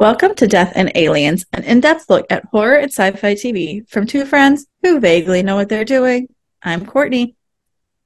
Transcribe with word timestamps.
Welcome 0.00 0.34
to 0.36 0.46
Death 0.46 0.72
and 0.76 0.90
Aliens, 0.94 1.44
an 1.52 1.62
in 1.64 1.80
depth 1.80 2.08
look 2.08 2.24
at 2.30 2.46
horror 2.46 2.76
and 2.76 2.90
sci 2.90 3.10
fi 3.10 3.34
TV 3.34 3.86
from 3.86 4.06
two 4.06 4.24
friends 4.24 4.64
who 4.82 4.98
vaguely 4.98 5.42
know 5.42 5.56
what 5.56 5.68
they're 5.68 5.84
doing. 5.84 6.26
I'm 6.62 6.86
Courtney. 6.86 7.36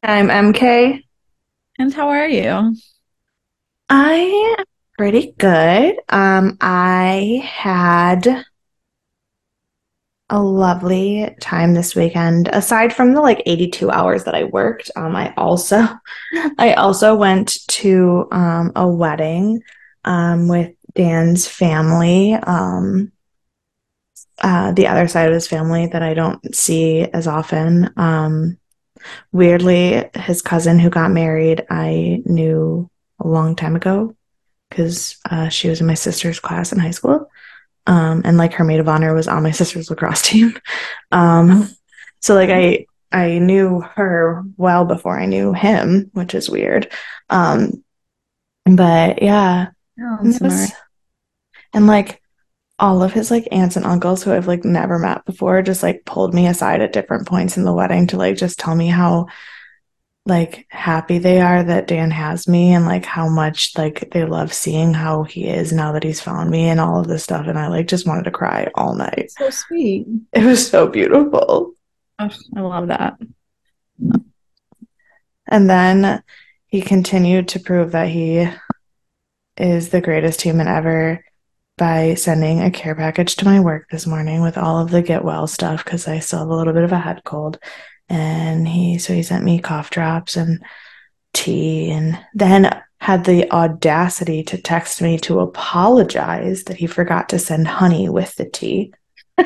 I'm 0.02 0.26
MK. 0.26 1.04
And 1.78 1.94
how 1.94 2.08
are 2.08 2.26
you? 2.26 2.74
I 3.88 4.56
am 4.58 4.64
pretty 4.98 5.36
good. 5.38 5.94
Um, 6.08 6.58
I 6.60 7.48
had 7.48 8.44
a 10.30 10.42
lovely 10.42 11.32
time 11.40 11.74
this 11.74 11.94
weekend. 11.94 12.48
Aside 12.48 12.92
from 12.92 13.14
the 13.14 13.20
like 13.20 13.40
82 13.46 13.88
hours 13.88 14.24
that 14.24 14.34
I 14.34 14.42
worked, 14.42 14.90
um, 14.96 15.14
I 15.14 15.32
also 15.36 15.86
I 16.58 16.72
also 16.72 17.14
went 17.14 17.64
to 17.68 18.26
um 18.32 18.72
a 18.74 18.88
wedding 18.88 19.62
um 20.04 20.48
with 20.48 20.72
Dan's 20.94 21.46
family. 21.48 22.34
Um 22.34 23.12
uh 24.42 24.72
the 24.72 24.86
other 24.86 25.08
side 25.08 25.28
of 25.28 25.34
his 25.34 25.48
family 25.48 25.86
that 25.86 26.02
I 26.02 26.14
don't 26.14 26.54
see 26.54 27.02
as 27.02 27.26
often. 27.26 27.90
Um 27.96 28.58
weirdly, 29.32 30.08
his 30.14 30.42
cousin 30.42 30.78
who 30.78 30.90
got 30.90 31.10
married, 31.10 31.66
I 31.70 32.22
knew 32.24 32.90
a 33.20 33.28
long 33.28 33.54
time 33.56 33.76
ago 33.76 34.16
because 34.70 35.18
uh, 35.30 35.48
she 35.48 35.68
was 35.68 35.80
in 35.80 35.86
my 35.86 35.94
sister's 35.94 36.40
class 36.40 36.72
in 36.72 36.78
high 36.78 36.90
school. 36.90 37.30
Um, 37.86 38.22
and 38.24 38.38
like 38.38 38.54
her 38.54 38.64
maid 38.64 38.80
of 38.80 38.88
honor 38.88 39.14
was 39.14 39.28
on 39.28 39.42
my 39.42 39.50
sister's 39.52 39.90
lacrosse 39.90 40.22
team. 40.22 40.56
Um, 41.12 41.68
so 42.20 42.34
like 42.34 42.50
I 42.50 42.86
I 43.12 43.38
knew 43.38 43.80
her 43.80 44.42
well 44.56 44.84
before 44.84 45.18
I 45.18 45.26
knew 45.26 45.52
him, 45.52 46.10
which 46.14 46.34
is 46.34 46.50
weird. 46.50 46.90
Um, 47.30 47.84
but 48.64 49.22
yeah, 49.22 49.68
Oh, 50.00 50.18
and, 51.74 51.84
it 51.84 51.86
was- 51.86 51.98
and 52.00 52.08
like 52.08 52.20
all 52.78 53.02
of 53.02 53.12
his 53.12 53.30
like 53.30 53.46
aunts 53.52 53.76
and 53.76 53.86
uncles 53.86 54.22
who 54.24 54.32
I've 54.32 54.48
like 54.48 54.64
never 54.64 54.98
met 54.98 55.24
before 55.24 55.62
just 55.62 55.82
like 55.82 56.04
pulled 56.04 56.34
me 56.34 56.46
aside 56.48 56.80
at 56.80 56.92
different 56.92 57.28
points 57.28 57.56
in 57.56 57.64
the 57.64 57.72
wedding 57.72 58.08
to 58.08 58.16
like 58.16 58.36
just 58.36 58.58
tell 58.58 58.74
me 58.74 58.88
how 58.88 59.26
like 60.26 60.66
happy 60.70 61.18
they 61.18 61.40
are 61.40 61.62
that 61.62 61.86
Dan 61.86 62.10
has 62.10 62.48
me 62.48 62.72
and 62.72 62.84
like 62.86 63.04
how 63.04 63.28
much 63.28 63.76
like 63.78 64.10
they 64.10 64.24
love 64.24 64.52
seeing 64.52 64.92
how 64.94 65.22
he 65.22 65.46
is 65.46 65.70
now 65.72 65.92
that 65.92 66.02
he's 66.02 66.20
found 66.20 66.50
me 66.50 66.64
and 66.68 66.80
all 66.80 66.98
of 66.98 67.06
this 67.06 67.22
stuff 67.22 67.46
and 67.46 67.58
I 67.58 67.68
like 67.68 67.86
just 67.86 68.08
wanted 68.08 68.24
to 68.24 68.30
cry 68.32 68.68
all 68.74 68.94
night. 68.96 69.30
so 69.38 69.50
sweet. 69.50 70.06
It 70.32 70.44
was 70.44 70.66
so 70.68 70.88
beautiful. 70.88 71.74
Oh, 72.18 72.30
I 72.56 72.60
love 72.60 72.88
that. 72.88 73.18
And 75.46 75.68
then 75.70 76.22
he 76.66 76.80
continued 76.80 77.48
to 77.48 77.60
prove 77.60 77.92
that 77.92 78.08
he 78.08 78.48
is 79.56 79.90
the 79.90 80.00
greatest 80.00 80.42
human 80.42 80.66
ever 80.66 81.24
by 81.76 82.14
sending 82.14 82.62
a 82.62 82.70
care 82.70 82.94
package 82.94 83.36
to 83.36 83.44
my 83.44 83.60
work 83.60 83.88
this 83.90 84.06
morning 84.06 84.42
with 84.42 84.56
all 84.56 84.80
of 84.80 84.90
the 84.90 85.02
get 85.02 85.24
well 85.24 85.46
stuff 85.46 85.84
because 85.84 86.06
I 86.06 86.20
still 86.20 86.40
have 86.40 86.48
a 86.48 86.54
little 86.54 86.72
bit 86.72 86.84
of 86.84 86.92
a 86.92 86.98
head 86.98 87.22
cold. 87.24 87.58
And 88.08 88.68
he, 88.68 88.98
so 88.98 89.12
he 89.12 89.22
sent 89.22 89.44
me 89.44 89.58
cough 89.60 89.90
drops 89.90 90.36
and 90.36 90.62
tea 91.32 91.90
and 91.90 92.18
then 92.34 92.80
had 93.00 93.24
the 93.24 93.50
audacity 93.50 94.42
to 94.44 94.60
text 94.60 95.02
me 95.02 95.18
to 95.18 95.40
apologize 95.40 96.64
that 96.64 96.76
he 96.76 96.86
forgot 96.86 97.30
to 97.30 97.38
send 97.38 97.66
honey 97.66 98.08
with 98.08 98.34
the 98.36 98.48
tea. 98.48 98.92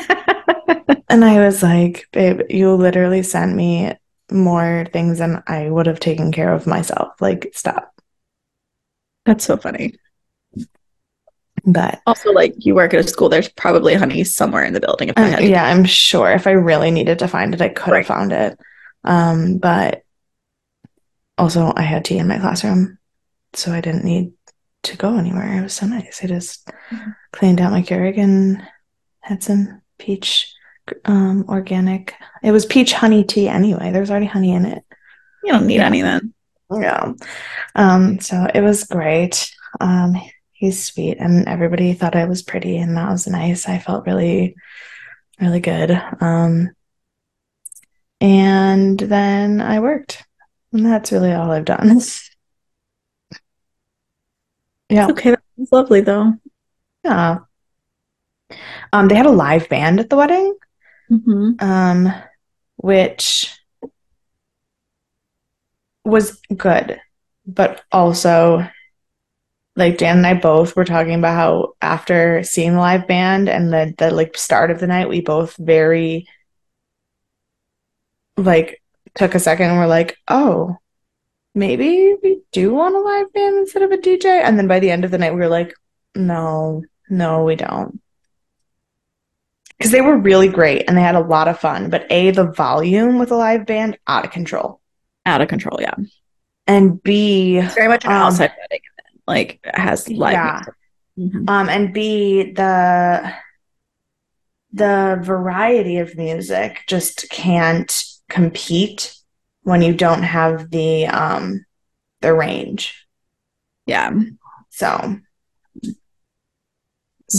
And 1.08 1.24
I 1.24 1.44
was 1.44 1.62
like, 1.62 2.06
babe, 2.12 2.42
you 2.50 2.74
literally 2.74 3.22
sent 3.22 3.54
me 3.54 3.94
more 4.30 4.86
things 4.92 5.18
than 5.18 5.42
I 5.46 5.70
would 5.70 5.86
have 5.86 6.00
taken 6.00 6.32
care 6.32 6.52
of 6.52 6.66
myself. 6.66 7.20
Like, 7.20 7.50
stop. 7.54 7.94
That's 9.24 9.44
so 9.44 9.56
funny. 9.56 9.94
But 11.72 12.00
Also, 12.06 12.32
like 12.32 12.54
you 12.58 12.74
work 12.74 12.94
at 12.94 13.00
a 13.04 13.08
school, 13.08 13.28
there's 13.28 13.48
probably 13.48 13.94
honey 13.94 14.24
somewhere 14.24 14.64
in 14.64 14.72
the 14.72 14.80
building. 14.80 15.08
If 15.10 15.18
I 15.18 15.24
um, 15.24 15.30
had 15.32 15.44
yeah, 15.44 15.64
I'm 15.64 15.84
sure 15.84 16.30
if 16.30 16.46
I 16.46 16.52
really 16.52 16.90
needed 16.90 17.18
to 17.20 17.28
find 17.28 17.54
it, 17.54 17.60
I 17.60 17.68
could 17.68 17.92
Right. 17.92 17.98
have 17.98 18.06
found 18.06 18.32
it. 18.32 18.58
Um, 19.04 19.58
but 19.58 20.02
also, 21.36 21.72
I 21.76 21.82
had 21.82 22.04
tea 22.04 22.18
in 22.18 22.26
my 22.28 22.38
classroom, 22.38 22.98
so 23.52 23.72
I 23.72 23.80
didn't 23.80 24.04
need 24.04 24.32
to 24.84 24.96
go 24.96 25.16
anywhere. 25.16 25.58
It 25.58 25.62
was 25.62 25.74
so 25.74 25.86
nice. 25.86 26.20
I 26.22 26.26
just 26.26 26.68
Mhm. 26.90 27.14
cleaned 27.32 27.60
out 27.60 27.72
my 27.72 27.82
Keurig 27.82 28.18
and 28.18 28.62
had 29.20 29.42
some 29.42 29.82
peach 29.98 30.52
um, 31.04 31.44
organic. 31.48 32.14
It 32.42 32.50
was 32.50 32.64
peach 32.64 32.94
honey 32.94 33.22
tea 33.22 33.46
anyway. 33.48 33.90
There 33.90 34.00
was 34.00 34.10
already 34.10 34.26
honey 34.26 34.52
in 34.54 34.64
it. 34.64 34.82
You 35.44 35.52
don't 35.52 35.66
need 35.66 35.76
Yeah. 35.76 35.86
any 35.86 36.00
then. 36.02 36.32
Yeah. 36.72 37.12
Um, 37.74 38.20
so 38.20 38.46
it 38.54 38.62
was 38.62 38.84
great. 38.84 39.50
Um, 39.80 40.16
he's 40.58 40.82
sweet 40.84 41.18
and 41.20 41.46
everybody 41.48 41.92
thought 41.92 42.16
I 42.16 42.24
was 42.24 42.42
pretty 42.42 42.78
and 42.78 42.96
that 42.96 43.10
was 43.10 43.26
nice. 43.28 43.68
I 43.68 43.78
felt 43.78 44.06
really, 44.06 44.56
really 45.40 45.60
good. 45.60 45.90
Um, 46.20 46.70
and 48.20 48.98
then 48.98 49.60
I 49.60 49.80
worked. 49.80 50.24
And 50.72 50.84
that's 50.84 51.12
really 51.12 51.32
all 51.32 51.50
I've 51.50 51.64
done. 51.64 52.00
Yeah. 54.90 55.02
It's 55.02 55.12
okay. 55.12 55.36
That's 55.58 55.70
lovely 55.72 56.00
though. 56.00 56.32
Yeah. 57.04 57.40
Um, 58.92 59.08
they 59.08 59.14
had 59.14 59.26
a 59.26 59.30
live 59.30 59.68
band 59.68 60.00
at 60.00 60.08
the 60.08 60.16
wedding, 60.16 60.54
hmm 61.08 61.50
um, 61.58 62.12
which 62.76 63.54
was 66.04 66.40
good, 66.56 67.00
but 67.46 67.82
also 67.92 68.66
like 69.78 69.96
Dan 69.96 70.18
and 70.18 70.26
I 70.26 70.34
both 70.34 70.74
were 70.76 70.84
talking 70.84 71.14
about 71.14 71.34
how 71.36 71.74
after 71.80 72.42
seeing 72.42 72.74
the 72.74 72.80
live 72.80 73.06
band 73.06 73.48
and 73.48 73.72
the 73.72 73.94
the 73.96 74.10
like 74.10 74.36
start 74.36 74.70
of 74.70 74.80
the 74.80 74.88
night, 74.88 75.08
we 75.08 75.20
both 75.20 75.56
very 75.56 76.26
like 78.36 78.82
took 79.14 79.34
a 79.34 79.40
second 79.40 79.70
and 79.70 79.78
were 79.78 79.86
like, 79.86 80.16
oh, 80.28 80.76
maybe 81.54 82.14
we 82.22 82.40
do 82.52 82.72
want 82.74 82.94
a 82.96 83.00
live 83.00 83.32
band 83.32 83.58
instead 83.58 83.82
of 83.82 83.92
a 83.92 83.98
DJ. 83.98 84.42
And 84.42 84.58
then 84.58 84.66
by 84.68 84.80
the 84.80 84.90
end 84.90 85.04
of 85.04 85.10
the 85.10 85.18
night, 85.18 85.32
we 85.34 85.40
were 85.40 85.48
like, 85.48 85.74
no, 86.14 86.82
no, 87.08 87.44
we 87.44 87.56
don't. 87.56 88.00
Because 89.76 89.92
they 89.92 90.00
were 90.00 90.16
really 90.16 90.48
great 90.48 90.84
and 90.88 90.96
they 90.96 91.02
had 91.02 91.14
a 91.14 91.20
lot 91.20 91.46
of 91.46 91.60
fun, 91.60 91.88
but 91.88 92.04
A, 92.10 92.32
the 92.32 92.50
volume 92.50 93.18
with 93.18 93.30
a 93.30 93.36
live 93.36 93.64
band, 93.64 93.96
out 94.08 94.24
of 94.24 94.32
control. 94.32 94.80
Out 95.24 95.40
of 95.40 95.48
control. 95.48 95.78
Yeah. 95.80 95.94
And 96.66 97.00
B, 97.02 97.58
It's 97.58 97.74
very 97.74 97.88
much 97.88 98.04
an 98.04 98.10
Um, 98.10 98.22
outside 98.22 98.52
wedding. 98.60 98.80
Like 99.28 99.60
has 99.74 100.08
live. 100.08 100.32
yeah. 100.32 100.62
Mhm. 101.18 101.48
Um, 101.50 101.68
and 101.68 101.92
B, 101.92 102.52
the 102.52 103.34
the 104.72 105.18
variety 105.22 105.98
of 105.98 106.16
music 106.16 106.80
just 106.86 107.28
can't 107.30 108.04
compete 108.30 109.14
when 109.62 109.82
you 109.82 109.94
don't 109.94 110.22
have 110.22 110.70
the 110.70 111.06
um 111.06 111.64
the 112.22 112.32
range. 112.32 113.06
Yeah. 113.86 114.10
So, 114.70 115.18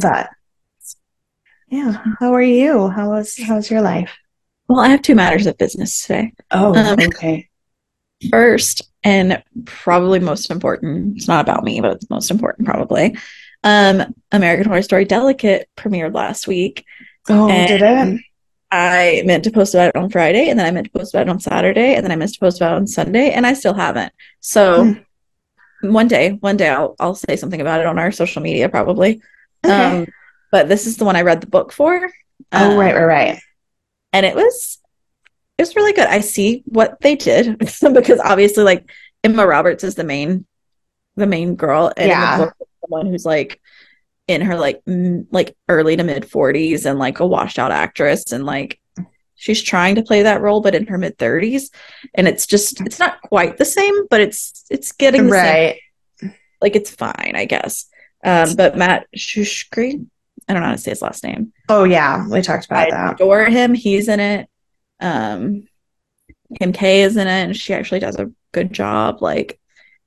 but 0.02 0.30
yeah, 1.70 2.04
how 2.20 2.34
are 2.34 2.42
you? 2.42 2.90
How 2.90 3.10
was 3.10 3.36
how's 3.38 3.72
your 3.72 3.82
life? 3.82 4.16
Well, 4.68 4.80
I 4.80 4.90
have 4.90 5.02
two 5.02 5.16
matters 5.16 5.48
of 5.48 5.58
business 5.58 6.06
today. 6.06 6.34
Oh, 6.52 6.76
Um, 6.76 7.00
okay. 7.00 7.49
First, 8.32 8.82
and 9.04 9.42
probably 9.66 10.20
most 10.20 10.52
important, 10.52 11.18
it's 11.18 11.28
not 11.28 11.42
about 11.42 11.64
me, 11.64 11.80
but 11.82 11.94
it's 11.94 12.10
most 12.10 12.32
important 12.32 12.68
probably. 12.68 13.18
Um, 13.64 14.14
American 14.32 14.66
Horror 14.68 14.82
Story 14.82 15.06
Delicate 15.06 15.70
premiered 15.78 16.14
last 16.14 16.48
week. 16.48 16.86
Oh, 17.30 17.48
did 17.48 17.82
it? 17.82 18.22
I 18.72 19.24
meant 19.26 19.44
to 19.46 19.52
post 19.52 19.74
about 19.74 19.90
it 19.90 19.96
on 19.96 20.10
Friday, 20.10 20.50
and 20.50 20.60
then 20.60 20.66
I 20.66 20.72
meant 20.72 20.86
to 20.92 21.00
post 21.00 21.14
about 21.14 21.28
it 21.28 21.30
on 21.30 21.40
Saturday, 21.40 21.96
and 21.96 22.04
then 22.04 22.12
I 22.12 22.16
meant 22.16 22.34
to 22.34 22.40
post 22.40 22.58
about 22.58 22.74
it 22.74 22.76
on 22.76 22.88
Sunday, 22.88 23.32
and 23.32 23.46
I 23.48 23.54
still 23.54 23.74
haven't. 23.74 24.14
So 24.42 24.96
one 25.82 26.08
day, 26.08 26.32
one 26.32 26.58
day 26.58 26.70
I'll 26.70 26.96
I'll 27.00 27.16
say 27.16 27.36
something 27.36 27.62
about 27.62 27.80
it 27.80 27.86
on 27.88 27.98
our 28.00 28.12
social 28.12 28.42
media 28.42 28.70
probably. 28.70 29.22
Okay. 29.66 30.02
Um, 30.02 30.08
but 30.52 30.68
this 30.68 30.88
is 30.88 30.98
the 30.98 31.06
one 31.06 31.16
I 31.16 31.22
read 31.22 31.42
the 31.42 31.48
book 31.48 31.72
for. 31.72 32.10
oh, 32.52 32.72
Um, 32.72 32.78
right, 32.78 32.96
right, 32.96 33.06
right. 33.06 33.40
and 34.14 34.26
it 34.26 34.36
was 34.36 34.79
it 35.60 35.62
was 35.64 35.76
really 35.76 35.92
good. 35.94 36.08
I 36.08 36.22
see 36.22 36.64
what 36.66 37.00
they 37.02 37.16
did 37.16 37.58
because 37.60 38.20
obviously 38.24 38.64
like 38.64 38.90
Emma 39.24 39.46
Roberts 39.46 39.84
is 39.84 39.96
the 39.96 40.04
main 40.06 40.46
the 41.18 41.28
main 41.28 41.56
girl 41.56 41.92
and 41.98 42.08
Yeah. 42.08 42.50
someone 42.82 43.08
who's 43.08 43.26
like 43.26 43.60
in 44.28 44.40
her 44.42 44.56
like 44.58 44.82
m- 44.88 45.28
like 45.32 45.56
early 45.68 45.98
to 45.98 46.04
mid 46.04 46.24
40s 46.24 46.86
and 46.86 46.98
like 46.98 47.20
a 47.20 47.28
washed 47.28 47.60
out 47.60 47.72
actress 47.72 48.32
and 48.32 48.46
like 48.46 48.80
she's 49.36 49.62
trying 49.62 49.96
to 49.96 50.04
play 50.04 50.24
that 50.24 50.40
role 50.42 50.62
but 50.62 50.76
in 50.76 50.88
her 50.88 50.98
mid 50.98 51.18
30s 51.18 51.72
and 52.16 52.28
it's 52.28 52.46
just 52.48 52.80
it's 52.82 53.00
not 53.00 53.22
quite 53.22 53.58
the 53.58 53.66
same 53.66 54.08
but 54.08 54.22
it's 54.22 54.66
it's 54.70 54.92
getting 54.94 55.28
the 55.28 55.34
same 55.34 55.76
Right. 56.24 56.32
like 56.62 56.76
it's 56.78 56.92
fine 56.92 57.34
I 57.36 57.44
guess 57.46 57.88
um 58.24 58.56
but 58.56 58.78
Matt 58.78 59.08
Shushkri 59.18 60.06
I 60.48 60.54
don't 60.54 60.62
know 60.62 60.68
how 60.70 60.74
to 60.76 60.78
say 60.82 60.92
his 60.92 61.02
last 61.02 61.24
name 61.24 61.52
Oh 61.68 61.84
yeah, 61.84 62.26
we 62.28 62.42
talked 62.42 62.66
about 62.66 62.88
I 62.88 62.92
that. 62.92 63.14
adore 63.16 63.46
him. 63.46 63.74
He's 63.74 64.08
in 64.08 64.20
it. 64.20 64.48
Um, 65.00 65.68
Kim 66.60 66.74
K 66.74 67.04
is 67.04 67.16
in 67.16 67.28
it, 67.28 67.32
and 67.32 67.56
she 67.56 67.74
actually 67.74 68.00
does 68.00 68.18
a 68.18 68.32
good 68.52 68.74
job. 68.74 69.22
Like, 69.22 69.60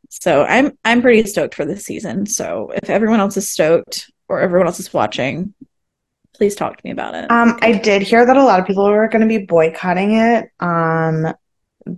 so 0.08 0.44
I'm 0.44 0.76
I'm 0.84 1.02
pretty 1.02 1.28
stoked 1.28 1.54
for 1.54 1.64
this 1.64 1.84
season. 1.84 2.26
So 2.26 2.72
if 2.74 2.90
everyone 2.90 3.20
else 3.20 3.36
is 3.36 3.48
stoked, 3.50 4.10
or 4.28 4.40
everyone 4.40 4.66
else 4.66 4.80
is 4.80 4.92
watching, 4.92 5.54
please 6.34 6.54
talk 6.54 6.76
to 6.76 6.82
me 6.84 6.90
about 6.90 7.14
it. 7.14 7.30
Um, 7.30 7.58
I 7.62 7.72
did 7.72 8.02
hear 8.02 8.26
that 8.26 8.36
a 8.36 8.44
lot 8.44 8.60
of 8.60 8.66
people 8.66 8.84
were 8.84 9.08
going 9.08 9.22
to 9.22 9.28
be 9.28 9.44
boycotting 9.44 10.16
it. 10.16 10.50
Um, 10.60 11.32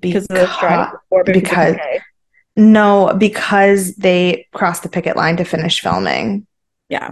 because 0.01 0.25
of 0.27 0.37
the 0.37 0.47
strike 0.53 0.95
or 1.11 1.25
because, 1.25 1.75
because- 1.75 2.01
no, 2.57 3.15
because 3.19 3.97
they 3.97 4.47
crossed 4.55 4.83
the 4.83 4.89
picket 4.89 5.17
line 5.17 5.37
to 5.39 5.45
finish 5.45 5.81
filming, 5.81 6.47
yeah, 6.89 7.11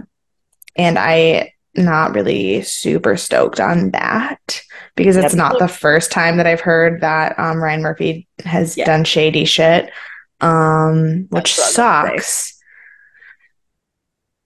and 0.75 0.97
I 0.97 1.53
not 1.75 2.13
really 2.13 2.61
super 2.61 3.17
stoked 3.17 3.59
on 3.59 3.91
that 3.91 4.61
because 4.95 5.15
it's 5.17 5.33
not 5.35 5.57
the 5.59 5.67
first 5.67 6.11
time 6.11 6.37
that 6.37 6.47
I've 6.47 6.61
heard 6.61 7.01
that 7.01 7.37
um 7.39 7.57
Ryan 7.61 7.81
Murphy 7.81 8.27
has 8.45 8.77
Yeah. 8.77 8.85
done 8.85 9.03
shady 9.03 9.45
shit, 9.45 9.89
um, 10.41 11.27
which 11.29 11.55
That's 11.55 11.77
what 11.77 11.83
I 11.85 12.01
was 12.01 12.09
gonna 12.11 12.17
sucks. 12.21 12.59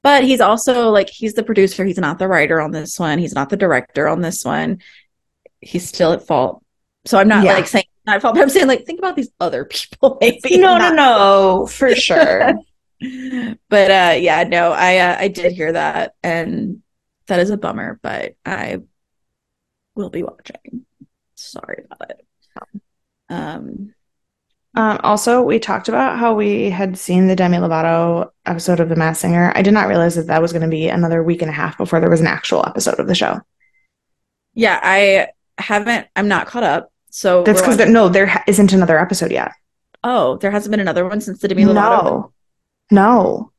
but 0.04 0.24
he's 0.24 0.42
also 0.42 0.90
like 0.90 1.10
he's 1.10 1.34
the 1.34 1.44
producer. 1.44 1.84
He's 1.86 1.98
not 1.98 2.20
the 2.20 2.28
writer 2.28 2.62
on 2.62 2.72
this 2.72 3.00
one. 3.00 3.20
He's 3.20 3.34
not 3.36 3.50
the 3.50 3.58
director 3.58 4.08
on 4.08 4.22
this 4.22 4.46
one. 4.46 4.80
He's 5.60 5.88
still 5.88 6.14
at 6.14 6.26
fault. 6.26 6.64
So 7.06 7.18
I'm 7.18 7.28
not 7.28 7.44
Yeah. 7.44 7.54
like 7.54 7.68
saying 7.68 7.86
not 8.06 8.18
at 8.18 8.22
fault, 8.22 8.36
but 8.36 8.42
I'm 8.42 8.50
saying 8.50 8.68
like 8.68 8.86
think 8.86 9.00
about 9.00 9.16
these 9.16 9.30
other 9.40 9.66
people. 9.70 10.18
Maybe 10.22 10.58
No, 10.58 10.78
no, 10.78 10.92
no, 10.94 11.68
for 11.68 11.94
sure. 11.96 12.54
but 13.70 13.92
uh 13.92 14.16
yeah 14.18 14.42
no 14.42 14.72
i 14.72 14.98
uh, 14.98 15.16
i 15.20 15.28
did 15.28 15.52
hear 15.52 15.72
that 15.72 16.16
and 16.24 16.82
that 17.28 17.40
is 17.40 17.52
a 17.52 17.58
bummer 17.58 18.00
but 18.02 18.34
i 18.44 18.80
will 19.98 20.10
be 20.10 20.24
watching 20.24 20.86
sorry 21.36 21.84
about 21.90 22.12
it 22.12 22.26
um 23.30 23.94
Um, 24.76 25.00
also, 25.02 25.42
we 25.42 25.58
talked 25.58 25.90
about 25.90 26.20
how 26.20 26.36
we 26.36 26.70
had 26.70 27.00
seen 27.00 27.26
the 27.28 27.36
Demi 27.36 27.58
Lovato 27.58 28.30
episode 28.46 28.80
of 28.80 28.90
The 28.90 28.96
Masked 28.96 29.22
Singer. 29.22 29.52
I 29.56 29.64
did 29.64 29.74
not 29.74 29.88
realize 29.88 30.14
that 30.16 30.28
that 30.28 30.40
was 30.42 30.52
going 30.54 30.62
to 30.62 30.68
be 30.68 30.88
another 30.88 31.24
week 31.24 31.42
and 31.42 31.50
a 31.50 31.54
half 31.54 31.80
before 31.80 32.00
there 32.00 32.12
was 32.12 32.22
an 32.22 32.28
actual 32.28 32.64
episode 32.68 33.00
of 33.00 33.08
the 33.08 33.16
show. 33.16 33.42
yeah 34.54 34.80
i 34.84 35.28
haven't 35.58 36.08
i'm 36.16 36.28
not 36.28 36.46
caught 36.48 36.64
up 36.64 36.92
so 37.10 37.44
That's 37.44 37.62
because 37.62 37.78
no, 37.90 38.08
there 38.10 38.28
ha- 38.28 38.44
isn't 38.48 38.72
another 38.74 39.00
episode 39.00 39.32
yet. 39.32 39.52
oh 40.04 40.38
there 40.38 40.52
hasn't 40.52 40.70
been 40.72 40.80
another 40.80 41.08
one 41.08 41.22
since 41.22 41.40
the 41.40 41.48
demi 41.48 41.64
lovato 41.66 42.04
No, 42.04 42.34
no, 42.92 43.52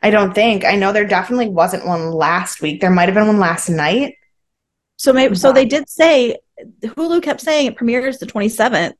I 0.00 0.10
don't 0.10 0.34
think. 0.34 0.64
I 0.64 0.76
know 0.76 0.92
there 0.92 1.06
definitely 1.08 1.48
wasn't 1.48 1.86
one 1.86 2.10
last 2.12 2.60
week. 2.62 2.80
There 2.80 2.90
might 2.90 3.08
have 3.08 3.14
been 3.14 3.26
one 3.26 3.40
last 3.40 3.68
night. 3.68 4.14
So 4.96 5.12
maybe 5.12 5.34
so 5.34 5.52
they 5.52 5.64
did 5.64 5.88
say 5.88 6.36
hulu 6.82 7.22
kept 7.22 7.40
saying 7.40 7.66
it 7.66 7.76
premieres 7.76 8.18
the 8.18 8.26
27th 8.26 8.92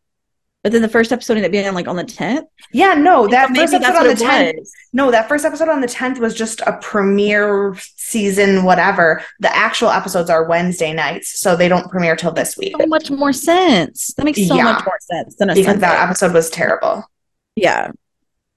but 0.63 0.73
then 0.73 0.81
the 0.81 0.89
first 0.89 1.13
episode 1.13 1.35
ended 1.37 1.51
up 1.51 1.53
being 1.53 1.75
like 1.75 1.87
on 1.87 1.97
the 1.97 2.05
10th 2.05 2.45
Yeah, 2.73 2.95
no, 2.95 3.29
that 3.29 3.49
So 3.49 3.55
first 3.55 3.75
episode 3.75 3.97
on 3.97 4.07
the 4.09 4.15
tenth. 4.15 4.57
was. 4.59 4.73
No, 4.95 5.11
that 5.11 5.29
first 5.29 5.45
episode 5.45 5.69
on 5.69 5.83
the 5.83 5.87
tenth 5.87 6.19
was 6.19 6.35
just 6.35 6.63
a 6.63 6.79
premiere 6.81 7.77
season, 7.97 8.65
whatever. 8.65 9.23
The 9.41 9.55
actual 9.55 9.91
episodes 9.91 10.31
are 10.31 10.45
Wednesday 10.49 10.95
nights, 10.95 11.39
so 11.39 11.55
they 11.55 11.69
don't 11.69 11.91
premiere 11.91 12.17
till 12.17 12.33
this 12.33 12.57
week. 12.57 12.75
so 12.81 12.87
much 12.87 13.11
more 13.11 13.31
sense 13.35 14.15
that 14.17 14.25
makes 14.25 14.39
so 14.49 14.55
Yeah. 14.57 14.63
much 14.65 14.87
more 14.87 14.99
sense 15.03 15.35
than 15.37 15.51
a 15.51 15.55
because 15.55 15.67
Sunday. 15.67 15.81
that 15.83 16.03
episode 16.09 16.33
was 16.33 16.49
terrible. 16.49 17.05
Yeah. 17.57 17.91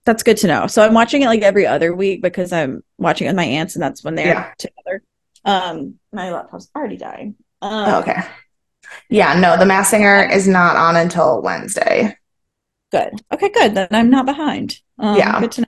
That's 0.06 0.24
good 0.24 0.38
to 0.38 0.48
know. 0.48 0.68
So 0.68 0.84
I'm 0.84 0.94
watching 0.94 1.24
it 1.24 1.28
like 1.28 1.42
every 1.42 1.68
other 1.68 1.94
week 1.94 2.22
because 2.22 2.54
I'm 2.54 2.84
watching 2.98 3.28
it 3.28 3.32
with 3.32 3.36
my 3.36 3.44
aunts 3.44 3.76
and 3.76 3.84
that's 3.84 4.02
when 4.06 4.16
they're 4.16 4.28
Yeah. 4.28 4.52
together. 4.58 5.02
Um 5.48 5.96
my 6.14 6.32
laptop's 6.32 6.70
already 6.76 6.98
dying. 6.98 7.36
Um 7.62 7.86
Oh, 7.96 8.00
okay. 8.02 8.22
Yeah, 9.10 9.40
no, 9.40 9.58
The 9.58 9.66
Masked 9.66 9.92
Singer 9.92 10.30
is 10.32 10.48
not 10.48 10.76
on 10.76 10.96
until 10.96 11.42
Wednesday. 11.42 12.16
good. 12.92 13.14
Okay, 13.34 13.50
good. 13.50 13.74
Then 13.76 13.88
I'm 13.92 14.10
not 14.10 14.26
behind. 14.26 14.80
Um, 15.00 15.18
Yeah. 15.18 15.40
good 15.40 15.52
to 15.54 15.62
know. 15.62 15.68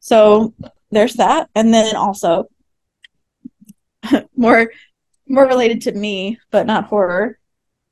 So 0.00 0.54
there's 0.90 1.14
that. 1.14 1.48
And 1.54 1.72
then 1.74 1.94
also 1.96 2.46
more 4.36 4.72
more 5.28 5.46
related 5.46 5.82
to 5.82 5.92
me, 5.92 6.38
but 6.50 6.66
not 6.66 6.84
horror. 6.86 7.38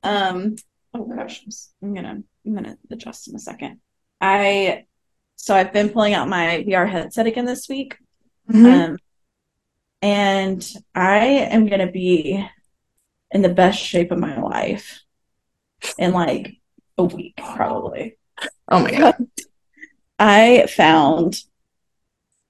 Um 0.02 0.56
oh 0.94 1.04
gosh, 1.04 1.42
I'm 1.82 1.94
gonna 1.94 2.22
I'm 2.46 2.54
gonna 2.54 2.76
adjust 2.90 3.28
in 3.28 3.36
a 3.36 3.38
second. 3.38 3.80
I 4.20 4.86
so 5.36 5.54
I've 5.54 5.72
been 5.72 5.90
pulling 5.90 6.14
out 6.14 6.28
my 6.28 6.64
VR 6.66 6.88
headset 6.88 7.26
again 7.26 7.44
this 7.44 7.68
week. 7.68 7.96
Mhm. 8.50 8.90
Um, 8.90 8.98
and 10.02 10.66
I 10.94 11.18
am 11.26 11.66
going 11.66 11.84
to 11.84 11.92
be 11.92 12.46
in 13.30 13.42
the 13.42 13.48
best 13.48 13.78
shape 13.78 14.10
of 14.10 14.18
my 14.18 14.40
life 14.40 15.00
in 15.98 16.12
like 16.12 16.56
a 16.96 17.04
week, 17.04 17.36
probably. 17.36 18.18
oh 18.68 18.80
my 18.80 18.90
god. 18.90 19.16
I 20.18 20.66
found 20.66 21.42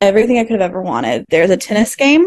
everything 0.00 0.38
I 0.38 0.44
could 0.44 0.60
have 0.60 0.70
ever 0.70 0.80
wanted. 0.80 1.26
There's 1.28 1.50
a 1.50 1.56
tennis 1.56 1.96
game, 1.96 2.24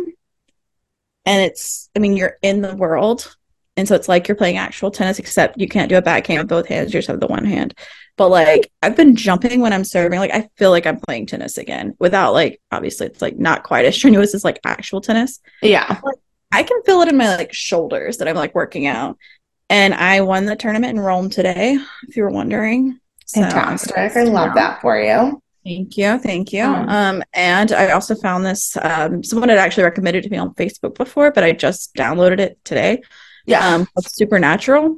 and 1.25 1.41
it's, 1.41 1.89
I 1.95 2.00
mean, 2.00 2.15
you're 2.15 2.38
in 2.41 2.62
the 2.62 2.75
world. 2.75 3.35
And 3.77 3.88
so 3.88 3.95
it's 3.95 4.09
like 4.09 4.27
you're 4.27 4.35
playing 4.35 4.57
actual 4.57 4.91
tennis, 4.91 5.17
except 5.17 5.59
you 5.59 5.67
can't 5.67 5.89
do 5.89 5.97
a 5.97 6.01
backhand 6.01 6.39
with 6.39 6.50
both 6.50 6.67
hands. 6.67 6.94
You 6.94 7.00
just 7.00 7.07
have 7.07 7.21
the 7.21 7.27
one 7.27 7.45
hand. 7.45 7.74
But 8.18 8.30
like, 8.30 8.72
I've 8.81 8.96
been 8.96 9.16
jumping 9.16 9.62
when 9.62 9.74
I'm 9.74 9.84
serving. 9.84 10.19
Like, 10.19 10.34
I 10.34 10.50
feel 10.58 10.69
like 10.69 10.86
I'm 10.86 11.00
playing 11.00 11.28
tennis 11.28 11.58
again 11.58 11.96
without, 12.00 12.34
like, 12.34 12.62
obviously, 12.72 13.08
it's 13.08 13.22
like 13.22 13.38
not 13.38 13.63
quite 13.63 13.86
as 13.86 13.96
strenuous 13.98 14.36
as 14.36 14.44
like 14.44 14.60
actual 14.66 15.02
tennis. 15.02 15.40
Yeah. 15.62 16.00
I 16.52 16.63
can 16.63 16.84
feel 16.84 17.02
it 17.02 17.10
in 17.10 17.18
my 17.18 17.36
like 17.36 17.54
shoulders 17.54 18.18
that 18.18 18.28
I'm 18.28 18.36
like 18.36 18.54
working 18.54 18.86
out. 18.86 19.18
And 19.69 19.94
I 19.94 20.22
won 20.22 20.46
the 20.46 20.58
tournament 20.58 20.98
in 20.98 21.00
Rome 21.00 21.30
today, 21.30 21.78
if 22.08 22.18
you 22.18 22.24
were 22.24 22.30
wondering. 22.30 23.00
So, 23.25 23.42
Fantastic. 23.42 23.96
I 23.98 24.24
love 24.24 24.54
that 24.56 24.81
for 24.81 25.00
you. 25.00 25.42
Thank 25.63 25.96
you, 25.96 26.18
thank 26.19 26.52
you. 26.52 26.63
Um, 26.63 26.90
Um, 26.90 27.24
and 27.34 27.72
I 27.72 27.92
also 27.92 28.16
found 28.16 28.46
this. 28.46 28.75
Um, 28.81 29.24
someone 29.24 29.48
had 29.48 29.60
actually 29.60 29.84
recommended 29.84 30.24
to 30.24 30.30
me 30.30 30.38
on 30.38 30.54
Facebook 30.56 30.96
before, 30.96 31.31
but 31.31 31.44
I 31.44 31.54
just 31.54 31.94
downloaded 31.96 32.40
it 32.40 32.60
today. 32.66 33.02
Yeah. 33.46 33.66
Um, 33.66 33.88
Supernatural. 34.00 34.98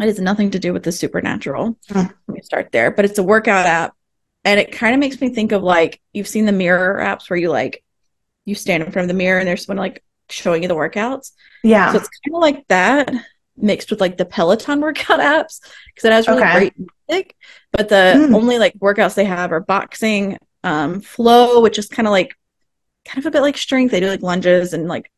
It 0.00 0.04
has 0.06 0.20
nothing 0.20 0.50
to 0.50 0.58
do 0.58 0.72
with 0.72 0.82
the 0.82 0.92
supernatural. 0.92 1.78
Hmm. 1.88 1.98
Let 1.98 2.28
me 2.28 2.42
start 2.42 2.70
there, 2.72 2.90
but 2.90 3.04
it's 3.04 3.18
a 3.18 3.22
workout 3.22 3.66
app, 3.66 3.94
and 4.44 4.60
it 4.60 4.72
kind 4.72 4.94
of 4.94 5.00
makes 5.00 5.20
me 5.20 5.30
think 5.30 5.52
of 5.52 5.62
like 5.62 6.00
you've 6.12 6.28
seen 6.28 6.44
the 6.44 6.52
mirror 6.52 7.00
apps 7.02 7.30
where 7.30 7.38
you 7.38 7.50
like 7.50 7.82
you 8.44 8.54
stand 8.54 8.82
in 8.82 8.92
front 8.92 9.04
of 9.04 9.08
the 9.08 9.14
mirror 9.14 9.38
and 9.38 9.48
there's 9.48 9.64
someone 9.66 9.82
like 9.82 10.02
showing 10.28 10.62
you 10.62 10.68
the 10.68 10.74
workouts. 10.76 11.32
yeah. 11.64 11.90
So 11.92 11.98
it's 11.98 12.08
kind 12.24 12.34
of 12.36 12.40
like 12.40 12.66
that 12.68 13.10
mixed 13.56 13.90
with 13.90 14.00
like 14.00 14.16
the 14.18 14.24
Peloton 14.26 14.80
workout 14.82 15.20
apps 15.20 15.60
because 15.94 16.04
it 16.04 16.12
has 16.12 16.28
really 16.28 16.42
Okay. 16.42 16.52
great 16.52 16.74
music. 17.08 17.34
But 17.72 17.88
the 17.88 18.14
Mm. 18.16 18.34
only 18.34 18.58
like 18.58 18.74
workouts 18.78 19.14
they 19.14 19.24
have 19.24 19.50
are 19.52 19.60
boxing, 19.60 20.38
um, 20.62 21.00
flow, 21.00 21.60
which 21.60 21.78
is 21.78 21.88
kind 21.88 22.06
of 22.06 22.12
like 22.12 22.34
kind 23.04 23.18
of 23.18 23.26
a 23.26 23.30
bit 23.30 23.40
like 23.42 23.56
strength. 23.56 23.90
They 23.92 24.00
do 24.00 24.08
like 24.08 24.22
lunges 24.22 24.72
and 24.74 24.88
like 24.88 25.10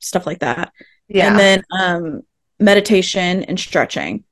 stuff 0.00 0.26
like 0.26 0.40
that. 0.40 0.72
yeah. 1.08 1.28
And 1.28 1.38
then 1.38 1.62
um, 1.70 2.22
meditation 2.64 3.44
and 3.44 3.58
stretching. 3.58 4.24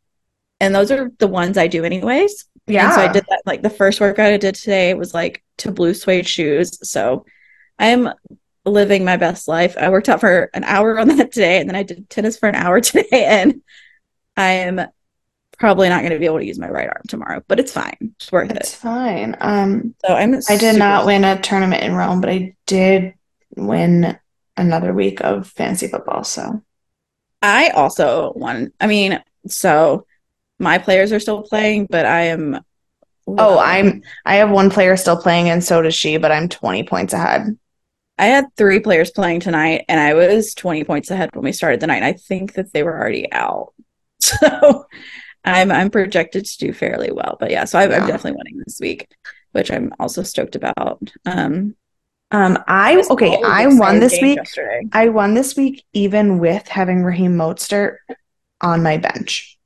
And 0.61 0.75
those 0.75 0.91
are 0.91 1.11
the 1.19 1.27
ones 1.29 1.59
I 1.59 1.67
do 1.67 1.85
anyways. 1.85 2.47
yeah. 2.67 2.87
And 2.87 2.95
so 2.95 3.01
I 3.03 3.13
did 3.13 3.25
that 3.29 3.43
like 3.47 3.63
the 3.63 3.71
first 3.71 4.01
workout 4.01 4.33
I 4.33 4.37
did 4.37 4.55
today 4.55 4.95
was 4.95 5.13
like 5.15 5.43
to 5.59 5.73
blue 5.73 5.95
suede 5.95 6.27
shoes. 6.27 6.79
So 6.89 7.25
I'm 7.79 8.09
living 8.65 9.05
my 9.05 9.17
best 9.17 9.49
life. 9.49 9.77
I 9.77 9.91
worked 9.91 10.09
out 10.09 10.21
for 10.21 10.49
an 10.55 10.63
hour 10.65 10.99
on 10.99 11.09
that 11.09 11.33
today 11.33 11.61
and 11.61 11.69
then 11.69 11.77
I 11.77 11.83
did 11.83 12.09
tennis 12.09 12.39
for 12.39 12.49
an 12.49 12.55
hour 12.55 12.81
today 12.81 13.25
and 13.27 13.61
I 14.37 14.51
am 14.53 14.81
probably 15.59 15.89
not 15.89 16.01
going 16.01 16.13
to 16.13 16.19
be 16.19 16.27
able 16.27 16.39
to 16.39 16.47
use 16.47 16.59
my 16.59 16.69
right 16.71 16.89
arm 16.89 17.03
tomorrow, 17.09 17.43
but 17.49 17.61
it's 17.61 17.73
fine. 17.73 18.15
It's 18.19 18.31
worth 18.33 18.51
It's 18.53 18.73
it. 18.73 18.77
fine. 18.77 19.37
Um, 19.41 19.95
So 20.07 20.15
I'm 20.15 20.35
I 20.49 20.57
did 20.57 20.79
not 20.79 21.07
win 21.07 21.25
a 21.25 21.41
tournament 21.41 21.83
in 21.83 21.95
Rome, 21.95 22.21
but 22.21 22.31
I 22.31 22.55
did 22.67 23.15
win 23.57 24.17
another 24.57 24.93
week 24.93 25.21
of 25.23 25.49
fancy 25.49 25.89
football. 25.89 26.25
So 26.25 26.63
I 27.43 27.71
also 27.71 28.33
won. 28.35 28.73
I 28.81 28.87
mean, 28.87 29.23
so 29.47 30.07
my 30.59 30.79
players 30.79 31.13
are 31.13 31.21
still 31.21 31.43
playing, 31.43 31.87
but 31.91 32.07
I 32.07 32.23
am 32.23 32.61
oh, 33.27 33.59
I'm 33.59 34.03
I 34.25 34.37
have 34.37 34.51
one 34.51 34.71
player 34.71 34.97
still 34.97 35.17
playing, 35.17 35.49
and 35.49 35.63
so 35.63 35.83
does 35.83 35.95
she, 35.95 36.17
but 36.17 36.33
I'm 36.33 36.49
20 36.49 36.85
points 36.85 37.13
ahead. 37.13 37.59
I 38.19 38.27
had 38.27 38.47
three 38.57 38.79
players 38.79 39.11
playing 39.11 39.41
tonight, 39.41 39.85
and 39.89 39.99
I 39.99 40.15
was 40.15 40.55
20 40.55 40.85
points 40.85 41.11
ahead 41.11 41.31
when 41.35 41.45
we 41.45 41.53
started 41.53 41.81
the 41.81 41.87
night. 41.87 42.03
I 42.03 42.13
think 42.13 42.55
that 42.55 42.73
they 42.73 42.83
were 42.83 42.97
already 42.97 43.31
out. 43.33 43.75
So 44.25 44.87
I'm 45.45 45.73
I'm 45.73 45.91
projected 45.91 46.45
to 46.45 46.59
do 46.59 46.73
fairly 46.73 47.11
well. 47.11 47.37
But 47.41 47.51
yeah, 47.51 47.65
so 47.65 47.77
I, 47.77 47.85
I'm 47.85 48.07
definitely 48.07 48.39
winning 48.39 48.63
this 48.65 48.79
week, 48.81 49.09
which 49.51 49.69
I'm 49.73 49.93
also 49.99 50.23
stoked 50.23 50.55
about. 50.55 51.11
Um, 51.27 51.75
Um, 52.33 52.59
I 52.67 53.03
okay, 53.11 53.39
I 53.45 53.67
won 53.67 54.01
this 54.01 54.21
week. 54.21 54.37
Yesterday. 54.37 54.83
I 54.93 55.09
won 55.09 55.35
this 55.35 55.57
week 55.57 55.85
even 55.93 56.39
with 56.39 56.67
having 56.67 57.05
Raheem 57.05 57.37
Mostert 57.37 57.97
on 58.61 58.83
my 58.83 58.97
bench. 58.97 59.59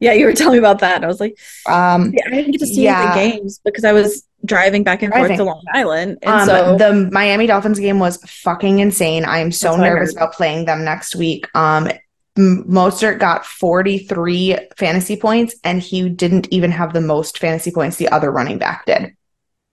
Yeah, 0.00 0.12
you 0.12 0.26
were 0.26 0.32
telling 0.32 0.54
me 0.54 0.58
about 0.58 0.80
that. 0.80 1.04
I 1.04 1.06
was 1.06 1.20
like, 1.20 1.36
Um, 1.66 2.12
yeah, 2.14 2.22
I 2.26 2.30
didn't 2.30 2.52
get 2.52 2.60
to 2.60 2.66
see 2.66 2.82
Yeah. 2.84 3.14
the 3.14 3.20
games 3.20 3.60
because 3.64 3.84
I 3.84 3.92
was 3.92 4.24
driving 4.44 4.82
back 4.84 5.02
and 5.02 5.12
forth 5.12 5.36
to 5.36 5.44
Long 5.44 5.64
Island, 5.72 6.18
and 6.22 6.32
um, 6.32 6.46
so 6.46 6.76
the 6.76 7.08
Miami 7.10 7.46
Dolphins 7.46 7.78
game 7.78 7.98
was 7.98 8.18
fucking 8.18 8.80
insane. 8.80 9.24
I 9.24 9.38
am 9.38 9.50
so 9.50 9.68
That's 9.68 9.78
what 9.78 9.86
I 9.86 9.90
nervous 9.90 10.16
about 10.16 10.34
playing 10.34 10.66
them 10.66 10.84
next 10.84 11.16
week. 11.16 11.48
Um, 11.56 11.88
Mostert 12.36 13.20
got 13.20 13.46
43 13.46 14.58
fantasy 14.76 15.16
points, 15.16 15.54
and 15.64 15.80
he 15.80 16.08
didn't 16.08 16.48
even 16.52 16.72
have 16.72 16.92
the 16.92 17.00
most 17.00 17.38
fantasy 17.38 17.70
points 17.70 17.96
the 17.96 18.08
other 18.08 18.30
running 18.30 18.58
back 18.58 18.84
did. 18.86 19.14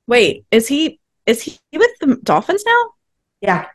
wait, 0.07 0.45
is 0.51 0.67
he 0.67 0.99
is 1.25 1.41
he 1.43 1.57
with 1.73 1.91
the 1.99 2.17
Dolphins 2.23 2.63
now? 2.65 2.89
Yeah. 3.41 3.67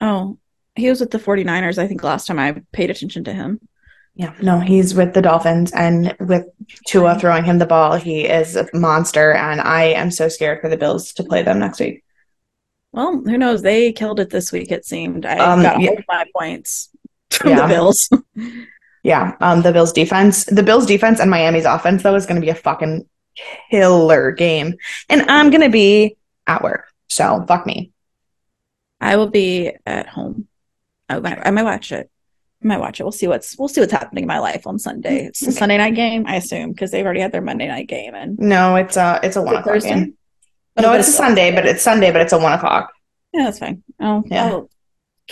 Oh, 0.00 0.38
he 0.74 0.88
was 0.88 1.00
with 1.00 1.10
the 1.10 1.18
49ers, 1.18 1.78
I 1.78 1.86
think, 1.86 2.02
last 2.02 2.26
time 2.26 2.38
I 2.38 2.62
paid 2.72 2.90
attention 2.90 3.24
to 3.24 3.32
him. 3.32 3.60
Yeah, 4.14 4.34
no, 4.42 4.58
he's 4.60 4.94
with 4.94 5.14
the 5.14 5.22
Dolphins, 5.22 5.72
and 5.72 6.14
with 6.20 6.46
Tua 6.86 7.18
throwing 7.18 7.44
him 7.44 7.58
the 7.58 7.66
ball, 7.66 7.94
he 7.96 8.22
is 8.26 8.56
a 8.56 8.68
monster. 8.74 9.32
And 9.32 9.60
I 9.60 9.84
am 9.84 10.10
so 10.10 10.28
scared 10.28 10.60
for 10.60 10.68
the 10.68 10.76
Bills 10.76 11.12
to 11.14 11.24
play 11.24 11.42
them 11.42 11.58
next 11.60 11.80
week. 11.80 12.02
Well, 12.92 13.22
who 13.22 13.38
knows? 13.38 13.62
They 13.62 13.92
killed 13.92 14.18
it 14.20 14.30
this 14.30 14.50
week, 14.52 14.72
it 14.72 14.84
seemed. 14.84 15.24
I 15.24 15.38
Um, 15.38 15.62
got 15.62 15.80
yeah. 15.80 15.92
my 16.08 16.24
points 16.36 16.90
from 17.30 17.50
Yeah. 17.50 17.62
the 17.62 17.68
Bills. 17.68 18.08
Yeah, 19.02 19.34
um, 19.40 19.62
the 19.62 19.72
Bills 19.72 19.92
defense, 19.94 20.44
the 20.44 20.62
Bills 20.62 20.84
defense, 20.84 21.20
and 21.20 21.30
Miami's 21.30 21.64
offense 21.64 22.02
though 22.02 22.14
is 22.16 22.26
going 22.26 22.38
to 22.38 22.44
be 22.44 22.50
a 22.50 22.54
fucking 22.54 23.08
killer 23.70 24.30
game, 24.32 24.74
and 25.08 25.22
I'm 25.30 25.48
going 25.48 25.62
to 25.62 25.70
be 25.70 26.18
at 26.50 26.62
work, 26.62 26.86
so 27.08 27.44
fuck 27.46 27.64
me. 27.66 27.92
I 29.00 29.16
will 29.16 29.30
be 29.30 29.72
at 29.86 30.06
home. 30.08 30.46
I 31.08 31.18
might, 31.20 31.38
I 31.46 31.50
might 31.50 31.62
watch 31.62 31.92
it. 31.92 32.10
I 32.62 32.66
might 32.66 32.78
watch 32.80 33.00
it. 33.00 33.04
We'll 33.04 33.12
see 33.12 33.26
what's 33.28 33.58
we'll 33.58 33.68
see 33.68 33.80
what's 33.80 33.92
happening 33.92 34.24
in 34.24 34.28
my 34.28 34.38
life 34.38 34.66
on 34.66 34.78
Sunday. 34.78 35.26
It's 35.28 35.46
a. 35.46 35.52
Sunday 35.52 35.78
night 35.78 35.94
game, 35.94 36.26
I 36.26 36.36
assume, 36.36 36.72
because 36.72 36.90
they've 36.90 37.04
already 37.04 37.20
had 37.20 37.32
their 37.32 37.40
Monday 37.40 37.68
night 37.68 37.88
game 37.88 38.14
and 38.14 38.38
No, 38.38 38.76
it's 38.76 38.96
a 38.96 39.18
it's 39.22 39.36
a 39.36 39.42
one 39.42 39.56
o'clock 39.56 39.74
Thursday? 39.74 39.94
game. 39.94 40.14
Oh, 40.76 40.82
No, 40.82 40.88
but 40.90 41.00
it's 41.00 41.08
a 41.08 41.12
Sunday, 41.12 41.54
but 41.54 41.66
it's 41.66 41.82
Sunday, 41.82 42.10
but 42.12 42.20
it's 42.20 42.32
a 42.32 42.38
one 42.38 42.52
o'clock. 42.52 42.92
yeah, 43.32 43.44
that's 43.44 43.58
fine. 43.58 43.82
I'll 43.98 44.22
Yeah. 44.26 44.44
I'll, 44.46 44.70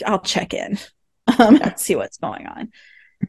I'll 0.07 0.21
check 0.21 0.55
in. 0.55 0.79
Um, 1.39 1.57
Yeah. 1.57 1.75
see 1.75 1.95
what's 1.95 2.17
going 2.17 2.47
on. 2.47 2.73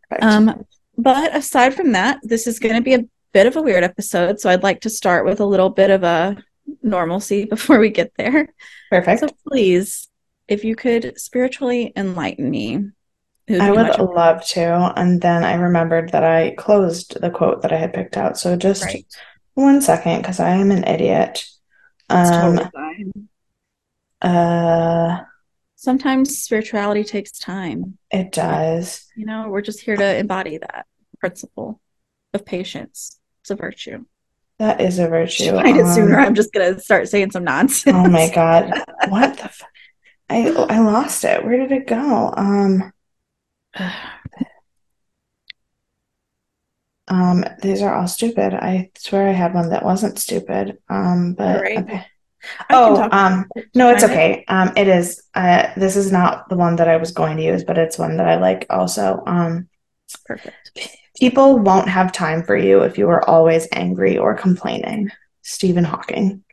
Perfect. 0.10 0.24
Um, 0.24 0.63
but 0.98 1.36
aside 1.36 1.74
from 1.75 1.91
that, 1.91 2.19
this 2.24 2.48
is 2.48 2.58
going 2.60 2.75
to 2.75 2.81
be 2.81 2.93
a 2.93 3.03
bit 3.34 3.46
of 3.46 3.58
a 3.58 3.62
weird 3.62 3.84
episode. 3.84 4.39
So 4.39 4.50
I'd 4.50 4.63
like 4.63 4.79
to 4.81 4.89
start 4.89 5.25
with 5.25 5.41
a 5.41 5.46
little 5.46 5.69
bit 5.69 5.89
of 5.89 6.03
a 6.03 6.38
normalcy 6.81 7.45
before 7.50 7.79
we 7.79 7.89
get 7.89 8.12
there. 8.17 8.48
Perfect. 8.89 9.19
So 9.21 9.29
please, 9.48 10.07
if 10.48 10.63
you 10.63 10.75
could 10.75 11.19
spiritually 11.19 11.93
enlighten 11.95 12.50
me, 12.50 12.77
would 13.48 13.62
I 13.62 13.71
would 13.71 13.98
love 14.00 14.45
to, 14.50 14.93
and 14.95 15.21
then 15.21 15.43
I 15.43 15.55
remembered 15.55 16.12
that 16.12 16.24
I 16.24 16.51
closed 16.51 17.19
the 17.19 17.29
quote 17.29 17.62
that 17.63 17.74
I 17.74 17.77
had 17.77 17.93
picked 17.93 18.15
out. 18.15 18.38
So 18.38 18.55
just 18.55 18.83
Right. 18.83 19.05
one 19.55 19.81
second, 19.81 20.21
because 20.21 20.39
I 20.39 20.51
am 20.51 20.71
an 20.71 20.83
idiot. 20.86 21.45
It's 22.09 22.09
Um, 22.09 22.55
totally 22.55 22.69
fine. 22.74 23.29
uh, 24.21 25.24
Sometimes 25.75 26.38
spirituality 26.38 27.03
takes 27.03 27.31
time. 27.31 27.98
it 28.12 28.31
does. 28.31 29.05
You 29.15 29.25
know, 29.25 29.50
we're 29.50 29.62
just 29.62 29.81
here 29.81 29.95
to 29.95 30.17
embody 30.17 30.57
that 30.57 30.86
principle 31.19 31.79
of 32.33 32.45
patience. 32.45 33.19
It's 33.41 33.50
a 33.50 33.55
virtue. 33.55 34.05
That 34.59 34.81
is 34.81 34.99
a 34.99 35.07
virtue. 35.07 35.55
Find 35.55 35.77
it 35.77 35.87
sooner. 35.87 36.19
Um, 36.19 36.25
I'm 36.25 36.35
just 36.35 36.51
gonna 36.53 36.79
start 36.79 37.07
saying 37.07 37.31
some 37.31 37.45
nonsense. 37.45 37.95
Oh 37.95 38.07
my 38.07 38.29
God. 38.29 38.83
What 39.09 39.37
the 39.37 39.45
f- 39.45 39.63
I 40.29 40.49
I 40.49 40.79
lost 40.79 41.23
it. 41.23 41.43
Where 41.43 41.57
did 41.57 41.71
it 41.71 41.87
go? 41.87 42.33
Um 42.35 42.91
um 47.07 47.45
these 47.61 47.81
are 47.81 47.95
all 47.95 48.07
stupid. 48.07 48.53
I 48.53 48.91
swear 48.97 49.29
I 49.29 49.31
had 49.31 49.53
one 49.53 49.69
that 49.69 49.83
wasn't 49.85 50.19
stupid. 50.19 50.77
Um 50.89 51.33
but 51.33 51.55
All 51.55 51.61
right. 51.61 51.77
okay. 51.79 52.05
Oh, 52.69 53.07
um 53.11 53.49
no, 53.75 53.89
it's 53.91 54.03
okay. 54.03 54.43
Um 54.49 54.73
it 54.75 54.87
is 54.87 55.23
uh 55.35 55.67
this 55.77 55.95
is 55.95 56.11
not 56.11 56.49
the 56.49 56.57
one 56.57 56.75
that 56.77 56.87
I 56.89 56.97
was 56.97 57.11
going 57.11 57.37
to 57.37 57.43
use, 57.43 57.63
but 57.63 57.77
it's 57.77 57.97
one 57.97 58.17
that 58.17 58.27
I 58.27 58.35
like 58.35 58.65
also. 58.69 59.23
Um 59.25 59.69
Perfect. 60.25 60.71
people 61.19 61.59
won't 61.59 61.89
have 61.89 62.11
time 62.11 62.43
for 62.43 62.55
you 62.57 62.81
if 62.81 62.97
you 62.97 63.09
are 63.09 63.27
always 63.29 63.67
angry 63.73 64.17
or 64.17 64.33
complaining. 64.35 65.09
Stephen 65.41 65.83
Hawking. 65.83 66.43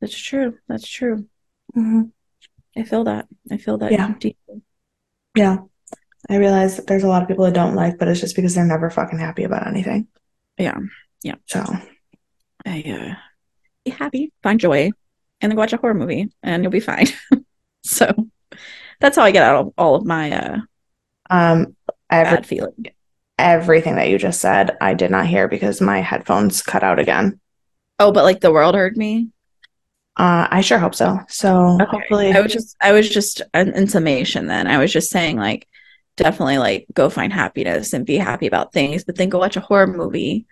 That's 0.00 0.16
true. 0.16 0.58
That's 0.68 0.86
true. 0.86 1.26
I 1.76 2.82
feel 2.84 3.04
that. 3.04 3.26
I 3.50 3.56
feel 3.56 3.78
that 3.78 3.92
Yeah. 3.92 4.14
deeply. 4.18 4.62
Yeah. 5.34 5.58
I 6.28 6.36
realize 6.36 6.76
that 6.76 6.86
there's 6.86 7.04
a 7.04 7.08
lot 7.08 7.22
of 7.22 7.28
people 7.28 7.44
that 7.44 7.54
don't 7.54 7.74
like, 7.74 7.98
but 7.98 8.08
it's 8.08 8.20
just 8.20 8.36
because 8.36 8.54
they're 8.54 8.64
never 8.64 8.90
fucking 8.90 9.18
happy 9.18 9.44
about 9.44 9.66
anything. 9.66 10.08
Yeah. 10.58 10.78
Yeah. 11.22 11.34
So, 11.46 11.64
I 12.66 12.82
uh, 12.86 13.14
be 13.84 13.90
happy, 13.90 14.32
find 14.42 14.58
joy, 14.60 14.90
and 15.40 15.50
then 15.52 15.56
watch 15.56 15.72
a 15.72 15.76
horror 15.76 15.94
movie, 15.94 16.30
and 16.42 16.62
you'll 16.62 16.72
be 16.72 16.80
fine. 16.80 17.08
so 17.82 18.30
that's 19.00 19.16
how 19.16 19.22
I 19.22 19.30
get 19.32 19.42
out 19.42 19.56
of 19.66 19.72
all 19.76 19.96
of 19.96 20.04
my 20.06 20.32
uh, 20.32 20.58
um, 21.30 21.76
every, 22.20 22.38
bad 22.38 22.46
feeling. 22.46 22.86
everything 23.38 23.96
that 23.96 24.08
you 24.10 24.18
just 24.18 24.40
said, 24.40 24.76
I 24.80 24.94
did 24.94 25.10
not 25.10 25.26
hear 25.26 25.48
because 25.48 25.80
my 25.80 26.00
headphones 26.00 26.62
cut 26.62 26.82
out 26.82 26.98
again. 26.98 27.40
Oh, 27.98 28.12
but 28.12 28.24
like 28.24 28.40
the 28.40 28.52
world 28.52 28.74
heard 28.74 28.96
me. 28.96 29.30
Uh, 30.16 30.46
I 30.50 30.60
sure 30.60 30.78
hope 30.78 30.94
so. 30.94 31.18
So 31.28 31.80
Okay. 31.80 31.88
hopefully, 31.90 32.32
I 32.32 32.40
was 32.40 32.52
just, 32.52 32.76
I 32.80 32.92
was 32.92 33.08
just 33.08 33.42
in, 33.52 33.88
summation. 33.88 34.46
Then 34.46 34.66
I 34.68 34.78
was 34.78 34.92
just 34.92 35.10
saying, 35.10 35.36
like, 35.36 35.66
definitely, 36.16 36.58
like, 36.58 36.86
go 36.94 37.10
find 37.10 37.32
happiness 37.32 37.92
and 37.92 38.06
be 38.06 38.16
happy 38.16 38.46
about 38.46 38.72
things, 38.72 39.04
but 39.04 39.16
then 39.16 39.28
go 39.28 39.38
watch 39.38 39.56
a 39.56 39.60
horror 39.60 39.86
movie 39.88 40.46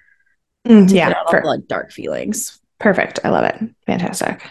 Mm, 0.66 0.88
to 0.88 0.94
yeah, 0.94 1.08
get 1.08 1.16
out 1.16 1.26
all 1.26 1.40
the 1.40 1.46
like, 1.46 1.66
dark 1.68 1.92
feelings. 1.92 2.60
perfect. 2.78 3.20
I 3.24 3.30
love 3.30 3.44
it. 3.44 3.60
Fantastic. 3.86 4.42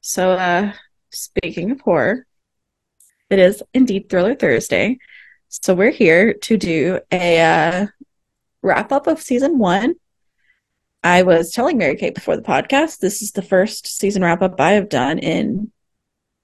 So, 0.00 0.32
uh, 0.32 0.72
speaking 1.10 1.70
of 1.70 1.80
horror, 1.80 2.26
it 3.28 3.38
is 3.38 3.62
indeed 3.74 4.08
Thriller 4.08 4.34
Thursday. 4.34 4.98
So 5.50 5.74
we're 5.74 5.90
here 5.90 6.32
to 6.34 6.56
do 6.56 7.00
a 7.10 7.40
uh, 7.40 7.86
wrap 8.62 8.92
up 8.92 9.08
of 9.08 9.20
season 9.20 9.58
one. 9.58 9.94
I 11.02 11.22
was 11.22 11.50
telling 11.50 11.76
Mary 11.76 11.96
Kate 11.96 12.14
before 12.14 12.36
the 12.36 12.42
podcast, 12.42 12.98
this 12.98 13.20
is 13.20 13.32
the 13.32 13.42
first 13.42 13.86
season 13.88 14.22
wrap 14.22 14.42
up 14.42 14.60
I 14.60 14.72
have 14.72 14.88
done 14.88 15.18
in 15.18 15.72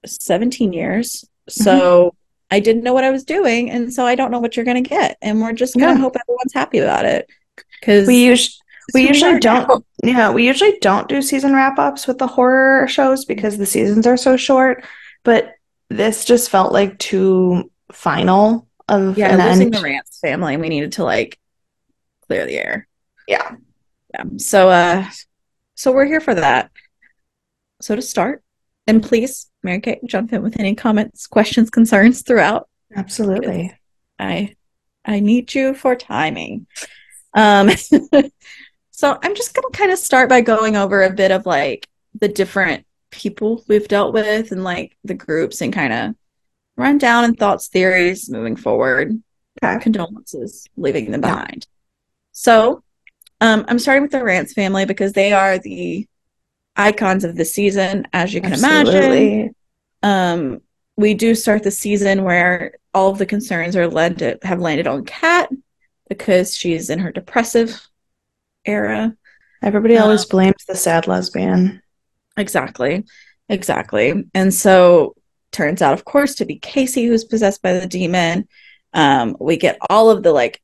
17 0.05 0.73
years. 0.73 1.23
So 1.47 2.15
I 2.51 2.59
didn't 2.59 2.83
know 2.83 2.93
what 2.93 3.05
I 3.05 3.11
was 3.11 3.23
doing, 3.23 3.69
and 3.69 3.93
so 3.93 4.05
I 4.05 4.15
don't 4.15 4.29
know 4.31 4.39
what 4.39 4.55
you're 4.57 4.65
going 4.65 4.83
to 4.83 4.89
get, 4.89 5.17
and 5.21 5.41
we're 5.41 5.53
just 5.53 5.75
going 5.75 5.87
to 5.87 5.93
Yeah. 5.93 6.01
hope 6.01 6.17
everyone's 6.21 6.53
happy 6.53 6.79
about 6.79 7.05
it 7.05 7.29
because 7.79 8.07
We 8.07 8.25
usually 8.25 8.55
we 8.93 9.07
usually 9.07 9.39
don't. 9.39 9.85
Yeah, 10.03 10.31
we 10.31 10.45
usually 10.45 10.77
don't 10.79 11.07
do 11.09 11.21
season 11.21 11.53
wrap 11.53 11.77
ups 11.79 12.07
with 12.07 12.17
the 12.17 12.27
horror 12.27 12.87
shows 12.87 13.23
because 13.25 13.57
the 13.57 13.65
seasons 13.65 14.05
are 14.07 14.17
so 14.17 14.35
short. 14.37 14.85
But 15.23 15.53
this 15.89 16.25
just 16.25 16.49
felt 16.49 16.71
like 16.73 16.97
too 16.99 17.69
final 17.91 18.66
of 18.87 19.17
yeah, 19.17 19.35
losing 19.47 19.71
the 19.71 19.81
Rance 19.81 20.19
family, 20.21 20.57
we 20.57 20.69
needed 20.69 20.93
to 20.93 21.03
like 21.03 21.37
clear 22.27 22.45
the 22.45 22.57
air. 22.57 22.87
Yeah. 23.27 23.55
Yeah. 24.13 24.23
So 24.37 24.69
uh 24.69 25.05
so 25.75 25.91
we're 25.91 26.05
here 26.05 26.21
for 26.21 26.35
that. 26.35 26.71
So 27.81 27.95
to 27.95 28.01
start, 28.01 28.43
and 28.87 29.03
please, 29.03 29.51
Mary 29.61 29.79
Kate, 29.79 29.99
jump 30.05 30.33
in 30.33 30.41
with 30.41 30.59
any 30.59 30.73
comments, 30.73 31.27
questions, 31.27 31.69
concerns 31.69 32.23
throughout. 32.23 32.67
Absolutely. 32.95 33.73
I 34.17 34.55
I 35.05 35.19
need 35.19 35.53
you 35.53 35.73
for 35.73 35.95
timing. 35.95 36.67
Um 37.33 37.69
so 38.91 39.19
I'm 39.21 39.35
just 39.35 39.53
gonna 39.53 39.69
kind 39.73 39.91
of 39.91 39.99
start 39.99 40.29
by 40.29 40.41
going 40.41 40.75
over 40.75 41.03
a 41.03 41.13
bit 41.13 41.31
of 41.31 41.45
like 41.45 41.87
the 42.19 42.27
different 42.27 42.85
people 43.11 43.63
we've 43.67 43.87
dealt 43.87 44.13
with 44.13 44.51
and 44.51 44.63
like 44.63 44.97
the 45.03 45.13
groups 45.13 45.61
and 45.61 45.71
kind 45.73 45.93
of 45.93 46.15
run 46.77 46.97
down 46.97 47.23
and 47.25 47.37
thoughts, 47.37 47.67
theories 47.67 48.29
moving 48.29 48.55
forward 48.55 49.21
Okay. 49.63 49.79
condolences, 49.81 50.67
leaving 50.77 51.11
them 51.11 51.21
Yeah. 51.23 51.33
behind. 51.33 51.67
So, 52.31 52.83
um, 53.41 53.65
I'm 53.67 53.79
starting 53.79 54.03
with 54.03 54.11
the 54.11 54.23
Rance 54.23 54.53
family 54.53 54.85
because 54.85 55.13
they 55.13 55.33
are 55.33 55.57
the 55.57 56.07
icons 56.75 57.23
of 57.23 57.35
the 57.35 57.45
season, 57.45 58.07
as 58.13 58.33
you 58.33 58.41
can 58.41 58.53
imagine. 58.53 59.55
Um, 60.03 60.61
we 60.95 61.13
do 61.15 61.33
start 61.35 61.63
the 61.63 61.71
season 61.71 62.23
where 62.23 62.73
all 62.93 63.09
of 63.11 63.17
the 63.17 63.25
concerns 63.25 63.75
are 63.75 63.87
led 63.87 64.19
to, 64.19 64.37
have 64.43 64.59
landed 64.59 64.87
on 64.87 65.05
Kat 65.05 65.49
because 66.09 66.55
she's 66.55 66.89
in 66.89 66.99
her 66.99 67.11
depressive 67.11 67.79
era. 68.65 69.15
Everybody 69.63 69.97
Um, 69.97 70.03
always 70.03 70.25
blames 70.25 70.65
the 70.67 70.75
sad 70.75 71.07
lesbian. 71.07 71.81
Exactly. 72.37 73.05
Exactly. 73.49 74.25
And 74.33 74.53
so 74.53 75.15
turns 75.57 75.81
out, 75.81 75.93
of 75.93 76.05
course, 76.05 76.35
to 76.35 76.45
be 76.45 76.59
Casey 76.59 77.05
who's 77.07 77.23
possessed 77.25 77.61
by 77.63 77.73
the 77.73 77.87
demon. 77.87 78.47
Um, 78.93 79.35
we 79.39 79.57
get 79.57 79.77
all 79.89 80.11
of 80.11 80.21
the 80.21 80.31
like 80.31 80.61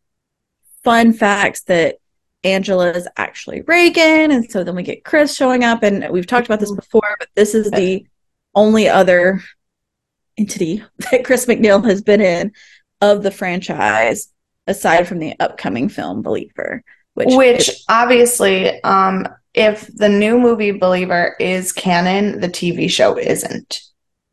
fun 0.84 1.14
facts 1.14 1.64
that 1.64 1.98
Angela 2.44 2.92
is 2.92 3.08
actually 3.18 3.62
Regan. 3.62 4.32
And 4.32 4.50
so 4.50 4.64
then 4.64 4.76
we 4.76 4.84
get 4.84 5.04
Chris 5.04 5.36
showing 5.36 5.64
up, 5.64 5.82
and 5.82 6.10
we've 6.12 6.28
talked 6.28 6.46
about 6.46 6.60
this 6.60 6.72
before, 6.72 7.16
but 7.18 7.30
this 7.36 7.56
is 7.56 7.72
the 7.72 8.06
only 8.54 8.88
other 8.88 9.42
entity 10.38 10.84
that 11.12 11.26
Chris 11.26 11.48
MacNeil 11.48 11.84
has 11.86 12.02
been 12.02 12.22
in 12.22 12.52
of 13.02 13.24
the 13.24 13.32
franchise 13.32 14.30
aside 14.68 15.08
from 15.08 15.20
the 15.20 15.34
upcoming 15.40 15.90
film 15.90 16.22
Believer, 16.22 16.84
which, 17.16 17.34
Which 17.34 17.70
is- 17.70 17.86
obviously, 17.90 18.82
um, 18.84 19.28
if 19.54 19.88
the 19.88 20.10
new 20.10 20.38
movie 20.40 20.72
Believer 20.72 21.36
is 21.40 21.72
canon, 21.72 22.40
the 22.40 22.48
TV 22.50 22.90
show 22.90 23.18
isn't. 23.18 23.82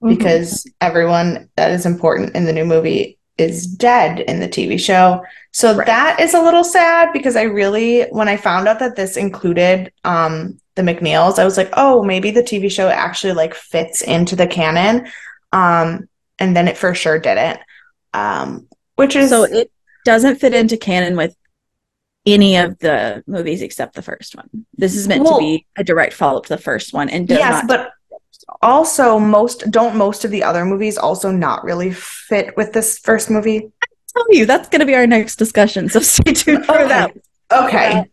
Mm-hmm. 0.03 0.15
Because 0.17 0.67
everyone 0.81 1.49
that 1.57 1.71
is 1.73 1.85
important 1.85 2.35
in 2.35 2.45
the 2.47 2.53
new 2.53 2.65
movie 2.65 3.19
is 3.37 3.67
dead 3.67 4.21
in 4.21 4.41
the 4.41 4.49
TV 4.49 4.79
show. 4.81 5.23
So 5.53 5.75
Right. 5.77 5.87
that 5.87 6.21
is 6.21 6.33
a 6.35 6.43
little 6.43 6.65
sad 6.65 7.13
because 7.13 7.37
I 7.37 7.43
really, 7.43 8.03
when 8.11 8.29
I 8.29 8.37
found 8.37 8.67
out 8.69 8.79
that 8.79 8.97
this 8.97 9.17
included 9.17 9.93
um, 10.05 10.59
the 10.77 10.83
MacNeils, 10.83 11.39
I 11.39 11.45
was 11.45 11.57
like, 11.57 11.71
oh, 11.75 12.03
maybe 12.03 12.31
the 12.31 12.43
TV 12.43 12.71
show 12.71 12.89
actually 12.89 13.35
like 13.35 13.55
fits 13.55 14.01
into 14.03 14.37
the 14.37 14.47
canon. 14.47 15.07
Um, 15.53 16.09
and 16.39 16.57
then 16.57 16.69
it 16.69 16.79
for 16.79 16.95
sure 16.95 17.19
didn't. 17.19 17.61
Um, 18.15 18.69
which 18.97 19.17
is 19.17 19.29
so 19.31 19.45
it 19.45 19.71
doesn't 20.05 20.37
fit 20.41 20.55
into 20.55 20.77
canon 20.77 21.17
with 21.17 21.35
any 22.27 22.57
of 22.57 22.79
the 22.79 23.23
movies 23.27 23.63
except 23.63 23.95
the 23.95 24.03
first 24.03 24.35
one. 24.37 24.49
This 24.77 24.95
is 24.95 25.09
meant 25.09 25.25
Well- 25.25 25.35
to 25.35 25.41
be 25.41 25.67
a 25.77 25.85
direct 25.85 26.13
follow 26.15 26.39
up 26.39 26.47
to 26.47 26.55
the 26.57 26.63
first 26.63 26.93
one, 26.93 27.09
and 27.09 27.27
does 27.29 27.39
yes, 27.39 27.65
not 27.65 27.69
but 27.69 27.93
also 28.63 29.19
most 29.19 29.71
don't 29.71 29.97
most 29.97 30.25
of 30.25 30.31
the 30.31 30.43
other 30.43 30.65
movies 30.65 30.99
also 30.99 31.31
not 31.31 31.65
really 31.65 31.93
fit 31.93 32.57
with 32.57 32.73
this 32.73 32.99
first 32.99 33.31
movie. 33.31 33.71
I 33.83 33.87
tell 34.13 34.27
you 34.31 34.47
that's 34.47 34.69
going 34.69 34.81
to 34.81 34.87
be 34.87 34.95
our 34.95 35.07
next 35.07 35.37
discussion. 35.37 35.89
So 35.89 36.01
stay 36.01 36.33
tuned 36.33 36.67
for 36.67 36.73
Okay. 36.79 36.89
that. 36.89 37.13
Okay, 37.53 37.91
About 37.93 38.07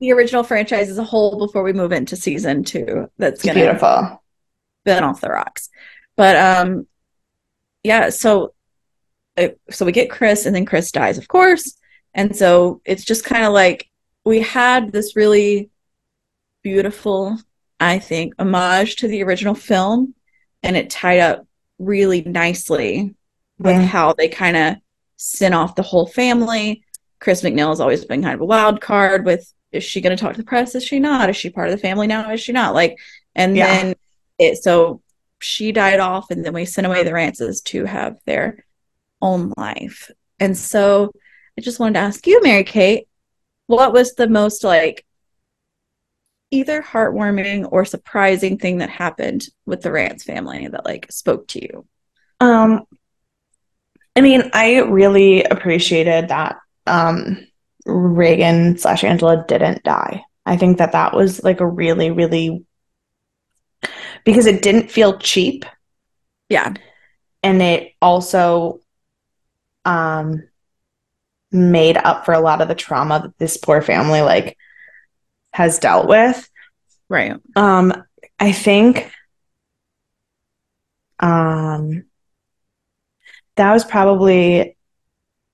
The 0.00 0.12
original 0.12 0.42
franchise 0.44 0.88
as 0.90 0.98
a 0.98 1.04
whole 1.04 1.38
before 1.38 1.62
we 1.62 1.72
move 1.72 1.92
into 1.92 2.16
season 2.16 2.62
two. 2.64 3.10
That's 3.18 3.42
going 3.42 3.56
to 3.56 3.62
beautiful. 3.62 4.22
been 4.84 5.02
off 5.04 5.20
the 5.20 5.28
rocks. 5.30 5.68
But 6.16 6.36
um, 6.36 6.86
yeah. 7.82 8.10
So, 8.10 8.54
uh, 9.36 9.48
so 9.70 9.84
we 9.84 9.92
get 9.92 10.10
Chris, 10.10 10.46
and 10.46 10.54
then 10.54 10.64
Chris 10.66 10.90
dies, 10.92 11.18
of 11.18 11.28
course, 11.28 11.76
and 12.14 12.34
so 12.36 12.80
it's 12.84 13.04
just 13.04 13.24
kind 13.24 13.44
of 13.44 13.52
like 13.52 13.88
we 14.24 14.40
had 14.40 14.92
this 14.92 15.14
really 15.16 15.70
beautiful, 16.62 17.38
I 17.80 17.98
think, 17.98 18.34
homage 18.38 18.96
to 18.96 19.08
the 19.08 19.22
original 19.22 19.54
film, 19.54 20.14
and 20.62 20.76
it 20.76 20.90
tied 20.90 21.20
up 21.20 21.46
really 21.78 22.22
nicely 22.22 23.14
with 23.58 23.76
Mhm. 23.76 23.84
how 23.86 24.12
they 24.12 24.28
kind 24.28 24.56
of 24.56 24.76
sent 25.16 25.54
off 25.54 25.74
the 25.74 25.82
whole 25.82 26.06
family. 26.06 26.82
Chris 27.20 27.42
MacNeil 27.42 27.68
has 27.70 27.80
always 27.80 28.04
been 28.04 28.22
kind 28.22 28.34
of 28.34 28.40
a 28.40 28.46
wild 28.46 28.80
card 28.80 29.24
with 29.24 29.52
is 29.72 29.84
she 29.84 30.00
going 30.00 30.16
to 30.16 30.20
talk 30.22 30.32
to 30.32 30.38
the 30.40 30.46
press? 30.46 30.74
Is 30.74 30.84
she 30.84 30.98
not? 30.98 31.28
Is 31.28 31.36
she 31.36 31.50
part 31.50 31.68
of 31.68 31.72
the 31.72 31.80
family 31.80 32.06
now? 32.06 32.30
Is 32.32 32.40
she 32.40 32.52
not? 32.52 32.72
Like, 32.72 32.96
and 33.34 33.56
Yeah. 33.56 33.66
then 33.66 33.94
it 34.38 34.62
so 34.62 35.02
she 35.40 35.70
died 35.72 36.00
off, 36.00 36.30
and 36.30 36.44
then 36.44 36.54
we 36.54 36.64
sent 36.64 36.86
away 36.86 37.02
the 37.02 37.12
Rances 37.12 37.60
to 37.62 37.84
have 37.84 38.16
their 38.24 38.64
own 39.20 39.52
life. 39.56 40.10
And 40.40 40.56
so 40.56 41.12
I 41.58 41.62
just 41.62 41.78
wanted 41.78 41.94
to 41.94 42.00
ask 42.00 42.26
you, 42.26 42.42
Mary 42.42 42.64
Kate, 42.64 43.06
what 43.66 43.92
was 43.92 44.14
the 44.14 44.28
most 44.28 44.62
like 44.64 45.04
either 46.50 46.82
heartwarming 46.82 47.68
or 47.70 47.84
surprising 47.84 48.58
thing 48.58 48.78
that 48.78 48.90
happened 48.90 49.46
with 49.64 49.82
the 49.82 49.92
Rance 49.92 50.24
family 50.24 50.68
that 50.68 50.84
like 50.84 51.10
spoke 51.10 51.48
to 51.48 51.62
you? 51.62 51.86
Um, 52.40 52.84
I 54.14 54.20
mean, 54.20 54.50
I 54.52 54.78
really 54.78 55.44
appreciated 55.44 56.28
that 56.28 56.56
um, 56.86 57.46
Regan 57.84 58.78
slash 58.78 59.04
Angela 59.04 59.44
didn't 59.46 59.82
die. 59.82 60.22
I 60.44 60.56
think 60.56 60.78
that 60.78 60.92
that 60.92 61.14
was 61.14 61.42
like 61.42 61.60
a 61.60 61.66
really, 61.66 62.10
really 62.10 62.64
because 64.24 64.46
it 64.46 64.62
didn't 64.62 64.90
feel 64.90 65.18
cheap, 65.18 65.64
Yeah. 66.48 66.74
and 67.42 67.62
it 67.62 67.92
also 68.00 68.80
um 69.84 70.42
made 71.52 71.96
up 71.96 72.24
for 72.24 72.32
a 72.34 72.40
lot 72.40 72.60
of 72.60 72.68
the 72.68 72.74
trauma 72.74 73.20
that 73.22 73.38
this 73.38 73.56
poor 73.56 73.80
family 73.80 74.20
like 74.20 74.56
has 75.56 75.78
dealt 75.78 76.06
with. 76.06 76.50
Right. 77.08 77.40
Um, 77.56 78.04
I 78.38 78.52
think 78.52 79.10
um 81.18 82.04
that 83.54 83.72
was 83.72 83.86
probably 83.86 84.76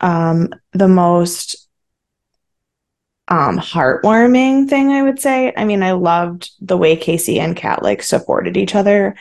um 0.00 0.48
the 0.72 0.88
most 0.88 1.68
um 3.28 3.58
heartwarming 3.58 4.68
thing 4.68 4.90
I 4.90 5.04
would 5.04 5.20
say. 5.20 5.52
I 5.56 5.64
mean, 5.64 5.84
I 5.84 5.92
loved 5.92 6.50
the 6.60 6.76
way 6.76 6.96
Casey 6.96 7.38
and 7.38 7.54
Kat 7.56 7.84
like 7.84 8.02
supported 8.02 8.56
each 8.56 8.74
other, 8.74 9.14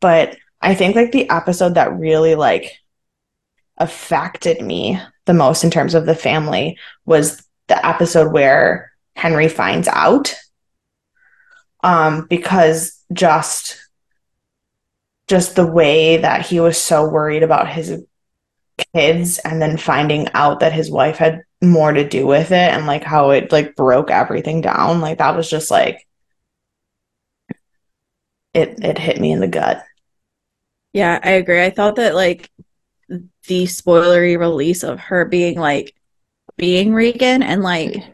but 0.00 0.36
I 0.60 0.74
think 0.74 0.96
like 0.96 1.12
the 1.12 1.30
episode 1.30 1.74
that 1.74 1.96
really 1.96 2.34
like 2.34 2.72
affected 3.76 4.60
me 4.60 5.00
the 5.26 5.34
most 5.34 5.62
in 5.62 5.70
terms 5.70 5.94
of 5.94 6.06
the 6.06 6.16
family 6.16 6.76
was 7.06 7.40
the 7.68 7.86
episode 7.86 8.32
where 8.32 8.90
Henry 9.16 9.48
finds 9.48 9.88
out 9.88 10.34
um, 11.82 12.26
because 12.28 13.02
just 13.12 13.78
just 15.26 15.56
the 15.56 15.66
way 15.66 16.18
that 16.18 16.44
he 16.46 16.60
was 16.60 16.76
so 16.76 17.08
worried 17.08 17.42
about 17.42 17.68
his 17.68 18.04
kids 18.94 19.38
and 19.38 19.62
then 19.62 19.76
finding 19.76 20.28
out 20.34 20.60
that 20.60 20.72
his 20.72 20.90
wife 20.90 21.16
had 21.16 21.42
more 21.62 21.92
to 21.92 22.06
do 22.08 22.26
with 22.26 22.50
it 22.50 22.72
and 22.72 22.86
like 22.86 23.04
how 23.04 23.30
it 23.30 23.50
like 23.52 23.76
broke 23.76 24.10
everything 24.10 24.60
down 24.60 25.00
like 25.00 25.18
that 25.18 25.36
was 25.36 25.48
just 25.48 25.70
like 25.70 26.06
it 28.52 28.78
it 28.82 28.98
hit 28.98 29.20
me 29.20 29.32
in 29.32 29.40
the 29.40 29.48
gut 29.48 29.84
Yeah, 30.92 31.18
I 31.22 31.32
agree. 31.32 31.62
I 31.62 31.70
thought 31.70 31.96
that 31.96 32.14
like 32.14 32.50
the 33.08 33.64
spoilery 33.64 34.38
release 34.38 34.82
of 34.82 35.00
her 35.00 35.24
being 35.24 35.58
like 35.58 35.94
being 36.56 36.94
Regan 36.94 37.42
and 37.42 37.62
like 37.62 38.13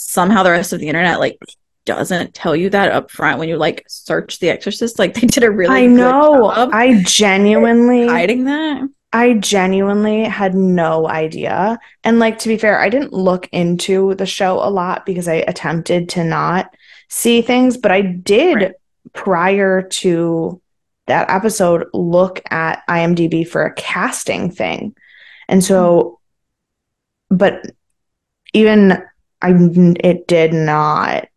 somehow 0.00 0.42
the 0.42 0.50
rest 0.50 0.72
of 0.72 0.80
the 0.80 0.88
internet 0.88 1.20
like 1.20 1.38
doesn't 1.84 2.34
tell 2.34 2.54
you 2.54 2.70
that 2.70 2.92
up 2.92 3.10
front 3.10 3.38
when 3.38 3.48
you 3.48 3.56
like 3.56 3.84
search 3.88 4.38
The 4.38 4.50
Exorcist. 4.50 4.98
Like 4.98 5.14
they 5.14 5.26
did 5.26 5.44
a 5.44 5.50
really 5.50 5.74
I 5.74 5.86
good 5.86 5.96
know 5.96 6.52
job 6.54 6.70
I 6.72 7.02
genuinely 7.04 8.06
hiding 8.06 8.44
that. 8.44 8.88
I 9.12 9.34
genuinely 9.34 10.24
had 10.24 10.54
no 10.54 11.08
idea. 11.08 11.78
And 12.04 12.18
like 12.18 12.38
to 12.40 12.48
be 12.48 12.56
fair, 12.58 12.78
I 12.78 12.88
didn't 12.90 13.12
look 13.12 13.48
into 13.50 14.14
the 14.14 14.26
show 14.26 14.54
a 14.60 14.70
lot 14.70 15.04
because 15.04 15.26
I 15.26 15.36
attempted 15.48 16.08
to 16.10 16.22
not 16.24 16.72
see 17.08 17.42
things, 17.42 17.76
but 17.76 17.90
I 17.90 18.02
did 18.02 18.54
Right. 18.56 18.72
prior 19.12 19.82
to 19.82 20.60
that 21.06 21.28
episode 21.28 21.88
look 21.92 22.40
at 22.52 22.82
IMDb 22.88 23.46
for 23.46 23.64
a 23.64 23.74
casting 23.74 24.50
thing. 24.52 24.94
And 25.48 25.64
so 25.64 26.20
but 27.30 27.64
even 28.52 29.02
I 29.42 29.52
it 29.52 30.26
did 30.26 30.52
not 30.52 31.28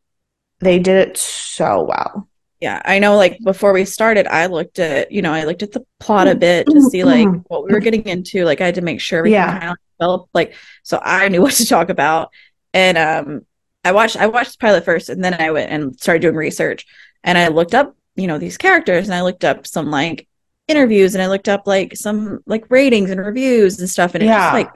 they 0.60 0.80
did 0.80 1.10
it 1.10 1.18
so 1.18 1.84
well. 1.84 2.30
Yeah, 2.62 2.82
I 2.86 3.00
know 3.00 3.18
like 3.18 3.40
before 3.44 3.74
we 3.74 3.84
started, 3.84 4.26
I 4.28 4.46
looked 4.46 4.80
at, 4.80 5.12
you 5.12 5.22
know, 5.22 5.34
I 5.34 5.44
looked 5.44 5.64
at 5.64 5.74
the 5.74 5.86
plot 6.00 6.30
a 6.30 6.36
bit 6.36 6.66
to 6.68 6.82
see 6.82 7.04
like 7.04 7.28
what 7.50 7.66
we 7.66 7.74
were 7.74 7.82
getting 7.82 8.04
into. 8.08 8.46
Like 8.46 8.62
I 8.62 8.66
had 8.68 8.76
to 8.76 8.82
make 8.82 9.02
sure 9.02 9.20
everything 9.20 9.34
Yeah. 9.34 9.60
kind 9.60 9.72
of 9.72 9.78
developed 10.00 10.30
like 10.34 10.56
so 10.84 11.00
I 11.04 11.28
knew 11.28 11.42
what 11.44 11.54
to 11.56 11.66
talk 11.66 11.90
about. 11.90 12.30
And 12.74 12.98
um 12.98 13.46
I 13.84 13.92
watched 13.92 14.16
I 14.16 14.28
watched 14.28 14.54
the 14.54 14.58
pilot 14.60 14.86
first 14.86 15.10
and 15.10 15.24
then 15.24 15.34
I 15.34 15.52
went 15.52 15.72
and 15.72 16.00
started 16.00 16.22
doing 16.22 16.36
research 16.36 16.86
and 17.24 17.38
I 17.38 17.50
looked 17.50 17.76
up, 17.76 17.98
you 18.16 18.28
know, 18.28 18.38
these 18.38 18.58
characters 18.58 19.06
and 19.06 19.14
I 19.16 19.22
looked 19.24 19.44
up 19.44 19.68
some 19.68 19.92
like 19.92 20.28
interviews 20.70 21.16
and 21.16 21.22
I 21.22 21.28
looked 21.28 21.50
up 21.50 21.68
like 21.68 21.98
some 21.98 22.40
like 22.46 22.72
ratings 22.72 23.12
and 23.12 23.20
reviews 23.20 23.80
and 23.80 23.90
stuff 23.90 24.14
and 24.16 24.24
it 24.24 24.28
Yeah. 24.28 24.40
just 24.40 24.54
like 24.54 24.70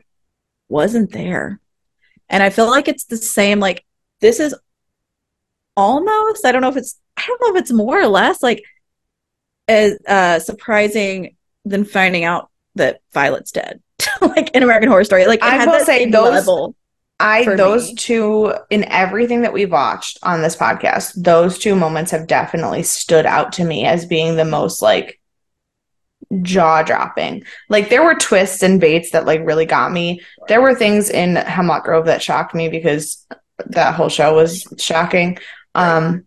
wasn't 0.68 1.12
there. 1.14 1.62
And 2.30 2.44
I 2.44 2.50
feel 2.50 2.68
like 2.68 2.88
it's 2.88 3.06
the 3.06 3.18
same 3.18 3.60
like 3.60 3.86
this 4.22 4.40
is 4.40 4.56
almost 5.76 6.46
I 6.46 6.52
don't 6.52 6.62
know 6.62 6.70
if 6.70 6.78
it's 6.78 7.00
I 7.16 7.24
don't 7.26 7.42
know 7.42 7.56
if 7.56 7.62
it's 7.62 7.72
more 7.72 8.00
or 8.00 8.08
less 8.08 8.42
like 8.42 8.64
as 9.68 9.98
uh 10.08 10.40
surprising 10.40 11.36
than 11.66 11.86
finding 11.86 12.24
out 12.24 12.50
that 12.76 13.02
Violet's 13.14 13.52
dead. 13.52 13.82
like 14.22 14.50
in 14.52 14.64
American 14.64 14.90
Horror 14.90 15.04
Story. 15.04 15.26
Like 15.26 15.40
it 15.40 15.46
I 15.46 15.66
will 15.66 15.86
say 15.86 16.10
those-. 16.10 16.74
I 17.20 17.56
those 17.56 17.90
me. 17.90 17.96
two 17.96 18.54
in 18.70 18.84
everything 18.86 19.42
that 19.42 19.54
we've 19.54 19.72
watched 19.72 20.20
on 20.22 20.42
this 20.44 20.56
podcast, 20.56 21.14
those 21.16 21.58
two 21.58 21.76
moments 21.76 22.12
have 22.12 22.28
definitely 22.28 22.84
stood 22.84 23.26
out 23.26 23.54
to 23.54 23.64
me 23.64 23.86
as 23.86 24.06
being 24.06 24.36
the 24.36 24.46
most 24.46 24.84
like 24.84 25.20
jaw 26.42 26.84
dropping. 26.84 27.44
Like 27.70 27.90
there 27.90 28.04
were 28.04 28.16
twists 28.16 28.64
and 28.64 28.82
baits 28.82 29.12
that 29.12 29.26
like 29.26 29.46
really 29.46 29.66
got 29.66 29.92
me. 29.92 30.22
There 30.48 30.62
were 30.62 30.76
things 30.76 31.10
in 31.10 31.36
Hemlock 31.36 31.86
Grove 31.86 32.06
that 32.06 32.22
shocked 32.22 32.54
me 32.54 32.70
because 32.70 33.26
that 33.68 33.96
whole 33.96 34.10
show 34.10 34.36
was 34.36 34.66
shocking. 34.78 35.38
Um 35.76 36.26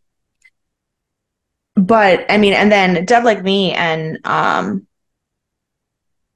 but 1.76 2.26
I 2.30 2.38
mean 2.38 2.52
and 2.52 2.70
then 2.70 3.04
Dead 3.04 3.24
Like 3.24 3.42
Me 3.42 3.72
and 3.72 4.18
um 4.24 4.86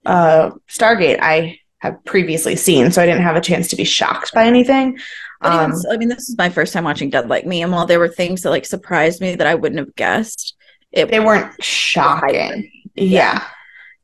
uh 0.07 0.51
Stargate 0.69 1.19
I 1.21 1.59
have 1.79 2.03
previously 2.05 2.57
seen, 2.57 2.91
so 2.91 3.03
I 3.03 3.07
didn't 3.07 3.23
have 3.23 3.37
a 3.37 3.41
chance 3.43 3.69
to 3.69 3.77
be 3.77 3.85
shocked 3.85 4.33
by 4.35 4.47
anything. 4.47 4.99
But 5.43 5.53
even 5.53 5.71
Um, 5.73 5.83
I 5.91 5.97
mean, 5.99 6.09
this 6.09 6.29
is 6.31 6.39
my 6.39 6.49
first 6.49 6.73
time 6.73 6.85
watching 6.85 7.11
Dead 7.11 7.29
Like 7.29 7.45
Me, 7.47 7.63
and 7.63 7.71
while 7.73 7.87
there 7.87 7.99
were 7.99 8.09
things 8.09 8.43
that 8.43 8.51
like 8.51 8.65
surprised 8.65 9.21
me 9.21 9.35
that 9.35 9.47
I 9.47 9.55
wouldn't 9.55 9.79
have 9.79 9.95
guessed, 9.95 10.55
it 10.93 11.11
they 11.11 11.21
weren't 11.21 11.63
shocking. 11.63 12.71
Yeah. 12.95 13.45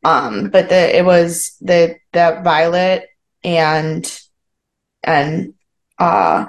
Um, 0.03 0.49
but 0.51 0.69
the 0.69 0.97
it 0.99 1.05
was 1.05 1.57
the 1.61 1.97
the 2.13 2.41
Violet 2.43 3.09
and 3.45 4.21
and 5.03 5.55
uh 5.99 6.47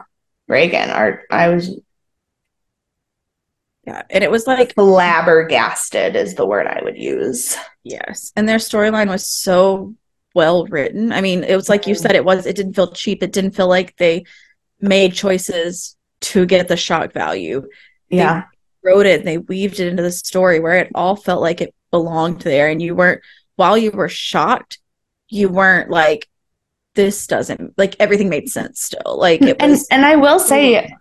Regan 0.47 0.89
are 0.89 1.23
I 1.29 1.49
was 1.49 1.79
Yeah, 3.85 4.03
and 4.09 4.23
it 4.23 4.29
was 4.31 4.45
like 4.45 4.75
flabbergasted 4.75 6.15
is 6.15 6.35
the 6.35 6.45
word 6.45 6.67
I 6.67 6.81
would 6.83 6.97
use. 6.97 7.57
yes, 7.83 8.31
and 8.35 8.47
their 8.47 8.57
storyline 8.57 9.09
was 9.09 9.27
so 9.27 9.95
well 10.35 10.65
written. 10.67 11.11
I 11.11 11.21
mean, 11.21 11.43
it 11.43 11.55
was 11.55 11.67
like 11.67 11.87
you 11.87 11.95
said, 11.95 12.15
it 12.15 12.23
was. 12.25 12.45
It 12.45 12.55
didn't 12.55 12.73
feel 12.73 12.91
cheap. 12.91 13.23
It 13.23 13.31
didn't 13.33 13.51
feel 13.55 13.67
like 13.67 13.97
they 13.97 14.25
made 14.79 15.13
choices 15.13 15.97
to 16.21 16.45
get 16.45 16.67
the 16.67 16.77
shock 16.77 17.11
value. 17.13 17.67
Yeah. 18.09 18.43
wrote 18.83 19.05
it 19.05 19.19
and 19.19 19.27
they 19.27 19.37
weaved 19.39 19.79
it 19.79 19.87
into 19.87 20.03
the 20.03 20.11
story 20.11 20.59
where 20.59 20.75
it 20.77 20.91
all 20.95 21.15
felt 21.15 21.41
like 21.41 21.61
it 21.61 21.73
belonged 21.91 22.41
there 22.41 22.69
and 22.69 22.81
you 22.81 22.95
weren't 22.95 23.21
while 23.61 23.77
you 23.77 23.91
were 23.91 24.09
shocked 24.09 24.79
you 25.29 25.47
weren't 25.49 25.89
like 25.89 26.27
this 26.95 27.27
doesn't 27.27 27.77
like 27.77 27.95
everything 27.99 28.29
made 28.29 28.49
sense 28.49 28.81
still 28.81 29.17
like 29.17 29.41
it 29.41 29.57
and 29.59 29.71
was 29.71 29.87
and 29.89 30.05
I 30.05 30.15
will 30.15 30.39
say 30.39 30.91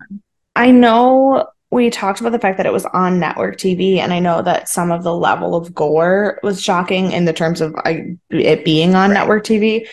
I 0.54 0.70
know 0.70 1.46
we 1.70 1.88
talked 1.90 2.20
about 2.20 2.32
the 2.32 2.38
fact 2.38 2.56
that 2.56 2.66
it 2.66 2.72
was 2.72 2.84
on 2.86 3.20
network 3.20 3.56
TV, 3.56 3.98
and 3.98 4.12
I 4.12 4.18
know 4.18 4.42
that 4.42 4.68
some 4.68 4.90
of 4.90 5.04
the 5.04 5.14
level 5.14 5.54
of 5.54 5.74
gore 5.74 6.40
was 6.42 6.60
shocking 6.60 7.12
in 7.12 7.24
the 7.24 7.32
terms 7.32 7.60
of 7.60 7.74
I, 7.76 8.16
it 8.30 8.64
being 8.64 8.94
on 8.94 9.10
Right. 9.10 9.14
network 9.14 9.44
TV, 9.44 9.86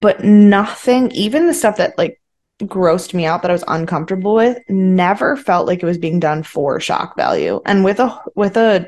but 0.00 0.24
nothing, 0.24 1.10
even 1.12 1.46
the 1.46 1.54
stuff 1.54 1.76
that 1.76 1.96
like 1.96 2.20
grossed 2.62 3.14
me 3.14 3.26
out 3.26 3.42
that 3.42 3.50
I 3.50 3.54
was 3.54 3.64
uncomfortable 3.68 4.34
with, 4.34 4.58
never 4.68 5.36
felt 5.36 5.66
like 5.66 5.82
it 5.82 5.86
was 5.86 5.98
being 5.98 6.18
done 6.20 6.42
for 6.42 6.80
shock 6.80 7.16
value. 7.16 7.60
And 7.64 7.84
with 7.84 8.00
a 8.00 8.20
with 8.34 8.56
a 8.56 8.86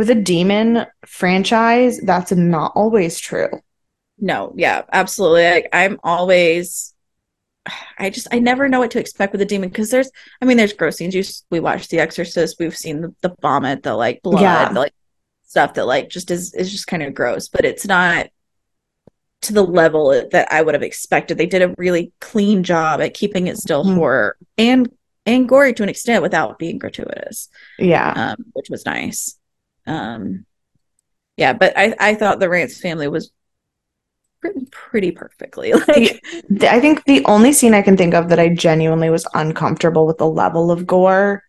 with 0.00 0.08
a 0.08 0.14
demon 0.14 0.86
franchise, 1.04 2.00
that's 2.00 2.32
not 2.32 2.72
always 2.74 3.18
true. 3.20 3.50
no 4.18 4.52
yeah 4.56 4.80
absolutely 4.92 5.44
like 5.44 5.68
i'm 5.74 5.98
always 6.02 6.94
i 7.98 8.08
just 8.08 8.26
i 8.32 8.38
never 8.38 8.66
know 8.68 8.80
what 8.80 8.90
to 8.90 8.98
expect 8.98 9.32
with 9.32 9.42
a 9.42 9.50
demon 9.52 9.68
because 9.68 9.90
there's 9.90 10.10
i 10.40 10.44
mean 10.46 10.56
there's 10.56 10.72
gross 10.72 10.96
scenes 10.96 11.14
you 11.14 11.22
we 11.50 11.60
watched 11.60 11.90
the 11.90 11.98
exorcist 12.00 12.56
we've 12.58 12.76
seen 12.84 13.02
the, 13.02 13.14
the 13.20 13.34
vomit 13.42 13.82
the 13.82 13.94
like 13.94 14.22
blood 14.22 14.40
Yeah. 14.42 14.72
the, 14.72 14.80
like 14.80 14.94
stuff 15.44 15.74
that 15.74 15.86
like 15.86 16.08
just 16.08 16.30
is 16.30 16.54
is 16.54 16.70
just 16.72 16.86
kind 16.86 17.02
of 17.02 17.12
gross 17.14 17.48
but 17.48 17.64
it's 17.66 17.86
not 17.86 18.28
to 19.42 19.52
the 19.52 19.62
level 19.64 20.08
that 20.32 20.46
i 20.52 20.60
would 20.62 20.74
have 20.74 20.82
expected 20.82 21.36
they 21.36 21.46
did 21.46 21.62
a 21.62 21.74
really 21.78 22.12
clean 22.20 22.62
job 22.62 23.00
at 23.02 23.12
keeping 23.14 23.48
it 23.48 23.56
still 23.58 23.84
Mhm. 23.84 23.94
horror 23.96 24.36
and 24.56 24.90
and 25.26 25.48
gory 25.48 25.72
to 25.74 25.82
an 25.82 25.88
extent 25.90 26.22
without 26.22 26.58
being 26.58 26.78
gratuitous 26.78 27.48
Yeah. 27.78 28.12
um, 28.38 28.44
which 28.54 28.68
was 28.70 28.84
nice. 28.86 29.36
Um, 29.90 30.46
yeah, 31.36 31.52
but 31.54 31.74
I, 31.76 31.94
I 32.00 32.14
thought 32.16 32.40
the 32.40 32.48
Rance 32.50 32.80
family 32.80 33.08
was 33.08 33.32
written 34.42 34.66
pretty 34.70 35.10
perfectly. 35.10 35.72
Like, 35.88 36.22
I 36.62 36.80
think 36.80 37.04
the 37.04 37.24
only 37.26 37.52
scene 37.52 37.74
I 37.74 37.82
can 37.82 37.96
think 37.96 38.14
of 38.14 38.28
that 38.28 38.40
I 38.40 38.48
genuinely 38.54 39.10
was 39.10 39.26
uncomfortable 39.34 40.06
with 40.06 40.18
the 40.18 40.26
level 40.26 40.70
of 40.70 40.86
gore, 40.86 41.42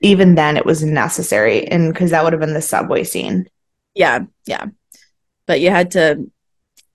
even 0.00 0.34
then 0.34 0.56
it 0.56 0.66
was 0.66 0.82
necessary, 0.82 1.66
and 1.68 1.92
because 1.92 2.10
that 2.10 2.24
would 2.24 2.32
have 2.32 2.40
been 2.40 2.54
the 2.54 2.62
subway 2.62 3.04
scene. 3.04 3.46
yeah, 3.94 4.20
yeah. 4.46 4.66
But 5.46 5.60
you 5.60 5.70
had 5.70 5.92
to, 5.92 6.26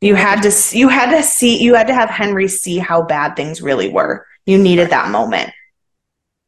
You 0.02 0.16
had 0.16 0.44
to, 0.44 0.52
you 0.78 0.90
had 0.90 1.12
to 1.16 1.24
see, 1.24 1.62
you 1.64 1.76
had 1.76 1.88
to 1.88 1.94
have 1.94 2.10
Henry 2.10 2.48
see 2.48 2.78
how 2.80 3.04
bad 3.04 3.36
things 3.36 3.62
really 3.62 3.90
were. 3.90 4.26
You 4.46 4.58
needed 4.60 4.92
that 4.92 5.12
moment. 5.12 5.52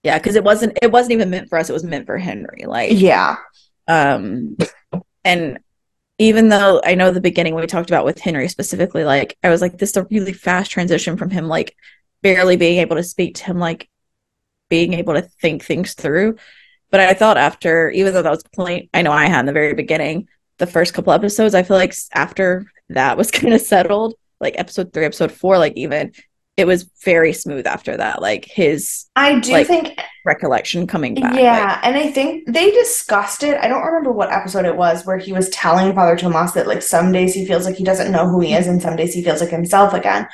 Yeah, 0.04 0.18
because 0.18 0.36
it 0.36 0.44
wasn't, 0.44 0.78
it 0.82 0.92
wasn't 0.92 1.14
even 1.14 1.30
meant 1.30 1.50
for 1.50 1.58
us. 1.58 1.70
It 1.70 1.74
was 1.74 1.84
meant 1.84 2.06
for 2.06 2.18
Henry. 2.18 2.66
Like, 2.66 2.92
Yeah, 2.94 3.38
um, 3.88 4.56
and 5.26 5.60
even 6.20 6.50
though 6.50 6.82
I 6.84 6.96
know 6.96 7.12
the 7.12 7.22
beginning 7.22 7.56
we 7.56 7.66
talked 7.66 7.90
about 7.90 8.06
with 8.06 8.20
Henry 8.20 8.48
specifically, 8.50 9.04
like 9.04 9.38
I 9.44 9.50
was 9.50 9.62
like, 9.62 9.78
this 9.78 9.92
is 9.92 9.98
a 9.98 10.08
really 10.12 10.34
fast 10.34 10.70
transition 10.70 11.18
from 11.18 11.30
him, 11.30 11.48
like 11.48 11.76
barely 12.22 12.58
being 12.58 12.80
able 12.80 12.98
to 12.98 13.04
speak 13.04 13.36
to 13.36 13.46
him, 13.46 13.58
like 13.58 13.90
being 14.70 14.94
able 14.94 15.14
to 15.14 15.22
think 15.22 15.64
things 15.64 15.94
through. 15.94 16.36
But 16.92 17.00
I 17.00 17.14
thought 17.14 17.38
after, 17.38 17.90
even 17.90 18.14
though 18.14 18.22
that 18.22 18.30
was 18.30 18.42
a 18.42 18.50
complaint 18.50 18.90
I 18.94 19.02
know 19.02 19.12
I 19.12 19.28
had 19.28 19.42
in 19.42 19.46
the 19.46 19.54
very 19.54 19.74
beginning, 19.74 20.28
the 20.58 20.68
first 20.68 20.94
couple 20.94 21.14
episodes, 21.14 21.56
I 21.56 21.64
feel 21.64 21.78
like 21.78 21.94
after 22.14 22.66
that 22.90 23.18
was 23.18 23.32
kind 23.32 23.54
of 23.54 23.62
settled, 23.62 24.16
like 24.40 24.58
episode 24.58 24.94
three, 24.94 25.06
episode 25.06 25.32
four, 25.32 25.58
like 25.58 25.74
even 25.78 26.14
it 26.60 26.68
was 26.68 26.84
very 27.06 27.32
smooth 27.34 27.66
after 27.66 27.96
that. 27.98 28.22
Like 28.22 28.46
his 28.46 29.06
I 29.16 29.40
do 29.40 29.52
Like, 29.54 29.68
think 29.68 30.00
recollection 30.26 30.86
coming 30.88 31.16
back. 31.16 31.34
like- 31.34 31.42
Yeah, 31.42 31.80
and 31.84 31.96
I 31.96 32.12
think 32.12 32.52
they 32.52 32.72
discussed 32.72 33.44
it. 33.44 33.58
I 33.62 33.68
don't 33.68 33.84
remember 33.86 34.12
what 34.12 34.32
episode 34.32 34.66
it 34.66 34.76
was 34.76 35.06
where 35.06 35.18
he 35.18 35.32
was 35.34 35.50
telling 35.50 35.94
Father 35.96 36.16
Tomas 36.18 36.52
that 36.54 36.68
like 36.68 36.82
some 36.82 37.12
days 37.12 37.34
he 37.34 37.46
feels 37.46 37.66
like 37.66 37.76
he 37.76 37.84
doesn't 37.84 38.12
know 38.12 38.28
who 38.28 38.40
he 38.42 38.54
is 38.54 38.68
and 38.68 38.82
some 38.82 38.96
days 38.96 39.14
he 39.14 39.24
feels 39.24 39.42
like 39.42 39.50
himself 39.50 39.94
again. 39.94 40.28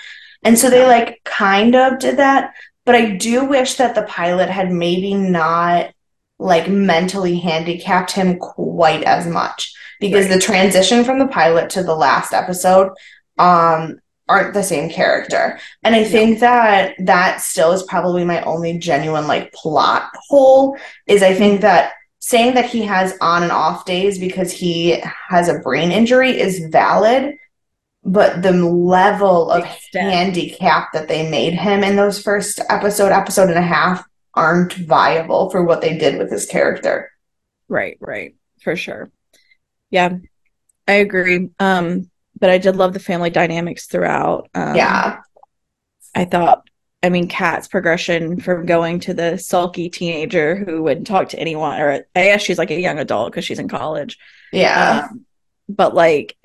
And 0.44 0.58
so 0.58 0.70
they 0.70 0.86
like 0.86 1.22
kind 1.24 1.76
of 1.76 2.00
did 2.00 2.18
that, 2.18 2.54
but 2.86 2.96
I 2.96 3.12
do 3.12 3.46
wish 3.46 3.76
that 3.76 3.96
the 3.96 4.04
pilot 4.04 4.50
had 4.50 4.72
maybe 4.72 5.14
not 5.14 5.92
like 6.40 6.68
mentally 6.68 7.40
handicapped 7.40 8.12
him 8.12 8.38
quite 8.40 9.04
as 9.04 9.26
much 9.28 9.74
because 10.00 10.26
Right. 10.26 10.34
the 10.36 10.42
transition 10.42 11.04
from 11.06 11.20
the 11.20 11.28
pilot 11.28 11.70
to 11.72 11.84
the 11.84 11.96
last 11.96 12.34
episode 12.34 12.90
um 13.38 14.00
aren't 14.28 14.54
the 14.54 14.64
same 14.64 14.90
character. 14.90 15.60
And 15.84 15.96
I 15.96 16.04
think 16.04 16.40
that 16.40 16.96
that 17.00 17.42
still 17.42 17.72
is 17.72 17.84
probably 17.84 18.26
my 18.26 18.42
only 18.42 18.78
genuine 18.78 19.28
like 19.28 19.54
plot 19.54 20.10
hole 20.28 20.78
is 21.08 21.22
I 21.22 21.34
think 21.34 21.62
that 21.62 21.94
saying 22.20 22.56
that 22.56 22.66
he 22.66 22.82
has 22.82 23.16
on 23.22 23.44
and 23.44 23.52
off 23.52 23.86
days 23.86 24.18
because 24.18 24.52
he 24.52 25.00
has 25.30 25.48
a 25.48 25.60
brain 25.60 25.92
injury 25.92 26.40
is 26.40 26.66
valid, 26.72 27.36
but 28.04 28.42
the 28.42 28.52
level 28.52 29.52
of 29.52 29.64
Extent. 29.64 30.12
handicap 30.12 30.92
that 30.94 31.08
they 31.08 31.30
made 31.30 31.54
him 31.54 31.84
in 31.84 31.96
those 31.96 32.20
first 32.20 32.60
episode, 32.68 33.12
episode 33.12 33.50
and 33.50 33.60
a 33.60 33.62
half 33.62 34.04
aren't 34.34 34.74
viable 34.74 35.52
for 35.52 35.64
what 35.64 35.82
they 35.82 36.00
did 36.00 36.18
with 36.18 36.32
his 36.32 36.48
character. 36.48 37.12
Right, 37.68 37.98
right, 38.00 38.34
for 38.62 38.76
sure. 38.76 39.12
Yeah, 39.92 40.18
I 40.88 40.94
agree. 40.94 41.50
Um, 41.60 42.10
but 42.40 42.50
I 42.50 42.58
did 42.58 42.76
love 42.76 42.94
the 42.94 43.00
family 43.00 43.30
dynamics 43.30 43.88
throughout. 43.88 44.50
Um, 44.54 44.76
yeah. 44.76 45.20
I 46.14 46.26
thought, 46.26 46.68
I 47.04 47.10
mean, 47.10 47.28
Kat's 47.28 47.68
progression 47.68 48.40
from 48.40 48.66
going 48.66 49.00
to 49.02 49.14
the 49.14 49.38
sulky 49.38 49.90
teenager 49.90 50.56
who 50.56 50.82
wouldn't 50.84 51.08
talk 51.08 51.30
to 51.30 51.40
anyone, 51.40 51.80
or 51.80 51.92
I 52.16 52.24
guess 52.24 52.42
she's 52.42 52.58
like 52.58 52.72
a 52.72 52.80
young 52.80 53.00
adult 53.00 53.32
because 53.32 53.46
she's 53.46 53.60
in 53.60 53.68
college. 53.68 54.18
Yeah. 54.52 55.08
Um, 55.12 55.26
but 55.70 55.94
like 55.94 56.36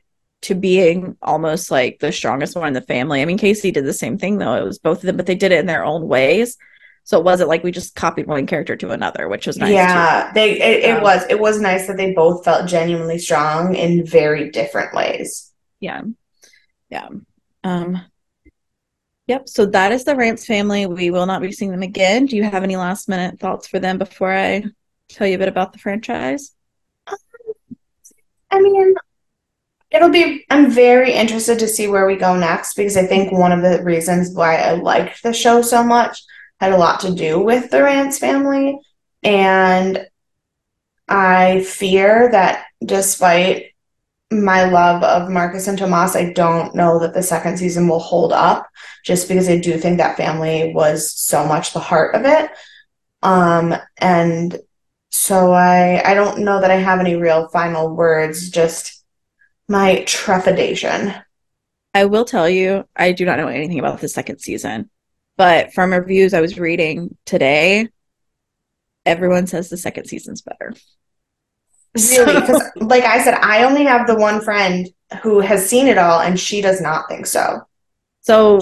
to 0.42 0.54
being 0.54 1.16
almost 1.22 1.70
like 1.70 1.98
the 2.00 2.12
strongest 2.12 2.56
one 2.56 2.68
in 2.68 2.74
the 2.74 2.80
family. 2.80 3.20
I 3.22 3.26
mean, 3.26 3.38
Casey 3.38 3.70
did 3.70 3.84
the 3.84 3.92
same 3.92 4.18
thing 4.18 4.38
though. 4.38 4.54
It 4.54 4.64
was 4.64 4.78
both 4.78 4.98
of 4.98 5.02
them, 5.06 5.16
but 5.16 5.26
they 5.26 5.34
did 5.34 5.52
it 5.52 5.60
in 5.60 5.66
their 5.66 5.84
own 5.84 6.08
ways. 6.08 6.56
So 7.04 7.18
it 7.18 7.24
wasn't 7.24 7.48
like 7.48 7.64
we 7.64 7.72
just 7.72 7.94
copied 7.94 8.26
one 8.26 8.46
character 8.46 8.76
to 8.76 8.90
another, 8.90 9.28
which 9.28 9.46
was 9.46 9.58
nice. 9.58 9.86
too. 9.86 10.06
yeah, 10.06 10.32
they 10.34 10.60
it, 10.60 10.84
it 10.84 10.98
Um, 10.98 11.02
was 11.02 11.24
it 11.28 11.38
was 11.40 11.60
nice 11.60 11.86
that 11.86 11.96
they 11.96 12.12
both 12.12 12.44
felt 12.44 12.68
genuinely 12.68 13.18
strong 13.18 13.74
in 13.74 14.04
very 14.06 14.50
different 14.50 14.94
ways. 14.94 15.49
Yeah. 15.80 16.02
Yeah. 16.88 17.08
Um 17.64 18.00
yep 19.26 19.48
so 19.48 19.66
that 19.66 19.92
is 19.92 20.04
the 20.04 20.16
rance 20.16 20.46
family. 20.46 20.86
We 20.86 21.10
will 21.10 21.26
not 21.26 21.42
be 21.42 21.52
seeing 21.52 21.70
them 21.70 21.82
again. 21.82 22.26
Do 22.26 22.36
you 22.36 22.44
have 22.44 22.62
any 22.62 22.76
last 22.76 23.08
minute 23.08 23.38
thoughts 23.38 23.66
for 23.66 23.78
them 23.78 23.98
before 23.98 24.32
i 24.32 24.64
tell 25.08 25.26
you 25.26 25.34
a 25.34 25.38
bit 25.38 25.48
about 25.48 25.72
the 25.72 25.78
franchise? 25.78 26.52
I 28.50 28.60
mean, 28.60 28.94
it'll 29.90 30.10
be, 30.10 30.44
I'm 30.50 30.70
very 30.70 31.12
interested 31.12 31.58
to 31.60 31.68
see 31.68 31.88
where 31.88 32.06
we 32.06 32.16
go 32.16 32.36
next 32.36 32.74
because 32.74 32.96
I 32.96 33.06
think 33.06 33.32
one 33.32 33.52
of 33.52 33.62
the 33.62 33.82
reasons 33.82 34.34
why 34.34 34.56
I 34.56 34.72
liked 34.72 35.22
the 35.22 35.32
show 35.32 35.62
so 35.62 35.82
much 35.84 36.22
had 36.60 36.72
a 36.72 36.76
lot 36.76 37.00
to 37.00 37.14
do 37.14 37.40
with 37.40 37.70
the 37.70 37.82
Rance 37.82 38.18
family. 38.18 38.78
And 39.22 40.06
I 41.08 41.62
fear 41.64 42.28
that 42.32 42.66
despite 42.84 43.69
my 44.30 44.64
love 44.64 45.02
of 45.02 45.30
Marcus 45.30 45.66
and 45.66 45.78
Tomas, 45.78 46.14
I 46.16 46.32
don't 46.32 46.74
know 46.74 46.98
that 47.00 47.14
the 47.14 47.22
second 47.22 47.58
season 47.58 47.88
will 47.88 47.98
hold 47.98 48.32
up 48.32 48.68
just 49.04 49.28
because 49.28 49.48
I 49.48 49.58
do 49.58 49.76
think 49.78 49.98
that 49.98 50.16
family 50.16 50.72
was 50.74 51.12
so 51.12 51.44
much 51.46 51.72
the 51.72 51.80
heart 51.80 52.14
of 52.14 52.22
it. 52.24 52.50
Um, 53.22 53.74
and 53.98 54.56
so 55.10 55.52
I 55.52 56.00
I 56.08 56.14
don't 56.14 56.40
know 56.40 56.60
that 56.60 56.70
I 56.70 56.76
have 56.76 57.00
any 57.00 57.16
real 57.16 57.48
final 57.48 57.94
words, 57.94 58.50
just 58.50 59.04
my 59.68 60.02
trepidation. 60.04 61.14
i 61.94 62.04
will 62.04 62.24
tell 62.24 62.48
you 62.48 62.84
i 62.96 63.12
do 63.12 63.24
not 63.24 63.38
know 63.38 63.48
anything 63.48 63.78
about 63.78 64.00
the 64.00 64.08
second 64.08 64.38
season 64.40 64.90
but 65.36 65.72
from 65.72 65.92
reviews 65.92 66.34
i 66.34 66.40
was 66.40 66.58
reading 66.58 67.16
today 67.24 67.88
everyone 69.06 69.46
says 69.46 69.68
the 69.68 69.76
second 69.76 70.06
season's 70.06 70.42
better 70.42 70.74
Really, 71.94 72.40
because 72.40 72.62
like 72.76 73.04
I 73.04 73.22
said, 73.22 73.34
I 73.34 73.64
only 73.64 73.84
have 73.84 74.06
the 74.06 74.14
one 74.16 74.40
friend 74.40 74.88
who 75.22 75.40
has 75.40 75.68
seen 75.68 75.88
it 75.88 75.98
all 75.98 76.20
and 76.20 76.38
she 76.38 76.60
does 76.60 76.80
not 76.80 77.08
think 77.08 77.26
so. 77.26 77.62
so 78.20 78.60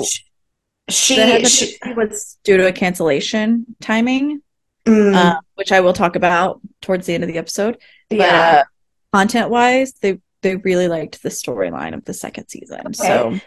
She, 0.88 1.16
the 1.16 1.46
she 1.48 1.76
was 1.94 2.38
due 2.44 2.56
to 2.56 2.66
a 2.66 2.72
cancellation 2.72 3.66
timing 3.80 4.40
mm, 4.86 5.14
uh, 5.14 5.38
which 5.56 5.70
i 5.70 5.80
will 5.80 5.92
talk 5.92 6.16
about 6.16 6.62
towards 6.80 7.06
the 7.06 7.12
end 7.12 7.22
of 7.22 7.28
the 7.28 7.36
episode 7.36 7.76
But 8.08 8.18
yeah. 8.18 8.62
uh, 8.62 8.64
content 9.16 9.50
wise, 9.50 9.92
they 10.00 10.20
they 10.42 10.56
really 10.56 10.88
liked 10.88 11.22
the 11.22 11.28
storyline 11.28 11.94
of 11.94 12.04
the 12.04 12.14
second 12.14 12.48
season. 12.48 12.94
So 12.94 13.38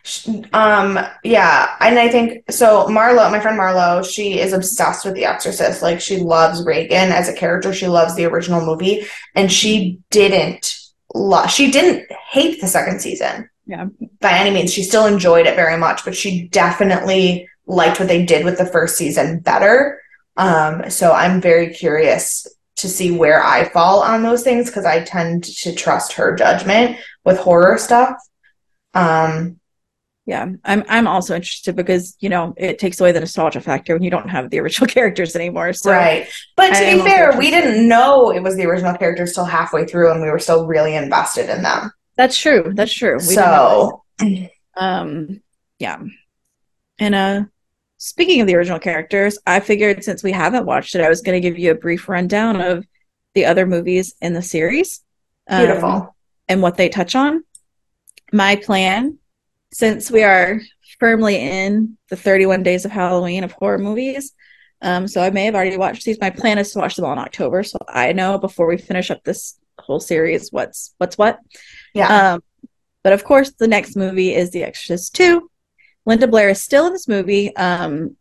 Um, 0.53 0.99
yeah, 1.23 1.75
and 1.79 1.97
I 1.97 2.09
think 2.09 2.51
so. 2.51 2.85
Marlo, 2.87 3.31
my 3.31 3.39
friend 3.39 3.57
Marlo, 3.59 4.03
she 4.03 4.39
is 4.39 4.53
obsessed 4.53 5.05
with 5.05 5.15
The 5.15 5.25
Exorcist. 5.25 5.81
Like 5.81 6.01
she 6.01 6.17
loves 6.17 6.65
Regan 6.65 7.11
as 7.11 7.29
a 7.29 7.33
character. 7.33 7.73
She 7.73 7.87
loves 7.87 8.15
the 8.15 8.25
original 8.25 8.65
movie, 8.65 9.05
and 9.35 9.51
she 9.51 9.99
didn't 10.09 10.77
love. 11.15 11.49
she 11.49 11.71
didn't 11.71 12.11
hate 12.31 12.61
the 12.61 12.67
second 12.67 12.99
season 13.01 13.49
yeah, 13.65 13.85
by 14.19 14.33
any 14.33 14.51
means. 14.51 14.73
She 14.73 14.83
still 14.83 15.05
enjoyed 15.05 15.47
it 15.47 15.55
very 15.55 15.77
much, 15.77 16.03
but 16.03 16.15
she 16.15 16.47
definitely 16.49 17.47
liked 17.65 17.99
what 17.99 18.09
they 18.09 18.25
did 18.25 18.43
with 18.43 18.57
the 18.57 18.65
first 18.65 18.97
season 18.97 19.39
better. 19.39 20.01
Um, 20.37 20.89
so 20.89 21.11
I'm 21.13 21.39
very 21.41 21.73
curious 21.73 22.47
to 22.81 22.89
see 22.89 23.11
where 23.11 23.43
I 23.43 23.69
fall 23.69 24.01
on 24.01 24.23
those 24.23 24.43
things 24.43 24.67
because 24.67 24.85
I 24.85 25.03
tend 25.03 25.43
to 25.43 25.73
trust 25.73 26.13
her 26.13 26.35
judgment 26.35 26.97
with 27.23 27.37
horror 27.37 27.77
stuff. 27.77 28.15
Um, 28.93 29.59
yeah, 30.25 30.47
I'm 30.63 30.83
I'm 30.87 31.07
also 31.07 31.35
interested 31.35 31.75
because 31.75 32.15
you 32.19 32.29
know 32.29 32.53
it 32.55 32.77
takes 32.77 32.99
away 32.99 33.11
the 33.11 33.19
nostalgia 33.19 33.59
factor 33.59 33.93
when 33.93 34.03
you 34.03 34.11
don't 34.11 34.29
have 34.29 34.49
the 34.49 34.59
original 34.59 34.87
characters 34.89 35.35
anymore. 35.35 35.73
So 35.73 35.91
right, 35.91 36.27
but 36.55 36.69
to 36.69 36.87
I 36.87 36.95
be 36.95 37.01
fair, 37.01 37.37
we 37.37 37.49
didn't 37.49 37.87
know 37.87 38.31
it 38.31 38.41
was 38.41 38.55
the 38.55 38.65
original 38.65 38.95
characters 38.95 39.33
till 39.33 39.45
halfway 39.45 39.85
through, 39.85 40.11
and 40.11 40.21
we 40.21 40.29
were 40.29 40.39
still 40.39 40.67
really 40.67 40.95
invested 40.95 41.49
in 41.49 41.63
them. 41.63 41.91
that's 42.17 42.37
true. 42.37 42.71
That's 42.75 42.93
true. 42.93 43.15
We 43.15 43.33
so 43.33 44.03
um, 44.75 45.41
yeah, 45.79 46.01
and 46.99 47.15
uh, 47.15 47.43
speaking 48.01 48.41
of 48.41 48.47
the 48.47 48.55
original 48.55 48.79
characters, 48.79 49.37
I 49.45 49.59
figured 49.59 50.03
since 50.03 50.23
we 50.23 50.31
haven't 50.31 50.65
watched 50.65 50.95
it, 50.95 51.01
I 51.01 51.09
was 51.09 51.21
going 51.21 51.39
to 51.39 51.47
give 51.47 51.59
you 51.59 51.69
a 51.69 51.75
brief 51.75 52.09
rundown 52.09 52.59
of 52.59 52.83
the 53.35 53.45
other 53.45 53.67
movies 53.67 54.15
in 54.19 54.33
the 54.33 54.41
series. 54.41 55.01
um, 55.47 55.65
beautiful. 55.65 56.15
and 56.49 56.63
what 56.63 56.77
they 56.77 56.89
touch 56.89 57.15
on. 57.15 57.43
My 58.33 58.55
plan, 58.55 59.19
since 59.71 60.09
we 60.09 60.23
are 60.23 60.61
firmly 60.99 61.35
in 61.35 61.97
the 62.09 62.15
31 62.15 62.63
days 62.63 62.85
of 62.85 62.91
Halloween 62.91 63.43
of 63.43 63.51
horror 63.51 63.77
movies, 63.77 64.33
um, 64.81 65.07
so 65.07 65.21
I 65.21 65.29
may 65.29 65.45
have 65.45 65.53
already 65.53 65.77
watched 65.77 66.03
these. 66.03 66.19
My 66.19 66.31
plan 66.31 66.57
is 66.57 66.71
to 66.71 66.79
watch 66.79 66.95
them 66.95 67.05
all 67.05 67.13
in 67.13 67.19
October, 67.19 67.61
so 67.61 67.77
I 67.87 68.13
know 68.13 68.39
before 68.39 68.65
we 68.65 68.77
finish 68.77 69.11
up 69.11 69.23
this 69.23 69.59
whole 69.77 69.99
series 69.99 70.49
what's 70.51 70.95
what's 70.97 71.19
what. 71.19 71.39
yeah, 71.93 72.33
Um, 72.33 72.43
but 73.03 73.13
of 73.13 73.23
course, 73.23 73.51
the 73.51 73.67
next 73.67 73.95
movie 73.95 74.33
is 74.33 74.49
The 74.49 74.63
Exorcist 74.63 75.13
2. 75.15 75.50
Linda 76.05 76.27
Blair 76.27 76.49
is 76.49 76.61
still 76.61 76.87
in 76.87 76.93
this 76.93 77.07
movie. 77.07 77.55
Um, 77.55 78.15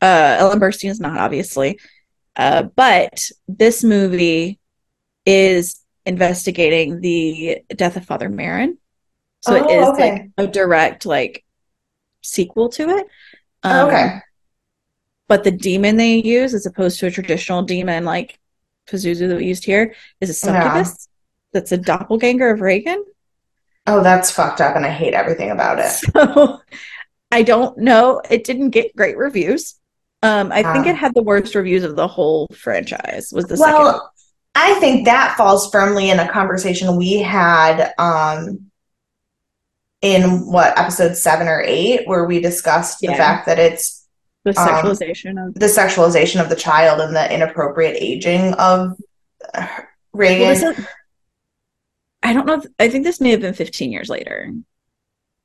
uh, 0.00 0.36
Ellen 0.38 0.60
Burstyn 0.60 0.90
is 0.90 1.00
not, 1.00 1.18
obviously. 1.18 1.78
Uh, 2.36 2.62
but 2.62 3.28
this 3.48 3.82
movie 3.82 4.60
is 5.26 5.80
investigating 6.06 7.00
the 7.00 7.62
death 7.74 7.96
of 7.96 8.04
Father 8.06 8.28
Merrin. 8.28 8.76
So 9.40 9.54
it 9.56 9.64
Oh, 9.68 9.82
is 9.82 9.88
okay. 9.90 10.10
like 10.12 10.30
a 10.38 10.46
direct 10.46 11.04
like 11.06 11.44
sequel 12.22 12.68
to 12.70 12.88
it. 12.90 13.06
Oh, 13.64 13.70
Um, 13.82 13.88
okay, 13.88 14.20
But 15.26 15.44
the 15.44 15.50
demon 15.50 15.96
they 15.96 16.16
use, 16.22 16.54
as 16.54 16.64
opposed 16.66 16.98
to 17.00 17.06
a 17.06 17.10
traditional 17.10 17.62
demon 17.62 18.04
like 18.04 18.38
Pazuzu 18.88 19.28
that 19.28 19.36
we 19.36 19.46
used 19.46 19.64
here, 19.64 19.94
is 20.20 20.30
a 20.30 20.46
Yeah. 20.46 20.62
succubus. 20.62 21.08
That's 21.52 21.72
a 21.72 21.76
doppelganger 21.78 22.50
of 22.50 22.60
Regan. 22.60 23.04
oh, 23.86 24.02
that's 24.02 24.30
fucked 24.30 24.60
up, 24.60 24.76
and 24.76 24.84
I 24.86 24.90
hate 24.90 25.14
everything 25.14 25.50
about 25.50 25.78
it. 25.80 25.90
So 26.14 26.60
I 27.30 27.42
don't 27.42 27.76
know. 27.78 28.20
It 28.30 28.44
didn't 28.44 28.70
get 28.70 28.96
great 28.96 29.16
reviews. 29.18 29.74
Um, 30.22 30.50
I 30.50 30.62
think 30.62 30.86
Ah. 30.86 30.90
it 30.90 30.96
had 30.96 31.14
the 31.14 31.22
worst 31.22 31.54
reviews 31.54 31.84
of 31.84 31.94
the 31.94 32.08
whole 32.08 32.48
franchise. 32.54 33.30
Was 33.32 33.44
the 33.46 33.56
second? 33.56 33.74
Well, 33.74 34.12
I 34.54 34.74
think 34.80 35.04
that 35.04 35.36
falls 35.36 35.70
firmly 35.70 36.10
in 36.10 36.18
a 36.18 36.28
conversation 36.28 36.96
we 36.96 37.18
had 37.18 37.92
um 37.98 38.70
in 40.00 40.50
what 40.50 40.78
episode 40.78 41.16
seven 41.16 41.48
or 41.48 41.60
eight, 41.64 42.06
where 42.06 42.24
we 42.24 42.40
discussed 42.40 43.00
the 43.00 43.08
Yeah. 43.08 43.16
fact 43.16 43.46
that 43.46 43.58
it's 43.58 44.06
the 44.44 44.50
um, 44.58 44.66
sexualization 44.68 45.46
of 45.48 45.54
the 45.54 45.66
sexualization 45.66 46.40
of 46.40 46.48
the 46.48 46.56
child 46.56 47.00
and 47.00 47.14
the 47.14 47.32
inappropriate 47.32 47.96
aging 48.00 48.54
of 48.54 48.96
Regan. 50.12 50.60
Well, 50.62 50.74
I 52.22 52.32
don't 52.32 52.46
know. 52.46 52.54
If, 52.54 52.66
I 52.78 52.88
think 52.88 53.04
this 53.04 53.20
may 53.20 53.30
have 53.30 53.40
been 53.40 53.54
15 53.54 53.92
years 53.92 54.08
later. 54.08 54.52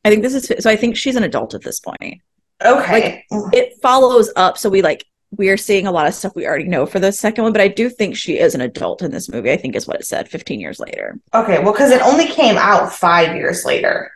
I 0.06 0.10
think 0.10 0.22
this 0.24 0.34
is 0.34 0.64
so. 0.64 0.70
I 0.70 0.76
think 0.76 0.98
she's 0.98 1.16
an 1.16 1.24
adult 1.24 1.54
at 1.54 1.64
this 1.64 1.80
point. 1.80 2.22
okay. 2.62 3.26
It 3.54 3.82
follows 3.82 4.32
up, 4.36 4.58
so 4.58 4.70
we 4.70 4.82
like 4.82 5.06
we 5.38 5.50
are 5.50 5.58
seeing 5.58 5.88
a 5.88 5.92
lot 5.92 6.08
of 6.08 6.14
stuff 6.14 6.36
we 6.36 6.46
already 6.46 6.66
know 6.66 6.86
for 6.86 7.00
the 7.00 7.12
second 7.12 7.44
one, 7.44 7.54
but 7.54 7.62
I 7.62 7.68
do 7.68 7.90
think 7.90 8.16
she 8.16 8.38
is 8.38 8.54
an 8.54 8.62
adult 8.62 9.02
in 9.02 9.12
this 9.12 9.30
movie. 9.30 9.52
I 9.52 9.58
think 9.58 9.76
is 9.76 9.88
what 9.88 10.00
it 10.00 10.06
said 10.06 10.30
15 10.30 10.60
years 10.60 10.80
later. 10.80 11.20
okay. 11.34 11.60
Well, 11.60 11.74
because 11.74 11.92
it 11.92 12.02
only 12.02 12.28
came 12.28 12.58
out 12.58 12.94
five 12.94 13.36
years 13.36 13.66
later. 13.66 14.12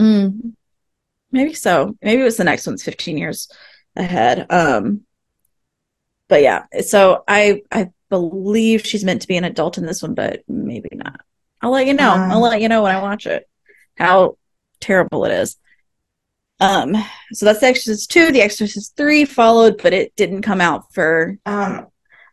Mm. 0.00 0.54
Maybe 1.32 1.54
so. 1.54 1.96
Maybe 2.02 2.22
it 2.22 2.24
was 2.24 2.36
the 2.36 2.44
next 2.44 2.66
one's 2.66 2.84
15 2.84 3.18
years 3.18 3.48
ahead. 3.96 4.46
Um, 4.50 5.02
but 6.28 6.42
yeah, 6.42 6.64
so 6.80 7.24
I 7.26 7.62
I 7.70 7.90
believe 8.08 8.86
she's 8.86 9.04
meant 9.04 9.22
to 9.22 9.28
be 9.28 9.36
an 9.36 9.44
adult 9.44 9.78
in 9.78 9.86
this 9.86 10.02
one, 10.02 10.14
but 10.14 10.42
maybe 10.48 10.90
not. 10.92 11.20
I'll 11.60 11.70
let 11.70 11.86
you 11.86 11.94
know. 11.94 12.12
Um, 12.12 12.30
I'll 12.30 12.40
let 12.40 12.60
you 12.60 12.68
know 12.68 12.82
when 12.82 12.94
I 12.94 13.02
watch 13.02 13.26
it 13.26 13.48
how 13.96 14.36
terrible 14.84 15.24
it 15.24 15.32
is. 15.32 15.56
Um, 16.60 16.94
so 17.32 17.46
that's 17.46 17.60
The 17.60 17.66
Exorcist 17.66 18.10
2. 18.12 18.32
The 18.32 18.42
Exorcist 18.42 18.96
3 18.96 19.24
followed, 19.24 19.80
but 19.82 19.92
it 19.92 20.14
didn't 20.16 20.42
come 20.42 20.60
out 20.60 20.92
for 20.94 21.36
Um, 21.46 21.86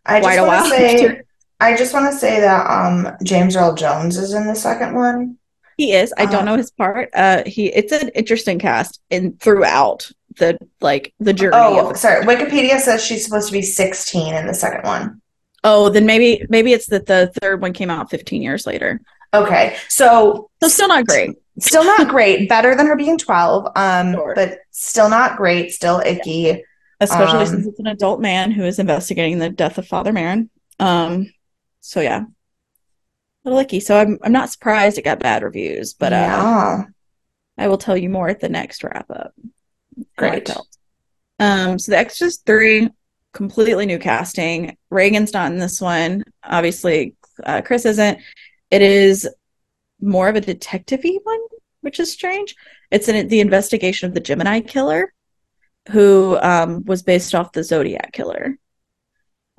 I 0.06 0.20
quite 0.20 0.36
just 0.36 0.40
a 0.40 0.48
want 0.48 0.62
while. 0.62 0.70
to 0.70 0.70
say. 0.98 1.22
I 1.60 1.78
just 1.78 1.94
want 1.94 2.12
to 2.12 2.18
say 2.18 2.40
that 2.40 2.68
um 2.72 3.16
James 3.24 3.56
Earl 3.56 3.76
Jones 3.76 4.18
is 4.18 4.34
in 4.34 4.48
the 4.48 4.56
second 4.56 4.96
one. 4.96 5.38
He 5.78 5.94
is. 5.94 6.12
I 6.18 6.26
don't 6.26 6.42
Uh, 6.42 6.52
know 6.52 6.58
his 6.58 6.72
part. 6.72 7.10
Uh, 7.14 7.44
he 7.46 7.68
it's 7.68 7.92
an 7.92 8.10
interesting 8.10 8.58
cast 8.60 9.00
in 9.12 9.34
throughout 9.38 10.12
the 10.38 10.58
like 10.82 11.14
the 11.20 11.34
journey 11.34 11.54
Oh, 11.56 11.94
sorry. 11.94 12.26
Wikipedia 12.26 12.80
says 12.80 13.04
she's 13.04 13.24
supposed 13.26 13.48
to 13.48 13.54
be 13.54 13.62
16 13.62 14.34
in 14.34 14.48
the 14.48 14.54
second 14.56 14.84
one. 14.86 15.22
Oh, 15.64 15.90
then 15.90 16.08
maybe 16.08 16.44
maybe 16.50 16.74
it's 16.74 16.88
that 16.88 17.06
the 17.06 17.32
third 17.42 17.62
one 17.62 17.74
came 17.74 17.92
out 17.92 18.10
15 18.10 18.42
years 18.42 18.66
later. 18.66 19.00
Okay, 19.34 19.78
so 19.88 20.50
So 20.64 20.68
still 20.68 20.88
not 20.88 21.06
great. 21.06 21.32
Still 21.60 21.84
not 21.84 22.08
great. 22.08 22.48
Better 22.50 22.76
than 22.76 22.88
her 22.88 22.96
being 22.96 23.18
12, 23.18 23.68
um, 23.76 24.14
Sure. 24.14 24.34
but 24.36 24.60
still 24.72 25.10
not 25.10 25.38
great. 25.38 25.72
Still 25.72 26.02
icky. 26.06 26.64
Especially 27.00 27.40
Um, 27.40 27.46
since 27.48 27.68
it's 27.68 27.80
an 27.80 27.88
adult 27.88 28.22
man 28.22 28.52
who 28.52 28.64
is 28.64 28.80
investigating 28.80 29.40
the 29.40 29.50
death 29.50 29.78
of 29.78 29.88
Father 29.88 30.12
Merrin. 30.14 30.50
Um 30.80 31.32
so 31.82 32.00
yeah. 32.00 32.22
A 32.22 32.26
little 33.44 33.60
icky. 33.60 33.80
So 33.80 33.98
I'm 33.98 34.18
I'm 34.24 34.32
not 34.32 34.50
surprised 34.52 34.98
it 34.98 35.04
got 35.04 35.20
bad 35.20 35.44
reviews, 35.44 35.94
but 35.94 36.14
uh 36.14 36.16
yeah, 36.16 36.84
I 37.58 37.68
will 37.68 37.78
tell 37.78 37.98
you 37.98 38.10
more 38.10 38.30
at 38.30 38.40
the 38.40 38.50
next 38.50 38.84
wrap 38.84 39.10
up. 39.10 39.34
great. 40.18 40.50
Um, 41.40 41.80
so 41.80 41.92
The 41.92 41.98
Exorcist 41.98 42.46
3, 42.46 42.90
completely 43.34 43.88
new 43.88 43.98
casting. 43.98 44.78
Regan's 44.92 45.34
not 45.34 45.52
in 45.52 45.58
this 45.58 45.82
one. 45.82 46.24
Obviously, 46.44 47.16
uh, 47.44 47.62
Chris 47.66 47.86
isn't. 47.86 48.20
It 48.70 48.82
is 48.84 49.28
more 50.02 50.30
of 50.30 50.36
a 50.36 50.42
detective 50.42 51.02
one, 51.24 51.40
which 51.82 52.00
is 52.00 52.12
strange. 52.12 52.56
It's 52.90 53.08
in 53.08 53.28
the 53.28 53.40
investigation 53.40 54.08
of 54.08 54.14
the 54.14 54.20
Gemini 54.20 54.62
killer, 54.62 55.14
who 55.90 56.38
um, 56.42 56.84
was 56.86 57.04
based 57.04 57.34
off 57.34 57.54
the 57.54 57.64
Zodiac 57.64 58.12
killer. 58.14 58.58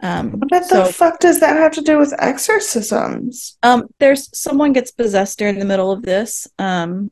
Um, 0.03 0.33
What 0.33 0.65
so 0.65 0.85
the 0.85 0.93
fuck 0.93 1.21
does 1.21 1.41
that 1.41 1.57
have 1.57 1.73
to 1.73 1.81
do 1.81 1.99
with 1.99 2.13
exorcisms? 2.19 3.57
um, 3.63 3.87
there's 4.01 4.37
someone 4.37 4.73
gets 4.73 4.91
possessed 4.91 5.39
during 5.39 5.59
the 5.59 5.65
middle 5.65 5.93
of 5.93 6.03
this. 6.03 6.49
Um, 6.59 7.11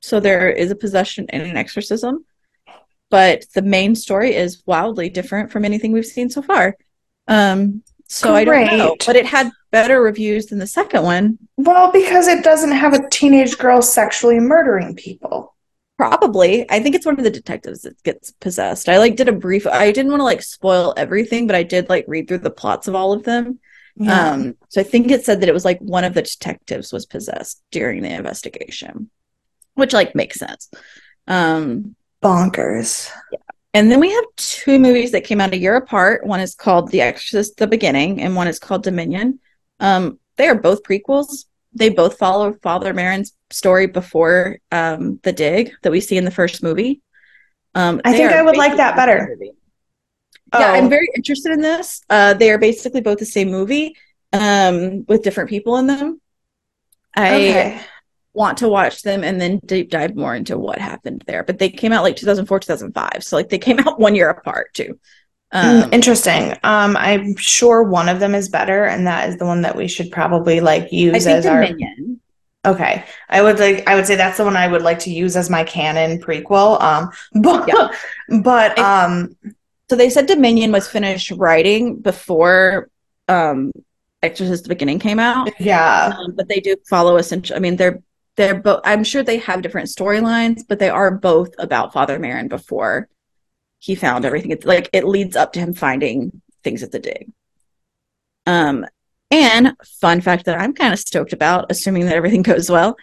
so 0.00 0.20
there 0.20 0.50
is 0.50 0.70
a 0.70 0.76
possession 0.76 1.26
and 1.30 1.42
an 1.42 1.56
exorcism, 1.56 2.26
but 3.08 3.44
the 3.54 3.62
main 3.62 3.94
story 3.94 4.34
is 4.34 4.62
wildly 4.66 5.08
different 5.08 5.50
from 5.50 5.64
anything 5.64 5.92
we've 5.92 6.04
seen 6.04 6.28
so 6.28 6.42
far. 6.42 6.76
Um, 7.28 7.82
so 8.12 8.34
I 8.34 8.44
don't 8.44 8.78
know, 8.78 8.96
but 9.06 9.16
it 9.16 9.24
had 9.24 9.50
better 9.70 10.02
reviews 10.02 10.46
than 10.46 10.58
the 10.58 10.66
second 10.66 11.02
one. 11.02 11.38
Well, 11.56 11.90
because 11.90 12.28
it 12.28 12.44
doesn't 12.44 12.72
have 12.72 12.92
a 12.92 13.08
teenage 13.08 13.56
girl 13.56 13.80
sexually 13.80 14.38
murdering 14.38 14.94
people. 14.94 15.54
Probably, 15.96 16.70
I 16.70 16.80
think 16.80 16.94
it's 16.94 17.06
one 17.06 17.16
of 17.16 17.24
the 17.24 17.30
detectives 17.30 17.82
that 17.82 18.02
gets 18.02 18.32
possessed. 18.32 18.90
I 18.90 18.98
like 18.98 19.16
did 19.16 19.28
a 19.28 19.32
brief. 19.32 19.66
I 19.66 19.92
didn't 19.92 20.10
want 20.10 20.20
to 20.20 20.24
like 20.24 20.42
spoil 20.42 20.92
everything, 20.96 21.46
but 21.46 21.56
I 21.56 21.62
did 21.62 21.88
like 21.88 22.04
read 22.06 22.28
through 22.28 22.38
the 22.38 22.50
plots 22.50 22.86
of 22.86 22.94
all 22.94 23.14
of 23.14 23.22
them. 23.24 23.60
Yeah. 23.96 24.32
Um, 24.32 24.56
so 24.68 24.82
I 24.82 24.84
think 24.84 25.10
it 25.10 25.24
said 25.24 25.40
that 25.40 25.48
it 25.48 25.54
was 25.54 25.64
like 25.64 25.78
one 25.78 26.04
of 26.04 26.12
the 26.12 26.22
detectives 26.22 26.92
was 26.92 27.06
possessed 27.06 27.62
during 27.70 28.02
the 28.02 28.12
investigation, 28.12 29.10
which 29.74 29.94
like 29.94 30.14
makes 30.14 30.38
sense. 30.38 30.70
Um, 31.26 31.96
Bonkers. 32.22 33.10
And 33.74 33.90
then 33.90 34.00
we 34.00 34.10
have 34.10 34.24
two 34.36 34.78
movies 34.78 35.12
that 35.12 35.24
came 35.24 35.40
out 35.40 35.52
a 35.52 35.58
year 35.58 35.76
apart. 35.76 36.26
One 36.26 36.40
is 36.40 36.54
called 36.54 36.90
The 36.90 37.00
Exorcist: 37.00 37.56
The 37.56 37.66
Beginning, 37.66 38.20
and 38.20 38.36
one 38.36 38.48
is 38.48 38.58
called 38.58 38.82
Dominion. 38.82 39.40
Um, 39.80 40.18
they 40.36 40.48
are 40.48 40.54
both 40.54 40.82
prequels. 40.82 41.46
They 41.72 41.88
both 41.88 42.18
follow 42.18 42.52
Father 42.62 42.92
Merrin's 42.92 43.32
story 43.50 43.86
before 43.86 44.58
um, 44.70 45.20
the 45.22 45.32
dig 45.32 45.72
that 45.82 45.90
we 45.90 46.00
see 46.00 46.18
in 46.18 46.24
the 46.24 46.30
first 46.30 46.62
movie. 46.62 47.00
Um, 47.74 48.00
I 48.04 48.12
think 48.12 48.30
I 48.32 48.42
would 48.42 48.58
like 48.58 48.76
that 48.76 48.96
better. 48.96 49.36
same. 49.40 49.52
Yeah, 50.52 50.70
Oh. 50.70 50.74
I'm 50.74 50.90
very 50.90 51.08
interested 51.16 51.52
in 51.52 51.62
this. 51.62 52.02
Uh, 52.10 52.34
they 52.34 52.50
are 52.50 52.58
basically 52.58 53.00
both 53.00 53.18
the 53.18 53.24
same 53.24 53.50
movie 53.50 53.96
um, 54.34 55.06
with 55.08 55.22
different 55.22 55.48
people 55.48 55.78
in 55.78 55.86
them. 55.86 56.20
I 57.16 57.34
okay. 57.34 57.80
Want 58.34 58.58
to 58.58 58.68
watch 58.68 59.02
them 59.02 59.22
and 59.24 59.40
then 59.40 59.60
deep 59.66 59.90
dive 59.90 60.16
more 60.16 60.34
into 60.34 60.58
what 60.58 60.78
happened 60.78 61.22
there. 61.26 61.42
But 61.44 61.58
they 61.58 61.68
came 61.70 61.92
out 61.92 62.02
like 62.02 62.16
2004, 62.16 62.60
2005. 62.60 63.22
So 63.24 63.36
like 63.36 63.48
they 63.50 63.58
came 63.58 63.78
out 63.86 64.00
one 64.00 64.14
year 64.14 64.30
apart 64.30 64.72
too. 64.74 64.98
Mm, 65.54 65.84
Um, 65.84 65.92
Interesting. 65.92 66.52
Um, 66.62 66.96
I'm 66.96 67.36
sure 67.36 67.82
one 67.82 68.08
of 68.08 68.20
them 68.20 68.34
is 68.34 68.48
better, 68.48 68.84
and 68.86 69.06
that 69.06 69.28
is 69.28 69.36
the 69.36 69.44
one 69.46 69.62
that 69.62 69.76
we 69.76 69.86
should 69.88 70.10
probably 70.10 70.60
like 70.60 70.84
I 70.84 70.88
use 70.90 71.24
think 71.24 71.38
as 71.38 71.46
our. 71.46 71.62
Dominion. 71.62 72.20
Okay, 72.64 73.04
I 73.28 73.42
would 73.42 73.58
like. 73.58 73.86
I 73.88 73.96
would 73.96 74.06
say 74.06 74.14
that's 74.16 74.38
the 74.38 74.44
one 74.44 74.56
I 74.56 74.68
would 74.68 74.82
like 74.82 75.00
to 75.00 75.10
use 75.10 75.36
as 75.36 75.50
my 75.50 75.64
canon 75.64 76.20
prequel. 76.20 76.80
Um, 76.80 77.10
but 77.42 77.68
Yeah. 77.68 77.88
but 78.42 78.78
um, 78.78 79.36
So 79.90 79.96
they 79.96 80.08
said 80.08 80.26
Dominion 80.26 80.72
was 80.72 80.88
finished 80.88 81.32
writing 81.32 81.96
before 82.00 82.88
um 83.28 83.72
Exorcist 84.22 84.62
the 84.62 84.68
Beginning 84.68 85.00
came 85.00 85.18
out. 85.18 85.50
Yeah. 85.60 86.14
Um, 86.18 86.34
but 86.36 86.48
they 86.48 86.60
do 86.60 86.76
follow 86.88 87.16
essentially 87.16 87.56
I 87.56 87.60
mean 87.60 87.76
they're 87.76 88.00
they're 88.36 88.60
both 88.60 88.80
I'm 88.84 89.04
sure 89.04 89.22
they 89.22 89.38
have 89.38 89.62
different 89.62 89.88
storylines, 89.88 90.62
but 90.66 90.78
they 90.78 90.90
are 90.90 91.10
both 91.10 91.54
about 91.58 91.92
Father 91.92 92.18
Merrin 92.18 92.48
before 92.48 93.08
he 93.78 93.94
found 93.94 94.24
everything. 94.24 94.50
It's 94.50 94.66
like 94.66 94.88
it 94.92 95.04
leads 95.04 95.36
up 95.36 95.52
to 95.54 95.60
him 95.60 95.74
finding 95.74 96.40
things 96.64 96.82
at 96.82 96.92
the 96.92 96.98
dig. 96.98 97.30
Um 98.46 98.86
and 99.30 99.74
fun 100.00 100.20
fact 100.20 100.44
that 100.44 100.60
I'm 100.60 100.74
kind 100.74 100.92
of 100.92 100.98
stoked 100.98 101.32
about, 101.32 101.70
assuming 101.70 102.06
that 102.06 102.16
everything 102.16 102.42
goes 102.52 102.70
well. 102.70 102.96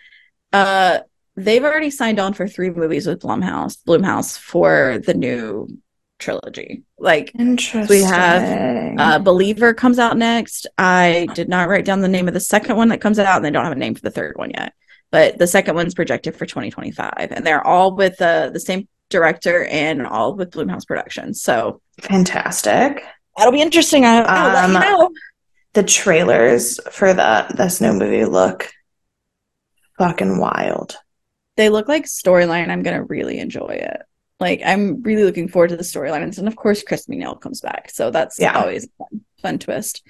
Uh 0.51 0.99
they've 1.35 1.63
already 1.63 1.89
signed 1.89 2.19
on 2.19 2.33
for 2.33 2.47
three 2.47 2.69
movies 2.69 3.07
with 3.07 3.21
Blumhouse, 3.21 3.77
Bloomhouse 3.87 4.37
for 4.37 4.99
the 5.05 5.13
new 5.13 5.67
trilogy. 6.19 6.83
Like 6.97 7.31
Interesting. 7.37 7.87
we 7.87 8.03
have 8.03 8.99
uh, 8.99 9.19
Believer 9.19 9.73
comes 9.73 9.99
out 9.99 10.17
next. 10.17 10.67
I 10.77 11.27
did 11.33 11.49
not 11.49 11.69
write 11.69 11.85
down 11.85 12.01
the 12.01 12.07
name 12.07 12.27
of 12.27 12.33
the 12.33 12.39
second 12.39 12.75
one 12.75 12.89
that 12.89 13.01
comes 13.01 13.17
out, 13.19 13.37
and 13.37 13.45
they 13.45 13.51
don't 13.51 13.63
have 13.63 13.73
a 13.73 13.79
name 13.79 13.95
for 13.95 14.01
the 14.01 14.11
third 14.11 14.37
one 14.37 14.51
yet. 14.51 14.73
But 15.11 15.37
the 15.39 15.47
second 15.47 15.75
one's 15.75 15.95
projected 15.95 16.35
for 16.35 16.45
2025, 16.45 17.13
and 17.31 17.45
they're 17.45 17.65
all 17.65 17.95
with 17.95 18.21
uh, 18.21 18.49
the 18.51 18.59
same 18.59 18.87
director 19.09 19.65
and 19.65 20.05
all 20.05 20.35
with 20.35 20.51
Blumhouse 20.51 20.85
Productions. 20.85 21.41
So 21.41 21.81
fantastic. 22.01 23.03
that'll 23.35 23.51
be 23.51 23.61
interesting. 23.61 24.05
I, 24.05 24.19
I'll 24.19 24.53
let 24.53 24.69
you 24.69 24.75
Um, 24.75 24.81
know. 24.81 25.11
The 25.73 25.83
trailers 25.83 26.79
for 26.91 27.13
that 27.13 27.55
this 27.55 27.79
new 27.81 27.93
movie 27.93 28.25
look 28.25 28.69
fucking 29.97 30.39
wild. 30.39 30.95
They 31.57 31.69
look 31.69 31.87
like 31.87 32.05
storyline. 32.05 32.69
I'm 32.69 32.83
gonna 32.83 33.03
really 33.03 33.39
enjoy 33.39 33.79
it. 33.81 34.01
Like 34.39 34.61
I'm 34.65 35.01
really 35.03 35.23
looking 35.23 35.47
forward 35.47 35.69
to 35.69 35.77
the 35.77 35.83
storylines, 35.83 36.37
and 36.37 36.47
of 36.47 36.55
course, 36.55 36.81
Chris 36.83 37.07
MacNeil 37.07 37.39
comes 37.41 37.61
back, 37.61 37.89
so 37.91 38.09
that's 38.11 38.39
Yeah. 38.39 38.59
always 38.59 38.85
a 38.85 38.89
fun, 38.97 39.21
fun 39.41 39.59
twist. 39.59 40.01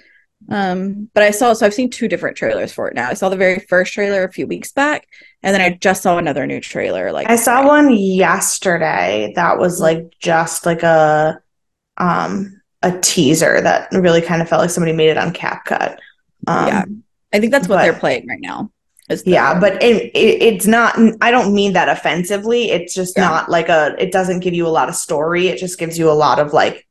Um, 0.48 1.10
but 1.14 1.24
I 1.24 1.32
saw 1.32 1.54
so 1.54 1.66
I've 1.66 1.74
seen 1.74 1.90
two 1.90 2.08
different 2.08 2.38
trailers 2.38 2.72
for 2.72 2.88
it 2.88 2.96
now. 2.96 3.10
I 3.10 3.14
saw 3.14 3.30
the 3.30 3.36
very 3.36 3.60
first 3.60 3.94
trailer 3.94 4.24
a 4.24 4.32
few 4.32 4.48
weeks 4.48 4.72
back, 4.72 5.08
and 5.44 5.54
then 5.54 5.62
I 5.62 5.78
just 5.78 6.02
saw 6.02 6.18
another 6.18 6.48
new 6.48 6.62
trailer. 6.62 7.12
Like 7.12 7.30
I 7.30 7.36
saw 7.36 7.68
one 7.68 7.92
yesterday 7.94 9.34
that 9.36 9.58
was 9.60 9.80
like 9.82 10.12
just 10.20 10.66
like 10.66 10.82
a 10.84 11.40
um 11.98 12.62
a 12.82 12.98
teaser 13.00 13.60
that 13.62 13.90
really 13.92 14.22
kind 14.22 14.42
of 14.42 14.48
felt 14.48 14.62
like 14.62 14.70
somebody 14.70 14.94
made 14.94 15.10
it 15.10 15.18
on 15.18 15.34
CapCut. 15.34 15.98
Um, 16.48 16.68
Yeah. 16.68 16.86
I 17.34 17.40
think 17.40 17.52
that's 17.52 17.68
what 17.68 17.76
but- 17.78 17.84
they're 17.84 17.94
playing 18.00 18.26
right 18.28 18.40
now. 18.42 18.72
the- 19.10 19.22
Yeah, 19.26 19.60
but 19.60 19.84
it, 19.84 20.12
it, 20.16 20.42
it's 20.42 20.66
not. 20.66 20.98
I 21.22 21.30
don't 21.32 21.54
mean 21.54 21.74
that 21.74 21.90
offensively. 21.90 22.72
It's 22.72 22.94
just 22.94 23.18
Yeah. 23.18 23.26
not 23.26 23.50
like 23.50 23.68
a. 23.70 23.94
It 24.00 24.12
doesn't 24.14 24.40
give 24.40 24.54
you 24.54 24.66
a 24.66 24.70
lot 24.70 24.88
of 24.88 24.96
story. 24.96 25.48
It 25.50 25.60
just 25.60 25.78
gives 25.78 26.00
you 26.00 26.10
a 26.10 26.14
lot 26.14 26.40
of 26.40 26.54
like 26.54 26.88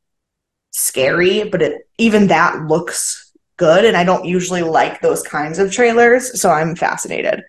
scary. 0.71 1.43
But 1.49 1.61
it 1.63 1.81
even 1.97 2.27
that 2.27 2.67
looks 2.67 3.28
good, 3.59 3.85
and 3.85 3.97
I 3.97 4.03
don't 4.05 4.25
usually 4.25 4.63
like 4.63 5.01
those 5.01 5.23
kinds 5.23 5.59
of 5.59 5.71
trailers, 5.71 6.41
so 6.41 6.49
I'm 6.51 6.75
fascinated. 6.75 7.43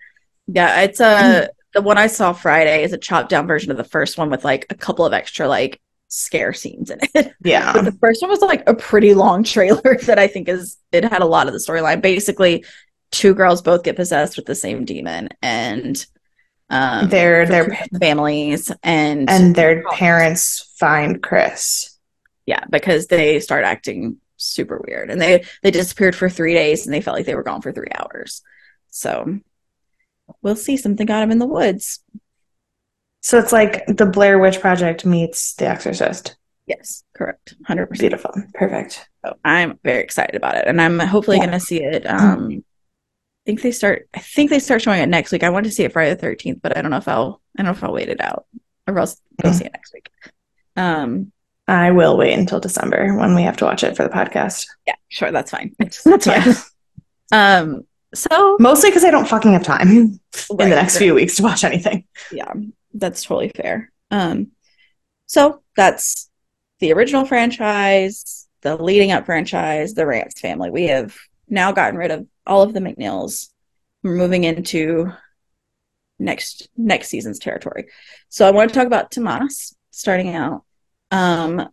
yeah, 0.47 0.81
it's 0.81 0.99
a 0.99 1.49
the 1.73 1.81
one 1.81 1.97
I 1.97 2.07
saw 2.07 2.33
Friday 2.33 2.83
is 2.83 2.93
a 2.93 2.97
chopped 2.97 3.29
down 3.29 3.47
version 3.47 3.71
of 3.71 3.77
the 3.77 3.83
first 3.83 4.17
one 4.17 4.29
with 4.29 4.43
like 4.43 4.65
a 4.69 4.75
couple 4.75 5.05
of 5.05 5.13
extra 5.13 5.47
like 5.47 5.81
scare 6.09 6.53
scenes 6.53 6.89
in 6.91 6.99
it. 7.15 7.33
But 7.43 7.43
Yeah, 7.43 7.73
the 7.83 7.93
first 8.01 8.21
one 8.21 8.29
was 8.31 8.41
like 8.41 8.63
a 8.67 8.73
pretty 8.73 9.13
long 9.13 9.43
trailer 9.43 9.97
that 10.05 10.19
I 10.19 10.27
think 10.27 10.49
is 10.49 10.77
it 10.91 11.03
had 11.03 11.21
a 11.21 11.25
lot 11.25 11.47
of 11.47 11.53
the 11.53 11.59
storyline. 11.59 12.01
Basically, 12.01 12.65
two 13.11 13.33
girls 13.33 13.61
both 13.61 13.83
get 13.83 13.95
possessed 13.95 14.37
with 14.37 14.45
the 14.45 14.55
same 14.55 14.85
demon, 14.85 15.29
and 15.41 16.05
um, 16.69 17.09
their 17.09 17.45
their 17.45 17.77
families, 17.99 18.71
and 18.83 19.29
and 19.29 19.55
their 19.55 19.83
parents 19.91 20.73
find 20.77 21.23
Chris. 21.23 21.97
yeah, 22.45 22.65
because 22.69 23.07
they 23.07 23.39
start 23.39 23.65
acting 23.65 24.17
super 24.41 24.81
weird, 24.87 25.09
and 25.09 25.21
they 25.21 25.43
they 25.63 25.71
disappeared 25.71 26.15
for 26.15 26.29
three 26.29 26.53
days, 26.53 26.85
and 26.85 26.93
they 26.93 27.01
felt 27.01 27.15
like 27.17 27.25
they 27.25 27.35
were 27.35 27.43
gone 27.43 27.61
for 27.61 27.71
three 27.71 27.91
hours. 27.93 28.41
So 28.89 29.39
we'll 30.41 30.55
see. 30.55 30.77
Something 30.77 31.05
got 31.05 31.23
him 31.23 31.31
in 31.31 31.39
the 31.39 31.47
woods. 31.47 31.99
So 33.21 33.37
it's 33.37 33.51
like 33.51 33.85
the 33.87 34.05
Blair 34.05 34.39
Witch 34.39 34.59
Project 34.59 35.05
meets 35.05 35.53
The 35.53 35.67
Exorcist. 35.67 36.35
Yes, 36.65 37.03
correct, 37.15 37.55
hundred 37.65 37.87
percent. 37.87 38.09
Beautiful, 38.11 38.33
perfect. 38.53 39.07
So 39.25 39.35
I'm 39.43 39.79
very 39.83 40.01
excited 40.03 40.35
about 40.35 40.55
it, 40.55 40.67
and 40.67 40.81
I'm 40.81 40.99
hopefully 40.99 41.37
Yeah. 41.37 41.45
going 41.47 41.59
to 41.59 41.65
see 41.65 41.83
it. 41.83 42.05
Um, 42.09 42.63
I 43.43 43.43
think 43.45 43.61
they 43.61 43.71
start. 43.71 44.07
I 44.13 44.19
think 44.19 44.49
they 44.49 44.59
start 44.59 44.81
showing 44.81 45.01
it 45.01 45.09
next 45.09 45.31
week. 45.31 45.43
I 45.43 45.49
want 45.49 45.65
to 45.65 45.71
see 45.71 45.83
it 45.83 45.91
Friday 45.91 46.13
the 46.13 46.21
13th, 46.25 46.61
but 46.61 46.77
I 46.77 46.81
don't 46.81 46.91
know 46.91 46.97
if 46.97 47.07
I'll. 47.07 47.41
I 47.57 47.63
don't 47.63 47.65
know 47.65 47.77
if 47.77 47.83
I'll 47.83 47.93
wait 47.93 48.09
it 48.09 48.21
out 48.21 48.45
or 48.87 48.97
else 48.97 49.19
go 49.41 49.49
Mm. 49.49 49.53
see 49.55 49.65
it 49.65 49.73
next 49.73 49.93
week. 49.93 50.09
Um, 50.75 51.31
I 51.71 51.91
will 51.91 52.17
wait 52.17 52.37
until 52.37 52.59
December 52.59 53.15
when 53.15 53.33
we 53.33 53.43
have 53.43 53.55
to 53.57 53.65
watch 53.65 53.81
it 53.81 53.95
for 53.95 54.03
the 54.03 54.09
podcast. 54.09 54.67
yeah, 54.85 54.95
sure, 55.07 55.31
that's 55.31 55.51
fine. 55.51 55.73
that's 55.79 56.03
fine. 56.03 56.25
Yeah. 56.25 56.55
Um, 57.31 57.87
so 58.13 58.57
Mostly 58.59 58.89
because 58.89 59.05
I 59.05 59.09
don't 59.09 59.27
fucking 59.27 59.53
have 59.53 59.63
time 59.63 59.89
in 59.89 60.19
the 60.49 60.67
next 60.67 60.95
right. 60.95 60.99
few 60.99 61.15
weeks 61.15 61.37
to 61.37 61.43
watch 61.43 61.63
anything. 61.63 62.03
yeah, 62.29 62.51
that's 62.93 63.23
totally 63.23 63.53
fair. 63.55 63.89
Um, 64.11 64.51
so 65.27 65.63
that's 65.77 66.29
the 66.79 66.91
original 66.91 67.23
franchise, 67.23 68.49
the 68.63 68.75
leading 68.75 69.13
up 69.13 69.25
franchise, 69.25 69.93
the 69.93 70.05
Rance 70.05 70.41
family. 70.41 70.71
We 70.71 70.87
have 70.87 71.15
now 71.47 71.71
gotten 71.71 71.97
rid 71.97 72.11
of 72.11 72.27
all 72.45 72.63
of 72.63 72.73
the 72.73 72.81
MacNeils. 72.81 73.47
We're 74.03 74.17
moving 74.17 74.43
into 74.43 75.09
next 76.19 76.67
next 76.75 77.07
season's 77.07 77.39
territory. 77.39 77.85
So 78.27 78.45
I 78.45 78.51
want 78.51 78.71
to 78.71 78.75
talk 78.75 78.87
about 78.87 79.09
Tomas 79.09 79.73
starting 79.91 80.35
out. 80.35 80.65
Um, 81.11 81.69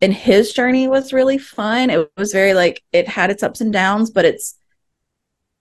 and 0.00 0.14
his 0.14 0.52
journey 0.52 0.88
was 0.88 1.12
really 1.12 1.38
fun. 1.38 1.90
It 1.90 2.10
was 2.16 2.32
very 2.32 2.54
like 2.54 2.82
it 2.92 3.06
had 3.08 3.30
its 3.30 3.42
ups 3.42 3.60
and 3.60 3.72
downs, 3.72 4.10
but 4.10 4.24
it's 4.24 4.56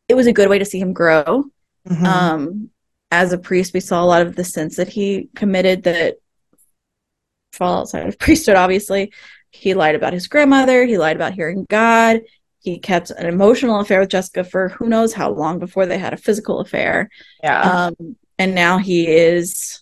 it 0.07 0.15
was 0.15 0.27
a 0.27 0.33
good 0.33 0.49
way 0.49 0.59
to 0.59 0.65
see 0.65 0.79
him 0.79 0.93
grow 0.93 1.45
Mhm. 1.87 2.03
um 2.05 2.69
as 3.11 3.31
a 3.31 3.37
priest 3.37 3.73
we 3.73 3.79
saw 3.79 4.03
a 4.03 4.05
lot 4.05 4.21
of 4.21 4.35
the 4.35 4.43
sins 4.43 4.75
that 4.75 4.89
he 4.89 5.29
committed 5.33 5.83
that 5.83 6.15
fall 7.53 7.79
outside 7.79 8.07
of 8.07 8.19
priesthood 8.25 8.55
obviously 8.55 9.11
he 9.51 9.73
lied 9.73 9.95
about 9.95 10.13
his 10.13 10.27
grandmother 10.27 10.85
he 10.85 10.97
lied 10.97 11.15
about 11.15 11.33
hearing 11.33 11.65
god 11.69 12.21
he 12.59 12.77
kept 12.79 13.11
an 13.11 13.25
emotional 13.25 13.79
affair 13.79 14.01
with 14.01 14.09
jessica 14.09 14.43
for 14.43 14.69
who 14.69 14.87
knows 14.89 15.13
how 15.13 15.31
long 15.31 15.57
before 15.57 15.85
they 15.85 15.97
had 15.97 16.13
a 16.13 16.17
physical 16.17 16.59
affair 16.59 17.09
yeah. 17.43 17.85
um 17.87 18.15
and 18.37 18.53
now 18.53 18.77
he 18.77 19.07
is 19.07 19.81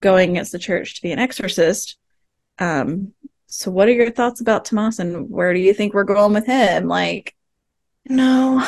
going 0.00 0.30
against 0.30 0.52
the 0.52 0.58
church 0.58 0.94
to 0.96 1.02
be 1.02 1.12
an 1.12 1.18
exorcist 1.18 1.98
um 2.58 3.12
so 3.46 3.70
what 3.70 3.88
are 3.88 3.92
your 3.92 4.10
thoughts 4.10 4.40
about 4.40 4.64
tomas 4.64 4.98
and 4.98 5.30
where 5.30 5.52
do 5.54 5.60
you 5.60 5.74
think 5.74 5.94
we're 5.94 6.04
going 6.04 6.32
with 6.32 6.46
him 6.46 6.88
like 6.88 7.34
no. 8.08 8.62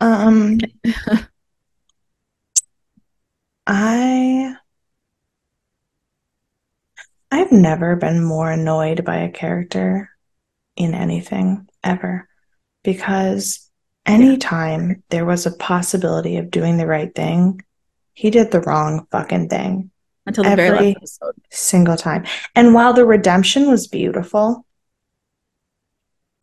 Um 0.00 0.58
I 3.66 4.54
I've 7.30 7.52
never 7.52 7.96
been 7.96 8.22
more 8.24 8.50
annoyed 8.50 9.04
by 9.04 9.18
a 9.18 9.30
character 9.30 10.10
in 10.76 10.94
anything 10.94 11.68
ever 11.84 12.28
because 12.82 13.70
anytime 14.06 15.02
there 15.10 15.24
was 15.24 15.46
a 15.46 15.56
possibility 15.56 16.36
of 16.38 16.50
doing 16.50 16.76
the 16.76 16.86
right 16.86 17.14
thing, 17.14 17.62
he 18.14 18.30
did 18.30 18.50
the 18.50 18.60
wrong 18.60 19.06
fucking 19.10 19.48
thing. 19.48 19.90
Until 20.38 20.44
the 20.44 20.56
very 20.56 20.76
Every- 20.76 20.86
last 20.88 20.96
episode 20.96 21.34
single 21.50 21.96
time. 21.96 22.24
And 22.54 22.74
while 22.74 22.92
the 22.92 23.04
redemption 23.04 23.70
was 23.70 23.88
beautiful, 23.88 24.64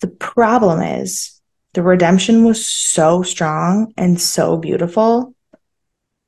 the 0.01 0.07
problem 0.07 0.81
is 0.81 1.41
the 1.73 1.81
redemption 1.83 2.45
was 2.45 2.65
so 2.65 3.23
strong 3.23 3.93
and 3.97 4.19
so 4.19 4.57
beautiful 4.57 5.33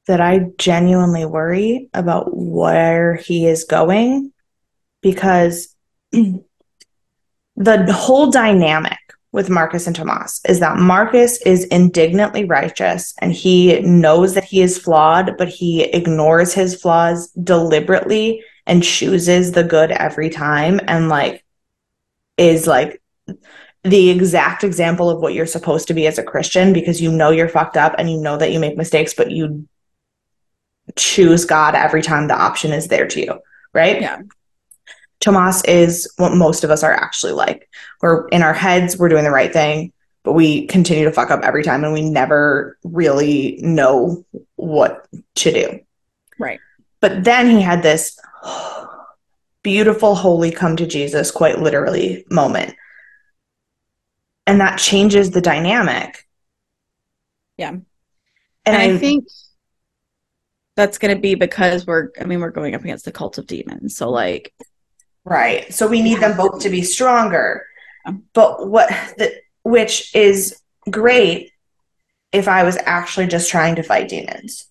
that 0.07 0.21
I 0.21 0.47
genuinely 0.57 1.25
worry 1.25 1.89
about 1.93 2.35
where 2.35 3.15
he 3.15 3.45
is 3.45 3.63
going 3.63 4.31
because 5.01 5.75
the 6.11 6.43
whole 7.93 8.31
dynamic 8.31 8.97
with 9.31 9.49
Marcus 9.49 9.85
and 9.85 9.95
Tomas 9.95 10.41
is 10.47 10.59
that 10.59 10.77
Marcus 10.77 11.41
is 11.43 11.65
indignantly 11.65 12.45
righteous 12.45 13.13
and 13.19 13.31
he 13.31 13.79
knows 13.81 14.33
that 14.33 14.43
he 14.43 14.61
is 14.61 14.77
flawed, 14.77 15.37
but 15.37 15.47
he 15.47 15.83
ignores 15.83 16.53
his 16.53 16.79
flaws 16.79 17.29
deliberately 17.31 18.43
and 18.65 18.83
chooses 18.83 19.51
the 19.51 19.63
good 19.63 19.91
every 19.91 20.29
time 20.29 20.79
and 20.87 21.09
like 21.09 21.43
is 22.37 22.65
like 22.65 23.01
the 23.83 24.09
exact 24.09 24.63
example 24.63 25.09
of 25.09 25.21
what 25.21 25.33
you're 25.33 25.45
supposed 25.45 25.87
to 25.87 25.93
be 25.93 26.07
as 26.07 26.17
a 26.17 26.23
Christian 26.23 26.73
because 26.73 27.01
you 27.01 27.11
know 27.11 27.31
you're 27.31 27.49
fucked 27.49 27.77
up 27.77 27.95
and 27.97 28.09
you 28.09 28.17
know 28.17 28.37
that 28.37 28.51
you 28.51 28.59
make 28.59 28.77
mistakes, 28.77 29.13
but 29.13 29.31
you 29.31 29.67
choose 30.95 31.45
God 31.45 31.75
every 31.75 32.01
time 32.01 32.27
the 32.27 32.35
option 32.35 32.71
is 32.71 32.87
there 32.87 33.07
to 33.07 33.21
you, 33.21 33.39
right? 33.73 34.01
Yeah. 34.01 34.21
Tomas 35.19 35.63
is 35.65 36.11
what 36.17 36.33
most 36.33 36.63
of 36.63 36.71
us 36.71 36.83
are 36.83 36.93
actually 36.93 37.33
like. 37.33 37.69
We're 38.01 38.27
in 38.29 38.41
our 38.41 38.53
heads, 38.53 38.97
we're 38.97 39.09
doing 39.09 39.25
the 39.25 39.31
right 39.31 39.51
thing, 39.51 39.91
but 40.23 40.33
we 40.33 40.67
continue 40.67 41.05
to 41.05 41.11
fuck 41.11 41.31
up 41.31 41.41
every 41.43 41.63
time 41.63 41.83
and 41.83 41.93
we 41.93 42.09
never 42.09 42.77
really 42.83 43.59
know 43.61 44.25
what 44.55 45.07
to 45.35 45.51
do. 45.51 45.79
right 46.37 46.59
But 47.01 47.23
then 47.23 47.49
he 47.49 47.61
had 47.61 47.83
this 47.83 48.17
beautiful, 49.61 50.15
holy 50.15 50.51
come 50.51 50.75
to 50.77 50.87
Jesus, 50.87 51.31
quite 51.31 51.59
literally 51.59 52.25
moment. 52.29 52.75
And 54.47 54.61
that 54.61 54.79
changes 54.79 55.31
the 55.31 55.41
dynamic. 55.41 56.25
Yeah. 57.57 57.69
And, 57.69 57.85
and 58.65 58.77
I, 58.77 58.95
I 58.95 58.97
think 58.97 59.25
that's 60.75 60.97
going 60.97 61.13
to 61.13 61.21
be 61.21 61.35
because 61.35 61.85
we're, 61.85 62.09
I 62.19 62.23
mean, 62.23 62.39
we're 62.39 62.51
going 62.51 62.73
up 62.73 62.83
against 62.83 63.05
the 63.05 63.11
cult 63.11 63.37
of 63.37 63.47
demons. 63.47 63.97
So, 63.97 64.09
like, 64.09 64.53
right. 65.29 65.71
So 65.73 65.87
we 65.87 66.01
need 66.01 66.19
them 66.19 66.35
both 66.35 66.61
to 66.61 66.69
be 66.69 66.81
stronger. 66.81 67.65
But 68.33 68.67
what 68.67 68.89
the, 69.17 69.39
which 69.63 70.13
is 70.15 70.59
great 70.89 71.51
if 72.31 72.47
I 72.47 72.63
was 72.63 72.77
actually 72.85 73.27
just 73.27 73.49
trying 73.49 73.75
to 73.75 73.83
fight 73.83 74.09
demons. 74.09 74.65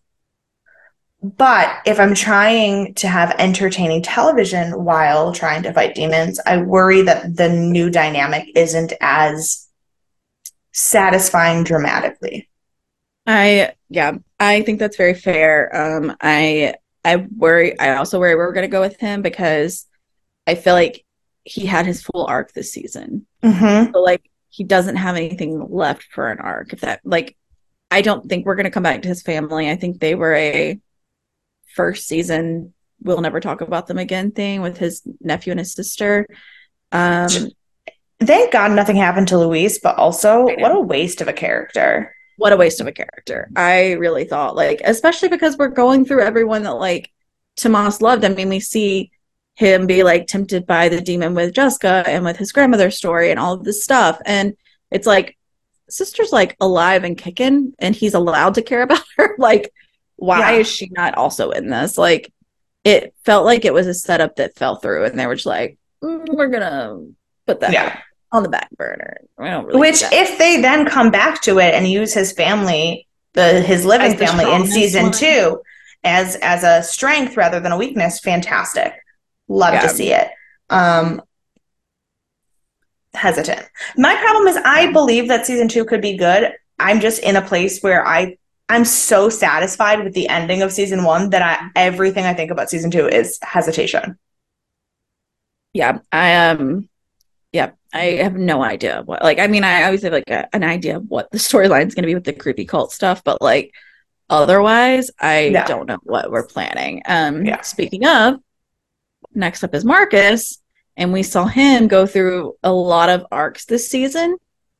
But 1.20 1.78
if 1.84 1.98
I'm 1.98 2.14
trying 2.14 2.94
to 2.94 3.08
have 3.08 3.34
entertaining 3.38 4.02
television 4.02 4.84
while 4.84 5.32
trying 5.32 5.64
to 5.64 5.72
fight 5.72 5.96
demons, 5.96 6.38
I 6.46 6.58
worry 6.58 7.02
that 7.02 7.36
the 7.36 7.48
new 7.48 7.90
dynamic 7.90 8.48
isn't 8.54 8.92
as 9.00 9.66
satisfying 10.72 11.64
dramatically. 11.64 12.48
I 13.26 13.72
yeah, 13.88 14.12
I 14.38 14.62
think 14.62 14.78
that's 14.78 14.96
very 14.96 15.14
fair. 15.14 15.74
Um 15.74 16.16
I 16.20 16.74
I 17.04 17.16
worry 17.36 17.78
I 17.80 17.96
also 17.96 18.20
worry 18.20 18.36
where 18.36 18.46
we're 18.46 18.52
gonna 18.52 18.68
go 18.68 18.80
with 18.80 18.98
him 19.00 19.20
because 19.20 19.87
I 20.48 20.54
feel 20.54 20.72
like 20.72 21.04
he 21.44 21.66
had 21.66 21.84
his 21.84 22.02
full 22.02 22.24
arc 22.26 22.52
this 22.52 22.72
season. 22.72 23.26
Mm-hmm. 23.42 23.92
So 23.92 24.00
like 24.00 24.28
he 24.48 24.64
doesn't 24.64 24.96
have 24.96 25.14
anything 25.14 25.66
left 25.70 26.04
for 26.04 26.30
an 26.30 26.38
arc. 26.38 26.72
If 26.72 26.80
that 26.80 27.00
like 27.04 27.36
I 27.90 28.00
don't 28.00 28.26
think 28.28 28.46
we're 28.46 28.56
gonna 28.56 28.70
come 28.70 28.82
back 28.82 29.02
to 29.02 29.08
his 29.08 29.22
family. 29.22 29.70
I 29.70 29.76
think 29.76 30.00
they 30.00 30.14
were 30.14 30.34
a 30.34 30.80
first 31.74 32.08
season 32.08 32.72
we'll 33.00 33.20
never 33.20 33.38
talk 33.38 33.60
about 33.60 33.86
them 33.86 33.98
again 33.98 34.32
thing 34.32 34.60
with 34.60 34.78
his 34.78 35.02
nephew 35.20 35.52
and 35.52 35.60
his 35.60 35.74
sister. 35.74 36.26
Um 36.92 37.28
thank 38.20 38.50
God 38.50 38.72
nothing 38.72 38.96
happened 38.96 39.28
to 39.28 39.38
Luis, 39.38 39.78
but 39.78 39.96
also 39.96 40.44
what 40.44 40.74
a 40.74 40.80
waste 40.80 41.20
of 41.20 41.28
a 41.28 41.32
character. 41.34 42.14
What 42.38 42.54
a 42.54 42.56
waste 42.56 42.80
of 42.80 42.86
a 42.86 42.92
character. 42.92 43.50
I 43.54 43.92
really 43.92 44.24
thought 44.24 44.56
like 44.56 44.80
especially 44.82 45.28
because 45.28 45.58
we're 45.58 45.68
going 45.68 46.06
through 46.06 46.22
everyone 46.22 46.62
that 46.62 46.70
like 46.70 47.12
Tomas 47.56 48.00
loved. 48.00 48.24
I 48.24 48.30
mean, 48.30 48.48
we 48.48 48.60
see 48.60 49.10
him 49.58 49.88
be 49.88 50.04
like 50.04 50.28
tempted 50.28 50.66
by 50.66 50.88
the 50.88 51.00
demon 51.00 51.34
with 51.34 51.52
Jessica 51.52 52.04
and 52.06 52.24
with 52.24 52.36
his 52.36 52.52
grandmother's 52.52 52.96
story 52.96 53.32
and 53.32 53.40
all 53.40 53.54
of 53.54 53.64
this 53.64 53.82
stuff. 53.82 54.20
And 54.24 54.56
it's 54.92 55.06
like 55.06 55.36
sister's 55.90 56.30
like 56.30 56.56
alive 56.60 57.02
and 57.02 57.18
kicking 57.18 57.74
and 57.80 57.92
he's 57.92 58.14
allowed 58.14 58.54
to 58.54 58.62
care 58.62 58.82
about 58.82 59.02
her. 59.16 59.34
like 59.36 59.72
why 60.14 60.52
yeah. 60.52 60.58
is 60.58 60.68
she 60.68 60.88
not 60.90 61.16
also 61.16 61.50
in 61.50 61.70
this? 61.70 61.98
Like, 61.98 62.32
it 62.84 63.14
felt 63.24 63.44
like 63.44 63.64
it 63.64 63.74
was 63.74 63.86
a 63.86 63.94
setup 63.94 64.36
that 64.36 64.56
fell 64.56 64.76
through, 64.76 65.04
and 65.04 65.18
they 65.18 65.26
were 65.26 65.34
just 65.34 65.46
like, 65.46 65.78
mm, 66.02 66.28
"We're 66.28 66.48
gonna 66.48 67.06
put 67.46 67.60
that 67.60 67.72
yeah. 67.72 68.00
on 68.32 68.42
the 68.42 68.48
back 68.48 68.68
burner." 68.76 69.18
Really 69.36 69.78
Which, 69.78 70.02
if 70.12 70.38
they 70.38 70.60
then 70.60 70.86
come 70.86 71.10
back 71.10 71.42
to 71.42 71.58
it 71.58 71.74
and 71.74 71.86
use 71.86 72.12
his 72.12 72.32
family, 72.32 73.06
the 73.34 73.60
his 73.60 73.84
living 73.84 74.16
family 74.16 74.52
in 74.52 74.66
season 74.66 75.04
one. 75.04 75.12
two, 75.12 75.62
as 76.02 76.36
as 76.36 76.64
a 76.64 76.82
strength 76.82 77.36
rather 77.36 77.60
than 77.60 77.72
a 77.72 77.76
weakness, 77.76 78.18
fantastic. 78.18 78.94
Love 79.48 79.74
yeah. 79.74 79.80
to 79.80 79.88
see 79.88 80.12
it. 80.12 80.28
Um, 80.70 81.22
hesitant. 83.14 83.66
My 83.96 84.14
problem 84.16 84.46
is 84.46 84.56
I 84.64 84.92
believe 84.92 85.28
that 85.28 85.46
season 85.46 85.68
two 85.68 85.84
could 85.84 86.00
be 86.00 86.16
good. 86.16 86.52
I'm 86.78 87.00
just 87.00 87.22
in 87.22 87.36
a 87.36 87.42
place 87.42 87.80
where 87.80 88.06
I 88.06 88.36
I'm 88.68 88.84
so 88.84 89.30
satisfied 89.30 90.04
with 90.04 90.12
the 90.12 90.28
ending 90.28 90.62
of 90.62 90.72
season 90.72 91.02
one 91.02 91.30
that 91.30 91.42
I 91.42 91.70
everything 91.74 92.24
I 92.24 92.34
think 92.34 92.50
about 92.50 92.70
season 92.70 92.90
two 92.90 93.08
is 93.08 93.38
hesitation. 93.42 94.18
Yeah, 95.72 95.98
I 96.12 96.48
um, 96.48 96.88
yeah, 97.52 97.70
I 97.92 98.04
have 98.22 98.34
no 98.34 98.62
idea 98.62 99.02
what. 99.04 99.22
Like, 99.22 99.38
I 99.38 99.46
mean, 99.46 99.64
I 99.64 99.84
always 99.84 100.02
have 100.02 100.12
like 100.12 100.28
a, 100.28 100.48
an 100.54 100.64
idea 100.64 100.96
of 100.98 101.08
what 101.08 101.30
the 101.30 101.38
storyline 101.38 101.86
is 101.86 101.94
going 101.94 102.02
to 102.02 102.08
be 102.08 102.14
with 102.14 102.24
the 102.24 102.32
creepy 102.32 102.64
cult 102.64 102.92
stuff, 102.92 103.24
but 103.24 103.40
like, 103.40 103.72
otherwise, 104.28 105.10
I 105.18 105.64
don't 105.66 105.86
know 105.86 105.98
what 106.02 106.30
we're 106.30 106.46
planning. 106.46 107.02
Um, 107.06 107.46
yeah. 107.46 107.62
Speaking 107.62 108.06
of, 108.06 108.36
next 109.34 109.64
up 109.64 109.74
is 109.74 109.84
Marcus, 109.84 110.60
and 110.96 111.12
we 111.12 111.22
saw 111.22 111.46
him 111.46 111.88
go 111.88 112.06
through 112.06 112.56
a 112.62 112.72
lot 112.72 113.08
of 113.08 113.26
arcs 113.30 113.64
this 113.64 113.88
season, 113.88 114.36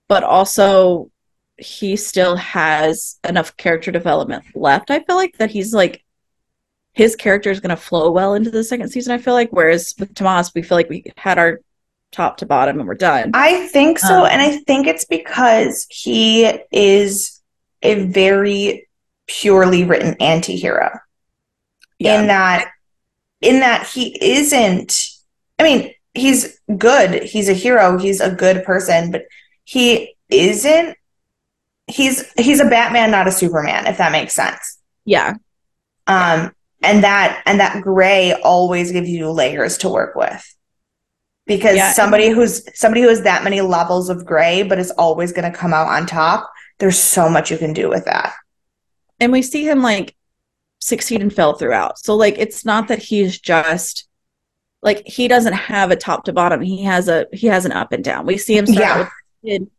but 0.09 0.25
also 0.25 1.11
he 1.57 1.97
still 1.97 2.37
has 2.37 3.19
enough 3.29 3.57
character 3.57 3.91
development 3.91 4.45
left. 4.55 4.91
I 4.91 5.01
feel 5.01 5.17
like 5.17 5.37
that 5.39 5.51
he's 5.51 5.75
like 5.75 6.05
his 6.93 7.15
character 7.15 7.51
is 7.51 7.61
going 7.61 7.71
to 7.71 7.77
flow 7.77 8.11
well 8.11 8.35
into 8.35 8.51
the 8.51 8.65
second 8.65 8.89
season. 8.89 9.13
I 9.13 9.19
feel 9.19 9.35
like, 9.35 9.51
whereas 9.51 9.95
with 9.99 10.15
Tomas, 10.15 10.53
we 10.55 10.63
feel 10.63 10.77
like 10.77 10.89
we 10.89 11.05
had 11.17 11.39
our 11.39 11.61
top 12.11 12.39
to 12.39 12.47
bottom 12.47 12.79
and 12.79 12.89
we're 12.89 12.95
done. 12.95 13.31
I 13.35 13.69
think 13.69 13.99
so, 13.99 14.23
um, 14.23 14.27
and 14.27 14.43
I 14.43 14.57
think 14.59 14.87
it's 14.87 15.05
because 15.05 15.87
he 15.91 16.51
is 16.73 17.41
a 17.83 18.07
very 18.07 18.89
purely 19.27 19.85
written 19.85 20.17
anti-hero. 20.21 20.99
Yeah. 21.99 22.21
In 22.21 22.27
that, 22.29 22.71
in 23.41 23.61
that 23.61 23.87
he 23.87 24.17
isn't. 24.21 24.99
I 25.59 25.63
mean, 25.63 25.93
he's 26.15 26.61
good. 26.77 27.23
He's 27.23 27.49
a 27.49 27.55
hero. 27.55 27.99
He's 27.99 28.21
a 28.21 28.35
good 28.35 28.65
person, 28.65 29.11
but 29.11 29.25
he 29.65 30.15
isn't 30.31 30.97
he's 31.89 32.31
he's 32.35 32.61
a 32.61 32.67
Batman, 32.67 33.11
not 33.11 33.27
a 33.27 33.33
Superman, 33.33 33.87
if 33.87 33.99
that 33.99 34.13
makes 34.13 34.35
sense. 34.35 34.79
Yeah. 35.05 35.35
Um, 36.07 36.53
and 36.83 37.03
that 37.03 37.43
and 37.47 37.59
that 37.61 37.83
gray 37.83 38.35
always 38.35 38.93
gives 38.93 39.09
you 39.09 39.31
layers 39.31 39.79
to 39.79 39.89
work 39.89 40.15
with. 40.15 40.45
Because 41.47 41.77
yeah, 41.77 41.93
somebody 41.93 42.29
who's 42.29 42.63
somebody 42.79 43.01
who 43.01 43.09
has 43.09 43.23
that 43.23 43.43
many 43.43 43.63
levels 43.63 44.11
of 44.11 44.25
gray 44.25 44.63
but 44.63 44.79
is 44.79 44.91
always 44.93 45.33
going 45.33 45.51
to 45.51 45.59
come 45.59 45.73
out 45.73 45.89
on 45.89 46.07
top, 46.07 46.49
there's 46.79 46.99
so 46.99 47.29
much 47.29 47.51
you 47.51 47.59
can 47.59 47.73
do 47.73 47.89
with 47.89 48.05
that. 48.05 48.35
And 49.19 49.33
we 49.33 49.43
see 49.43 49.67
him 49.67 49.83
like 49.83 50.15
succeed 50.81 51.21
and 51.21 51.33
fail 51.33 51.55
throughout. 51.55 51.99
So 51.99 52.17
like 52.17 52.37
it's 52.39 52.65
not 52.65 52.89
that 52.89 53.01
he's 53.01 53.39
just 53.39 54.09
like 54.83 55.07
he 55.07 55.29
doesn't 55.29 55.55
have 55.55 55.91
a 55.91 55.97
top 55.97 56.25
to 56.25 56.33
bottom. 56.33 56.61
He 56.61 56.85
has 56.85 57.09
a 57.09 57.27
he 57.33 57.49
has 57.49 57.65
an 57.65 57.73
up 57.73 57.93
and 57.93 58.05
down. 58.05 58.27
We 58.27 58.39
see 58.39 58.57
him 58.57 58.67
start 58.67 58.81
yeah. 58.81 58.99
with 58.99 59.09
kid 59.45 59.71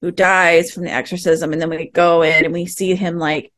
who 0.00 0.10
dies 0.10 0.70
from 0.70 0.84
the 0.84 0.90
exorcism 0.90 1.52
and 1.52 1.60
then 1.60 1.70
we 1.70 1.88
go 1.90 2.22
in 2.22 2.44
and 2.44 2.52
we 2.52 2.66
see 2.66 2.94
him 2.94 3.18
like 3.18 3.52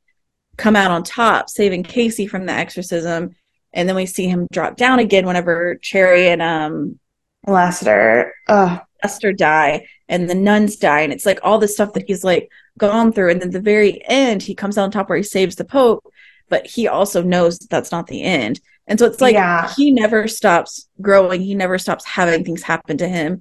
come 0.56 0.76
out 0.76 0.90
on 0.90 1.02
top 1.02 1.48
saving 1.48 1.82
casey 1.82 2.26
from 2.26 2.46
the 2.46 2.52
exorcism 2.52 3.34
and 3.72 3.88
then 3.88 3.96
we 3.96 4.06
see 4.06 4.28
him 4.28 4.46
drop 4.52 4.76
down 4.76 4.98
again 4.98 5.26
whenever 5.26 5.76
cherry 5.76 6.28
and 6.28 6.40
um 6.40 6.98
lester 7.46 8.32
uh 8.48 8.78
lester 9.02 9.32
die 9.32 9.86
and 10.08 10.28
the 10.28 10.34
nuns 10.34 10.76
die 10.76 11.00
and 11.00 11.12
it's 11.12 11.26
like 11.26 11.40
all 11.42 11.58
the 11.58 11.68
stuff 11.68 11.92
that 11.92 12.04
he's 12.06 12.24
like 12.24 12.50
gone 12.78 13.12
through 13.12 13.30
and 13.30 13.42
then 13.42 13.50
the 13.50 13.60
very 13.60 14.02
end 14.08 14.42
he 14.42 14.54
comes 14.54 14.78
out 14.78 14.84
on 14.84 14.90
top 14.90 15.08
where 15.08 15.18
he 15.18 15.24
saves 15.24 15.56
the 15.56 15.64
pope 15.64 16.04
but 16.48 16.66
he 16.66 16.88
also 16.88 17.22
knows 17.22 17.58
that 17.58 17.70
that's 17.70 17.92
not 17.92 18.06
the 18.06 18.22
end 18.22 18.60
and 18.86 18.98
so 18.98 19.06
it's 19.06 19.20
like 19.20 19.34
yeah. 19.34 19.72
he 19.74 19.90
never 19.90 20.28
stops 20.28 20.88
growing 21.00 21.40
he 21.40 21.54
never 21.54 21.78
stops 21.78 22.04
having 22.04 22.44
things 22.44 22.62
happen 22.62 22.96
to 22.96 23.08
him 23.08 23.40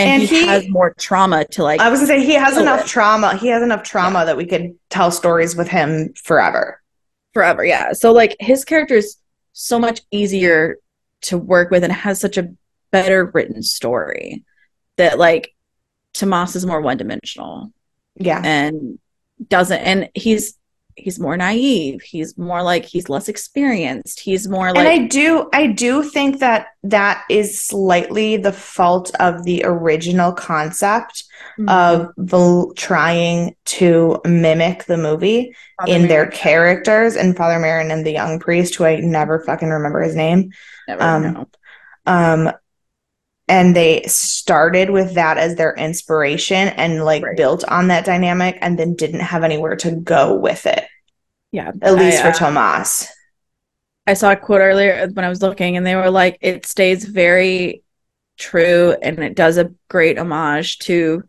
and, 0.00 0.22
and 0.22 0.30
he, 0.30 0.40
he, 0.40 0.46
has 0.46 0.68
more 0.68 0.94
trauma 0.94 1.44
to 1.46 1.62
like. 1.62 1.80
I 1.80 1.90
was 1.90 2.00
gonna 2.00 2.06
say 2.06 2.24
he 2.24 2.34
has 2.34 2.56
enough 2.56 2.82
it. 2.82 2.86
trauma. 2.86 3.36
He 3.36 3.48
has 3.48 3.62
enough 3.62 3.82
trauma 3.82 4.20
yeah. 4.20 4.24
that 4.26 4.36
we 4.36 4.46
could 4.46 4.74
tell 4.88 5.10
stories 5.10 5.54
with 5.54 5.68
him 5.68 6.14
forever. 6.14 6.80
Forever, 7.34 7.64
yeah. 7.64 7.92
So 7.92 8.12
like 8.12 8.36
his 8.40 8.64
character 8.64 8.94
is 8.94 9.16
so 9.52 9.78
much 9.78 10.00
easier 10.10 10.76
to 11.22 11.36
work 11.36 11.70
with 11.70 11.84
and 11.84 11.92
has 11.92 12.18
such 12.18 12.38
a 12.38 12.50
better 12.90 13.26
written 13.26 13.62
story 13.62 14.44
that 14.96 15.18
like 15.18 15.54
Tomas 16.14 16.56
is 16.56 16.66
more 16.66 16.80
one 16.80 16.96
dimensional. 16.96 17.72
Yeah. 18.16 18.40
And 18.42 18.98
doesn't 19.48 19.78
and 19.78 20.08
he's 20.14 20.54
he's 20.96 21.18
more 21.18 21.36
naive 21.36 22.00
he's 22.02 22.36
more 22.36 22.62
like 22.62 22.84
he's 22.84 23.08
less 23.08 23.28
experienced 23.28 24.20
he's 24.20 24.48
more 24.48 24.72
like 24.72 24.78
and 24.78 24.88
i 24.88 25.06
do 25.06 25.48
i 25.52 25.66
do 25.66 26.02
think 26.02 26.38
that 26.40 26.68
that 26.82 27.24
is 27.30 27.62
slightly 27.62 28.36
the 28.36 28.52
fault 28.52 29.10
of 29.20 29.44
the 29.44 29.62
original 29.64 30.32
concept 30.32 31.24
mm-hmm. 31.58 31.68
of 31.68 32.12
the 32.16 32.72
trying 32.76 33.54
to 33.64 34.20
mimic 34.24 34.84
the 34.84 34.96
movie 34.96 35.54
father 35.78 35.92
in 35.92 36.02
Merrin. 36.02 36.08
their 36.08 36.26
characters 36.26 37.16
and 37.16 37.36
father 37.36 37.58
Merrin 37.58 37.92
and 37.92 38.04
the 38.04 38.12
young 38.12 38.38
priest 38.38 38.74
who 38.74 38.84
i 38.84 38.96
never 38.96 39.40
fucking 39.40 39.68
remember 39.68 40.00
his 40.00 40.16
name 40.16 40.50
never 40.88 41.02
um, 41.02 41.22
know. 41.22 41.48
um 42.06 42.52
and 43.50 43.74
they 43.74 44.02
started 44.06 44.90
with 44.90 45.14
that 45.14 45.36
as 45.36 45.56
their 45.56 45.74
inspiration 45.74 46.68
and 46.68 47.04
like 47.04 47.24
right. 47.24 47.36
built 47.36 47.64
on 47.64 47.88
that 47.88 48.04
dynamic 48.04 48.56
and 48.60 48.78
then 48.78 48.94
didn't 48.94 49.20
have 49.20 49.42
anywhere 49.42 49.74
to 49.74 49.90
go 49.90 50.36
with 50.36 50.66
it. 50.66 50.84
Yeah. 51.50 51.72
At 51.82 51.96
least 51.96 52.20
I, 52.20 52.22
for 52.22 52.28
uh, 52.28 52.32
Tomas. 52.32 53.08
I 54.06 54.14
saw 54.14 54.30
a 54.30 54.36
quote 54.36 54.60
earlier 54.60 55.08
when 55.12 55.24
I 55.24 55.28
was 55.28 55.42
looking 55.42 55.76
and 55.76 55.84
they 55.84 55.96
were 55.96 56.12
like, 56.12 56.38
it 56.40 56.64
stays 56.64 57.04
very 57.04 57.82
true 58.38 58.94
and 59.02 59.18
it 59.18 59.34
does 59.34 59.58
a 59.58 59.74
great 59.88 60.16
homage 60.16 60.78
to 60.80 61.24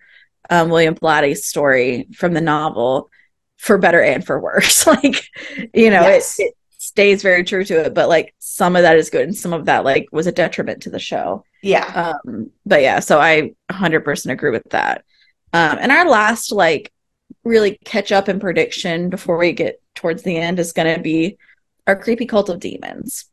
um, 0.51 0.69
William 0.69 0.93
Blatty's 0.93 1.47
story 1.47 2.07
from 2.13 2.35
the 2.35 2.41
novel 2.41 3.09
for 3.57 3.79
better 3.79 4.01
and 4.01 4.23
for 4.23 4.39
worse. 4.39 4.85
like, 4.87 5.27
you 5.73 5.89
know, 5.89 6.01
yes. 6.01 6.39
it, 6.39 6.43
it 6.43 6.55
stays 6.91 7.21
very 7.21 7.45
true 7.45 7.63
to 7.63 7.85
it, 7.85 7.93
but 7.93 8.09
like 8.09 8.35
some 8.39 8.75
of 8.75 8.81
that 8.81 8.97
is 8.97 9.09
good 9.09 9.21
and 9.21 9.35
some 9.35 9.53
of 9.53 9.63
that 9.63 9.85
like 9.85 10.09
was 10.11 10.27
a 10.27 10.31
detriment 10.31 10.83
to 10.83 10.89
the 10.89 10.99
show. 10.99 11.45
Yeah. 11.63 12.11
Um, 12.25 12.51
but 12.65 12.81
yeah, 12.81 12.99
so 12.99 13.17
I 13.17 13.53
100% 13.71 14.29
agree 14.29 14.51
with 14.51 14.69
that. 14.71 15.05
Um, 15.53 15.77
and 15.79 15.89
our 15.89 16.09
last 16.09 16.51
like 16.51 16.91
really 17.45 17.79
catch 17.85 18.11
up 18.11 18.27
and 18.27 18.41
prediction 18.41 19.09
before 19.09 19.37
we 19.37 19.53
get 19.53 19.81
towards 19.95 20.23
the 20.23 20.35
end 20.35 20.59
is 20.59 20.73
going 20.73 20.93
to 20.93 21.01
be 21.01 21.37
our 21.87 21.95
creepy 21.95 22.25
cult 22.25 22.49
of 22.49 22.59
demons. 22.59 23.23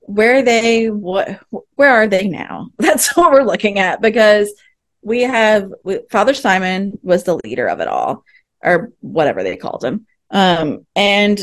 Where 0.00 0.38
are 0.38 0.42
they? 0.42 0.90
What? 0.90 1.38
Where 1.76 1.92
are 1.92 2.08
they 2.08 2.26
now? 2.26 2.70
That's 2.78 3.16
what 3.16 3.30
we're 3.30 3.44
looking 3.44 3.78
at 3.78 4.00
because 4.00 4.52
we 5.00 5.22
have 5.22 5.70
Father 6.10 6.34
Simon 6.34 6.98
was 7.04 7.22
the 7.22 7.38
leader 7.44 7.68
of 7.68 7.78
it 7.78 7.86
all, 7.86 8.24
or 8.64 8.90
whatever 8.98 9.44
they 9.44 9.56
called 9.56 9.84
him. 9.84 10.06
Um, 10.30 10.86
and 10.96 11.40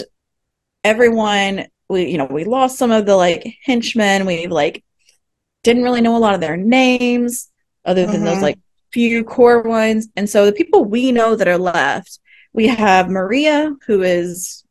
everyone, 0.87 1.67
we 1.89 2.09
you 2.09 2.17
know 2.17 2.25
we 2.25 2.43
lost 2.43 2.77
some 2.77 2.91
of 2.91 3.05
the 3.05 3.15
like 3.15 3.57
henchmen. 3.63 4.25
We 4.25 4.47
like 4.47 4.83
didn't 5.63 5.83
really 5.83 6.01
know 6.01 6.15
a 6.15 6.19
lot 6.19 6.33
of 6.33 6.41
their 6.41 6.57
names 6.57 7.49
other 7.85 8.05
than 8.05 8.17
mm-hmm. 8.17 8.25
those 8.25 8.41
like 8.41 8.59
few 8.91 9.23
core 9.23 9.61
ones. 9.61 10.07
And 10.15 10.29
so 10.29 10.45
the 10.45 10.53
people 10.53 10.85
we 10.85 11.11
know 11.11 11.35
that 11.35 11.47
are 11.47 11.57
left, 11.57 12.19
we 12.53 12.67
have 12.67 13.09
Maria, 13.09 13.75
who 13.85 14.01
is 14.01 14.63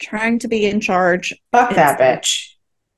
trying 0.00 0.38
to 0.40 0.48
be 0.48 0.66
in 0.66 0.80
charge. 0.80 1.34
Fuck 1.52 1.74
that 1.74 1.98
bitch. 1.98 2.50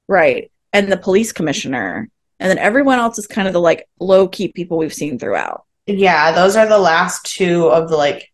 Right. 0.06 0.50
And 0.72 0.90
the 0.90 0.96
police 0.96 1.32
commissioner. 1.32 2.08
And 2.40 2.50
then 2.50 2.58
everyone 2.58 2.98
else 2.98 3.18
is 3.18 3.26
kind 3.26 3.48
of 3.48 3.54
the 3.54 3.60
like 3.60 3.88
low 3.98 4.28
key 4.28 4.48
people 4.48 4.78
we've 4.78 4.94
seen 4.94 5.18
throughout. 5.18 5.64
Yeah, 5.86 6.32
those 6.32 6.54
are 6.54 6.68
the 6.68 6.78
last 6.78 7.24
two 7.24 7.66
of 7.68 7.88
the 7.88 7.96
like 7.96 8.30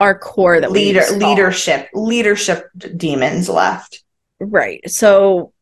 our 0.00 0.18
core 0.18 0.60
that 0.60 0.72
leader 0.72 1.04
leadership 1.12 1.88
leadership 1.92 2.70
demons 2.96 3.48
left. 3.48 4.02
Right. 4.40 4.90
So 4.90 5.52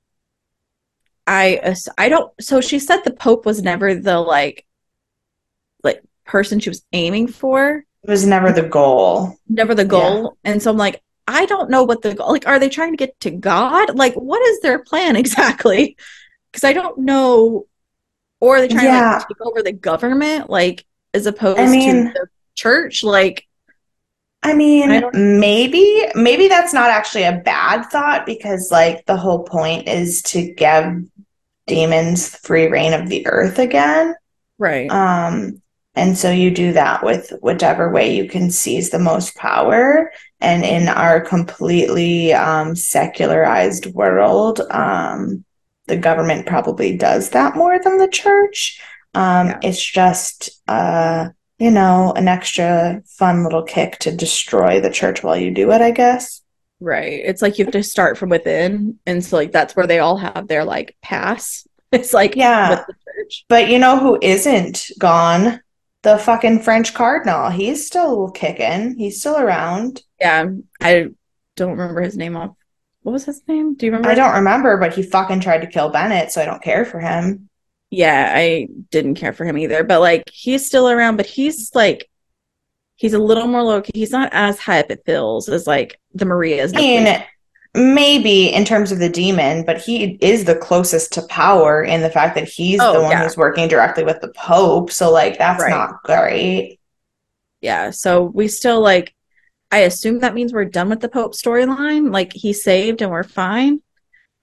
I 1.26 1.74
I 1.98 2.08
don't 2.08 2.32
so 2.40 2.60
she 2.60 2.78
said 2.78 3.00
the 3.02 3.12
pope 3.12 3.44
was 3.44 3.62
never 3.62 3.94
the 3.94 4.20
like 4.20 4.64
like 5.82 6.02
person 6.24 6.60
she 6.60 6.70
was 6.70 6.84
aiming 6.92 7.26
for. 7.26 7.84
It 8.04 8.10
was 8.10 8.24
never 8.24 8.52
the 8.52 8.62
goal. 8.62 9.36
Never 9.48 9.74
the 9.74 9.84
goal. 9.84 10.36
Yeah. 10.44 10.52
And 10.52 10.62
so 10.62 10.70
I'm 10.70 10.76
like 10.76 11.02
I 11.26 11.44
don't 11.44 11.68
know 11.68 11.82
what 11.82 12.02
the 12.02 12.14
like 12.14 12.46
are 12.46 12.60
they 12.60 12.68
trying 12.68 12.92
to 12.92 12.96
get 12.96 13.18
to 13.20 13.32
God? 13.32 13.96
Like 13.96 14.14
what 14.14 14.40
is 14.48 14.60
their 14.60 14.78
plan 14.78 15.16
exactly? 15.24 15.96
Cuz 16.52 16.62
I 16.62 16.72
don't 16.72 16.98
know 16.98 17.66
or 18.40 18.56
are 18.56 18.60
they 18.60 18.68
trying 18.68 18.86
yeah. 18.86 19.00
to 19.00 19.16
like, 19.18 19.28
take 19.28 19.40
over 19.40 19.62
the 19.64 19.72
government 19.72 20.48
like 20.48 20.86
as 21.12 21.26
opposed 21.26 21.58
I 21.58 21.66
mean, 21.66 22.06
to 22.06 22.12
the 22.12 22.26
church 22.54 23.02
like 23.02 23.47
I 24.42 24.54
mean, 24.54 24.90
I 24.90 25.10
maybe 25.12 26.04
maybe 26.14 26.48
that's 26.48 26.72
not 26.72 26.90
actually 26.90 27.24
a 27.24 27.40
bad 27.44 27.82
thought 27.90 28.24
because 28.24 28.70
like 28.70 29.04
the 29.06 29.16
whole 29.16 29.42
point 29.42 29.88
is 29.88 30.22
to 30.22 30.52
give 30.54 31.04
demons 31.66 32.34
free 32.36 32.66
reign 32.66 32.94
of 32.94 33.08
the 33.08 33.26
earth 33.26 33.58
again. 33.58 34.14
Right. 34.58 34.90
Um 34.90 35.62
and 35.94 36.16
so 36.16 36.30
you 36.30 36.52
do 36.52 36.72
that 36.74 37.02
with 37.04 37.32
whichever 37.40 37.90
way 37.90 38.14
you 38.14 38.28
can 38.28 38.50
seize 38.52 38.90
the 38.90 39.00
most 39.00 39.34
power 39.34 40.12
and 40.40 40.64
in 40.64 40.88
our 40.88 41.20
completely 41.20 42.32
um 42.32 42.76
secularized 42.76 43.86
world 43.86 44.60
um 44.70 45.44
the 45.86 45.96
government 45.96 46.46
probably 46.46 46.96
does 46.96 47.30
that 47.30 47.56
more 47.56 47.80
than 47.82 47.98
the 47.98 48.08
church. 48.08 48.80
Um 49.14 49.48
yeah. 49.48 49.58
it's 49.62 49.84
just 49.84 50.50
uh 50.68 51.30
you 51.58 51.70
know, 51.70 52.12
an 52.14 52.28
extra 52.28 53.02
fun 53.04 53.42
little 53.42 53.62
kick 53.62 53.98
to 54.00 54.14
destroy 54.14 54.80
the 54.80 54.90
church 54.90 55.22
while 55.22 55.36
you 55.36 55.50
do 55.50 55.72
it, 55.72 55.80
I 55.80 55.90
guess. 55.90 56.42
Right. 56.80 57.20
It's 57.24 57.42
like 57.42 57.58
you 57.58 57.64
have 57.64 57.72
to 57.72 57.82
start 57.82 58.16
from 58.16 58.28
within. 58.28 58.98
And 59.06 59.24
so 59.24 59.36
like 59.36 59.50
that's 59.50 59.74
where 59.74 59.86
they 59.86 59.98
all 59.98 60.16
have 60.16 60.46
their 60.46 60.64
like 60.64 60.96
pass. 61.02 61.66
It's 61.90 62.12
like 62.12 62.36
yeah. 62.36 62.84
But 63.48 63.70
you 63.70 63.78
know 63.78 63.98
who 63.98 64.18
isn't 64.20 64.90
gone? 64.98 65.62
The 66.02 66.18
fucking 66.18 66.60
French 66.60 66.92
cardinal. 66.92 67.48
He's 67.48 67.86
still 67.86 68.30
kicking. 68.30 68.98
He's 68.98 69.20
still 69.20 69.38
around. 69.38 70.02
Yeah. 70.20 70.50
I 70.82 71.06
don't 71.56 71.78
remember 71.78 72.02
his 72.02 72.14
name 72.14 72.36
off. 72.36 72.54
What 73.00 73.12
was 73.12 73.24
his 73.24 73.40
name? 73.48 73.74
Do 73.74 73.86
you 73.86 73.92
remember? 73.92 74.10
I 74.10 74.14
don't 74.14 74.34
remember, 74.34 74.76
but 74.76 74.92
he 74.92 75.02
fucking 75.02 75.40
tried 75.40 75.62
to 75.62 75.66
kill 75.66 75.88
Bennett, 75.88 76.30
so 76.30 76.42
I 76.42 76.44
don't 76.44 76.62
care 76.62 76.84
for 76.84 77.00
him 77.00 77.48
yeah, 77.90 78.32
I 78.34 78.68
didn't 78.90 79.14
care 79.14 79.32
for 79.32 79.44
him 79.44 79.58
either. 79.58 79.84
But 79.84 80.00
like 80.00 80.24
he's 80.30 80.66
still 80.66 80.88
around, 80.88 81.16
but 81.16 81.26
he's 81.26 81.74
like 81.74 82.08
he's 82.96 83.14
a 83.14 83.18
little 83.18 83.46
more 83.46 83.62
low. 83.62 83.82
He's 83.94 84.10
not 84.10 84.30
as 84.32 84.58
high 84.58 84.80
up 84.80 84.90
it 84.90 85.02
feels 85.06 85.48
as 85.48 85.66
like 85.66 85.98
the 86.14 86.24
Maria's. 86.24 86.72
I 86.74 86.76
mean, 86.76 87.24
maybe 87.74 88.52
in 88.52 88.64
terms 88.64 88.92
of 88.92 88.98
the 88.98 89.08
demon, 89.08 89.64
but 89.64 89.78
he 89.78 90.18
is 90.20 90.44
the 90.44 90.56
closest 90.56 91.12
to 91.14 91.22
power 91.28 91.82
in 91.82 92.02
the 92.02 92.10
fact 92.10 92.34
that 92.34 92.48
he's 92.48 92.80
oh, 92.80 92.92
the 92.92 93.00
one 93.00 93.12
yeah. 93.12 93.22
who's 93.22 93.36
working 93.36 93.68
directly 93.68 94.04
with 94.04 94.20
the 94.20 94.32
Pope. 94.36 94.90
So 94.90 95.10
like 95.10 95.38
that's 95.38 95.62
right. 95.62 95.70
not 95.70 96.02
great. 96.02 96.80
Yeah. 97.60 97.90
So 97.90 98.22
we 98.24 98.48
still 98.48 98.80
like 98.80 99.14
I 99.70 99.80
assume 99.80 100.20
that 100.20 100.34
means 100.34 100.52
we're 100.52 100.64
done 100.64 100.88
with 100.88 101.00
the 101.00 101.08
Pope 101.08 101.34
storyline. 101.34 102.12
Like 102.12 102.32
he's 102.32 102.62
saved 102.62 103.00
and 103.00 103.10
we're 103.10 103.22
fine. 103.22 103.80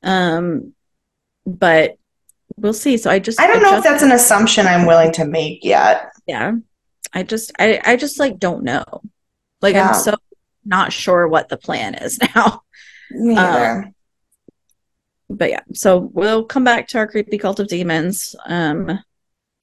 Um 0.02 0.74
but 1.46 1.98
we'll 2.58 2.74
see. 2.74 2.98
So 2.98 3.10
I 3.10 3.20
just 3.20 3.40
I 3.40 3.48
don't 3.48 3.62
know 3.62 3.78
if 3.78 3.84
that's 3.84 4.04
an 4.04 4.12
assumption 4.12 4.68
I'm 4.68 4.86
willing 4.86 5.12
to 5.14 5.26
make 5.26 5.64
yet. 5.64 6.12
Yeah. 6.28 6.54
I 7.14 7.24
just 7.24 7.52
I 7.60 7.80
I 7.84 7.96
just 7.96 8.20
like 8.20 8.40
don't 8.40 8.64
know. 8.64 8.84
Like 9.62 9.76
yeah. 9.76 9.90
I'm 9.90 9.94
so 9.94 10.16
not 10.66 10.92
sure 10.92 11.28
what 11.28 11.50
the 11.50 11.58
plan 11.58 11.96
is 11.96 12.20
now. 12.36 12.62
Me 13.12 13.36
Um, 13.36 13.94
but 15.30 15.50
yeah, 15.50 15.62
so 15.74 15.98
we'll 16.14 16.44
come 16.44 16.64
back 16.64 16.88
to 16.90 16.98
our 16.98 17.08
creepy 17.08 17.38
cult 17.38 17.60
of 17.60 17.68
demons 17.68 18.36
um 18.46 19.00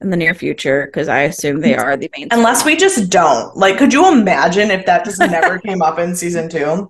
in 0.01 0.09
the 0.09 0.17
near 0.17 0.33
future 0.33 0.85
because 0.85 1.07
I 1.07 1.21
assume 1.21 1.61
they 1.61 1.75
are 1.75 1.95
the 1.95 2.09
main. 2.17 2.27
Unless 2.31 2.65
we 2.65 2.75
just 2.75 3.09
don't. 3.09 3.55
Like, 3.55 3.77
could 3.77 3.93
you 3.93 4.11
imagine 4.11 4.69
if 4.69 4.85
that 4.85 5.05
just 5.05 5.19
never 5.19 5.59
came 5.59 5.81
up 5.81 5.97
in 5.97 6.15
season 6.15 6.49
two? 6.49 6.89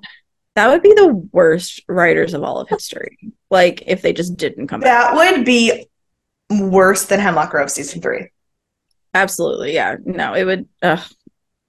That 0.56 0.70
would 0.70 0.82
be 0.82 0.94
the 0.94 1.14
worst 1.32 1.82
writers 1.88 2.34
of 2.34 2.44
all 2.44 2.60
of 2.60 2.70
history. 2.70 3.18
Like 3.50 3.84
if 3.86 4.02
they 4.02 4.14
just 4.14 4.38
didn't 4.38 4.68
come 4.68 4.82
that 4.82 5.12
back. 5.12 5.16
would 5.16 5.46
be 5.46 5.88
worse 6.60 7.06
than 7.06 7.20
Hemlock 7.20 7.52
Grove 7.52 7.70
season 7.70 8.02
three. 8.02 8.30
Absolutely, 9.14 9.74
yeah. 9.74 9.98
No, 10.04 10.34
it 10.34 10.44
would 10.44 10.68
uh, 10.82 11.04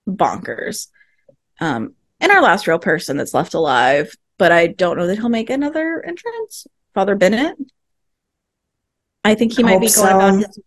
bonkers. 0.09 0.89
Um, 1.61 1.95
and 2.21 2.33
our 2.33 2.43
last 2.43 2.67
real 2.67 2.79
person 2.79 3.17
that's 3.17 3.35
left 3.35 3.55
alive, 3.55 4.17
but 4.39 4.53
I 4.53 4.69
don't 4.69 4.97
know 4.97 5.07
that 5.07 5.17
he'll 5.17 5.29
make 5.29 5.51
another 5.51 6.03
entrance. 6.07 6.67
Father 6.95 7.17
Bennett. 7.17 7.57
I 9.25 9.35
think 9.35 9.55
he 9.55 9.63
might 9.63 9.81
be 9.81 9.87
going 9.87 9.91
so. 9.91 10.21
on 10.21 10.39
his. 10.39 10.59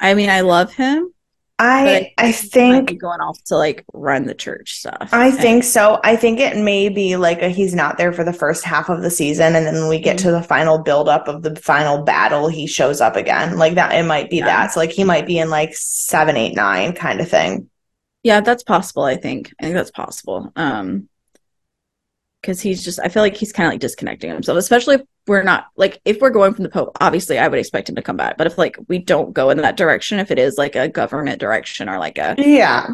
I 0.00 0.14
mean, 0.14 0.28
I 0.28 0.40
love 0.40 0.74
him, 0.74 1.13
I 1.56 2.12
I 2.18 2.32
think 2.32 3.00
going 3.00 3.20
off 3.20 3.40
to 3.44 3.56
like 3.56 3.84
run 3.92 4.26
the 4.26 4.34
church 4.34 4.78
stuff. 4.78 5.10
I 5.12 5.28
and, 5.28 5.38
think 5.38 5.64
so. 5.64 6.00
I 6.02 6.16
think 6.16 6.40
it 6.40 6.56
may 6.56 6.88
be 6.88 7.16
like 7.16 7.42
a, 7.42 7.48
he's 7.48 7.74
not 7.74 7.96
there 7.96 8.12
for 8.12 8.24
the 8.24 8.32
first 8.32 8.64
half 8.64 8.88
of 8.88 9.02
the 9.02 9.10
season, 9.10 9.54
and 9.54 9.64
then 9.64 9.74
when 9.74 9.88
we 9.88 10.00
get 10.00 10.16
mm-hmm. 10.16 10.26
to 10.26 10.32
the 10.32 10.42
final 10.42 10.78
build 10.78 11.08
up 11.08 11.28
of 11.28 11.42
the 11.42 11.54
final 11.54 12.02
battle, 12.02 12.48
he 12.48 12.66
shows 12.66 13.00
up 13.00 13.14
again. 13.14 13.56
Like 13.56 13.74
that, 13.74 13.94
it 13.94 14.04
might 14.04 14.30
be 14.30 14.38
yeah. 14.38 14.46
that. 14.46 14.72
So 14.72 14.80
like 14.80 14.90
he 14.90 15.04
might 15.04 15.26
be 15.26 15.38
in 15.38 15.48
like 15.48 15.74
seven, 15.74 16.36
eight, 16.36 16.56
nine 16.56 16.92
kind 16.92 17.20
of 17.20 17.28
thing. 17.28 17.70
Yeah, 18.24 18.40
that's 18.40 18.64
possible. 18.64 19.04
I 19.04 19.16
think. 19.16 19.54
I 19.60 19.64
think 19.64 19.74
that's 19.76 19.92
possible. 19.92 20.52
Um, 20.56 21.08
because 22.40 22.60
he's 22.60 22.84
just 22.84 22.98
I 23.00 23.08
feel 23.08 23.22
like 23.22 23.36
he's 23.36 23.52
kind 23.52 23.68
of 23.68 23.72
like 23.72 23.80
disconnecting 23.80 24.30
himself, 24.30 24.58
especially 24.58 24.98
we're 25.26 25.42
not 25.42 25.66
like 25.76 26.00
if 26.04 26.20
we're 26.20 26.30
going 26.30 26.54
from 26.54 26.64
the 26.64 26.70
Pope, 26.70 26.96
obviously 27.00 27.38
I 27.38 27.48
would 27.48 27.58
expect 27.58 27.88
him 27.88 27.96
to 27.96 28.02
come 28.02 28.16
back. 28.16 28.36
But 28.36 28.46
if 28.46 28.58
like 28.58 28.76
we 28.88 28.98
don't 28.98 29.32
go 29.32 29.50
in 29.50 29.58
that 29.58 29.76
direction, 29.76 30.18
if 30.18 30.30
it 30.30 30.38
is 30.38 30.58
like 30.58 30.76
a 30.76 30.88
government 30.88 31.40
direction 31.40 31.88
or 31.88 31.98
like 31.98 32.18
a 32.18 32.34
yeah, 32.38 32.88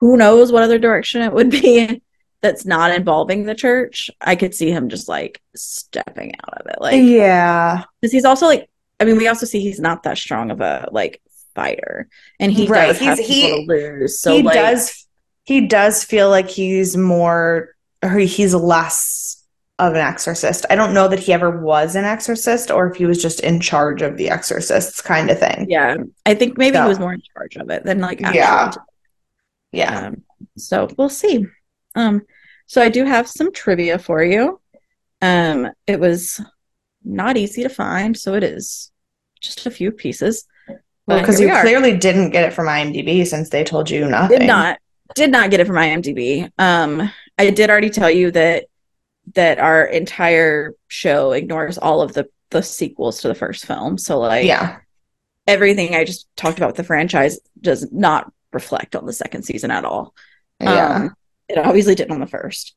who 0.00 0.16
knows 0.16 0.52
what 0.52 0.62
other 0.62 0.78
direction 0.78 1.22
it 1.22 1.32
would 1.32 1.50
be 1.62 2.02
that's 2.40 2.66
not 2.66 2.94
involving 2.94 3.44
the 3.44 3.54
church, 3.54 4.10
I 4.20 4.36
could 4.36 4.54
see 4.54 4.70
him 4.70 4.88
just 4.88 5.08
like 5.08 5.40
stepping 5.56 6.34
out 6.46 6.60
of 6.60 6.66
it. 6.66 6.80
Like 6.80 7.02
yeah, 7.02 7.84
because 8.00 8.12
he's 8.12 8.24
also 8.24 8.46
like 8.46 8.68
I 9.00 9.04
mean 9.04 9.16
we 9.16 9.28
also 9.28 9.46
see 9.46 9.60
he's 9.60 9.80
not 9.80 10.02
that 10.02 10.18
strong 10.18 10.50
of 10.50 10.60
a 10.60 10.88
like 10.92 11.22
fighter, 11.54 12.08
and 12.38 12.52
he 12.52 12.66
right. 12.66 12.88
does 12.88 12.98
he's, 12.98 13.08
have 13.08 13.18
he, 13.18 13.48
to 13.48 13.56
lose. 13.66 14.20
So 14.20 14.36
he 14.36 14.42
like, 14.42 14.54
does 14.54 15.06
he 15.44 15.66
does 15.66 16.04
feel 16.04 16.28
like 16.28 16.50
he's 16.50 16.96
more 16.96 17.74
or 18.02 18.18
he's 18.18 18.54
less 18.54 19.41
of 19.78 19.94
an 19.94 20.00
exorcist. 20.00 20.66
I 20.70 20.76
don't 20.76 20.94
know 20.94 21.08
that 21.08 21.18
he 21.18 21.32
ever 21.32 21.60
was 21.60 21.96
an 21.96 22.04
exorcist 22.04 22.70
or 22.70 22.90
if 22.90 22.96
he 22.96 23.06
was 23.06 23.20
just 23.20 23.40
in 23.40 23.58
charge 23.60 24.02
of 24.02 24.16
the 24.16 24.28
exorcists 24.30 25.00
kind 25.00 25.30
of 25.30 25.38
thing. 25.38 25.66
Yeah. 25.68 25.96
I 26.26 26.34
think 26.34 26.58
maybe 26.58 26.76
so, 26.76 26.82
he 26.82 26.88
was 26.88 26.98
more 26.98 27.14
in 27.14 27.22
charge 27.34 27.56
of 27.56 27.70
it 27.70 27.84
than 27.84 27.98
like 27.98 28.20
Yeah. 28.20 28.72
Yeah. 29.72 30.08
Um, 30.08 30.22
so 30.56 30.88
we'll 30.96 31.08
see. 31.08 31.46
Um 31.94 32.22
so 32.66 32.80
I 32.80 32.90
do 32.90 33.04
have 33.04 33.26
some 33.26 33.52
trivia 33.52 33.98
for 33.98 34.22
you. 34.22 34.60
Um 35.20 35.70
it 35.86 35.98
was 35.98 36.40
not 37.04 37.36
easy 37.36 37.62
to 37.62 37.68
find, 37.68 38.16
so 38.16 38.34
it 38.34 38.44
is 38.44 38.92
just 39.40 39.66
a 39.66 39.70
few 39.70 39.90
pieces. 39.90 40.44
Well, 41.06 41.18
because 41.18 41.40
you 41.40 41.52
clearly 41.60 41.96
didn't 41.96 42.30
get 42.30 42.44
it 42.44 42.52
from 42.52 42.68
IMDb 42.68 43.26
since 43.26 43.48
they 43.48 43.64
told 43.64 43.90
you 43.90 44.08
nothing. 44.08 44.38
Did 44.40 44.46
not 44.46 44.78
did 45.14 45.30
not 45.30 45.50
get 45.50 45.60
it 45.60 45.66
from 45.66 45.76
IMDb. 45.76 46.50
Um 46.58 47.10
I 47.38 47.50
did 47.50 47.70
already 47.70 47.90
tell 47.90 48.10
you 48.10 48.30
that 48.32 48.66
that 49.34 49.58
our 49.58 49.84
entire 49.84 50.74
show 50.88 51.32
ignores 51.32 51.78
all 51.78 52.02
of 52.02 52.12
the 52.12 52.28
the 52.50 52.62
sequels 52.62 53.20
to 53.22 53.28
the 53.28 53.34
first 53.34 53.64
film. 53.66 53.96
So 53.96 54.18
like 54.18 54.44
Yeah. 54.44 54.78
everything 55.46 55.94
I 55.94 56.04
just 56.04 56.26
talked 56.36 56.58
about 56.58 56.68
with 56.68 56.76
the 56.76 56.84
franchise 56.84 57.38
does 57.60 57.90
not 57.90 58.30
reflect 58.52 58.94
on 58.94 59.06
the 59.06 59.12
second 59.12 59.44
season 59.44 59.70
at 59.70 59.84
all. 59.84 60.14
Yeah. 60.60 60.96
Um, 60.96 61.16
it 61.48 61.58
obviously 61.58 61.94
didn't 61.94 62.12
on 62.12 62.20
the 62.20 62.26
first. 62.26 62.74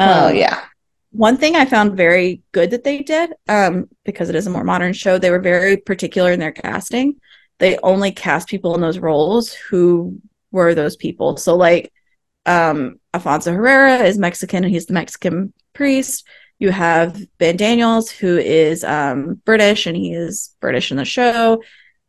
oh 0.00 0.28
Um, 0.28 0.36
yeah. 0.36 0.64
One 1.12 1.36
thing 1.36 1.54
I 1.54 1.64
found 1.64 1.96
very 1.96 2.42
good 2.50 2.72
that 2.72 2.82
they 2.82 3.04
did, 3.04 3.34
um, 3.48 3.88
because 4.04 4.28
it 4.30 4.34
is 4.34 4.48
a 4.48 4.50
more 4.50 4.64
modern 4.64 4.92
show, 4.92 5.16
they 5.16 5.30
were 5.30 5.38
very 5.38 5.76
particular 5.76 6.32
in 6.32 6.40
their 6.40 6.50
casting. 6.50 7.20
They 7.60 7.78
only 7.84 8.10
cast 8.10 8.48
people 8.48 8.74
in 8.74 8.80
those 8.80 8.98
roles 8.98 9.52
who 9.52 10.20
were 10.50 10.74
those 10.74 10.96
people. 10.96 11.36
So, 11.36 11.54
like, 11.56 11.92
um, 12.46 12.98
Alfonso 13.14 13.52
Herrera 13.52 13.98
is 14.04 14.18
Mexican 14.18 14.64
and 14.64 14.72
he's 14.72 14.86
the 14.86 14.92
Mexican 14.94 15.52
priest. 15.74 16.26
You 16.58 16.70
have 16.70 17.20
Ben 17.38 17.56
Daniels, 17.56 18.10
who 18.10 18.38
is 18.38 18.84
um, 18.84 19.34
British 19.44 19.86
and 19.86 19.96
he 19.96 20.12
is 20.14 20.54
British 20.60 20.90
in 20.90 20.96
the 20.96 21.04
show. 21.04 21.62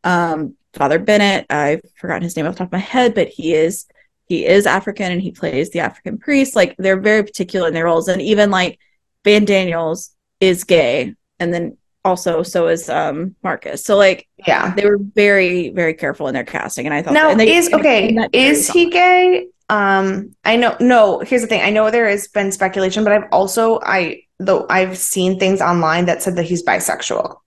Um, 0.03 0.55
Father 0.74 0.99
Bennett, 0.99 1.45
I've 1.49 1.82
forgotten 1.97 2.24
his 2.24 2.36
name 2.38 2.45
off 2.45 2.53
the 2.53 2.59
top 2.59 2.68
of 2.68 2.74
my 2.74 2.78
head, 2.80 3.16
but 3.16 3.28
he 3.30 3.53
is 3.53 3.86
he 4.28 4.45
is 4.45 4.66
African 4.66 5.11
and 5.11 5.22
he 5.22 5.32
plays 5.32 5.70
the 5.70 5.80
African 5.80 6.18
priest. 6.18 6.55
Like 6.55 6.76
they're 6.78 6.99
very 6.99 7.24
particular 7.24 7.68
in 7.68 7.74
their 7.74 7.86
roles, 7.86 8.07
and 8.07 8.22
even 8.22 8.51
like 8.51 8.80
Ben 9.24 9.45
Daniels 9.45 10.11
is 10.39 10.63
gay, 10.63 11.16
and 11.39 11.53
then 11.53 11.78
also 12.03 12.43
so 12.43 12.68
is 12.68 12.88
um 12.89 13.36
Marcus. 13.41 13.84
So 13.84 13.97
like 13.97 14.28
Yeah. 14.47 14.76
they 14.76 14.86
were 14.86 14.99
very 14.99 15.70
very 15.70 15.95
careful 15.95 16.28
in 16.28 16.34
their 16.34 16.43
casting, 16.43 16.86
and 16.86 16.93
I 16.93 17.01
thought 17.01 17.13
Now 17.13 17.30
and 17.30 17.39
they 17.39 17.55
is 17.55 17.72
okay. 17.74 18.13
that 18.16 18.30
Is 18.34 18.70
he 18.70 18.89
gay? 18.89 19.47
Um, 19.70 20.36
I 20.43 20.57
know. 20.57 20.76
No, 20.80 21.20
here's 21.20 21.41
the 21.41 21.47
thing. 21.47 21.61
I 21.61 21.72
know 21.72 21.89
there 21.89 22.07
has 22.09 22.28
been 22.28 22.51
speculation, 22.51 23.03
but 23.03 23.13
I've 23.13 23.28
also 23.32 23.80
I 23.84 24.22
though 24.39 24.66
I've 24.70 24.97
seen 24.97 25.39
things 25.39 25.61
online 25.61 26.05
that 26.05 26.22
said 26.22 26.36
that 26.36 26.43
he's 26.43 26.63
bisexual. 26.63 27.38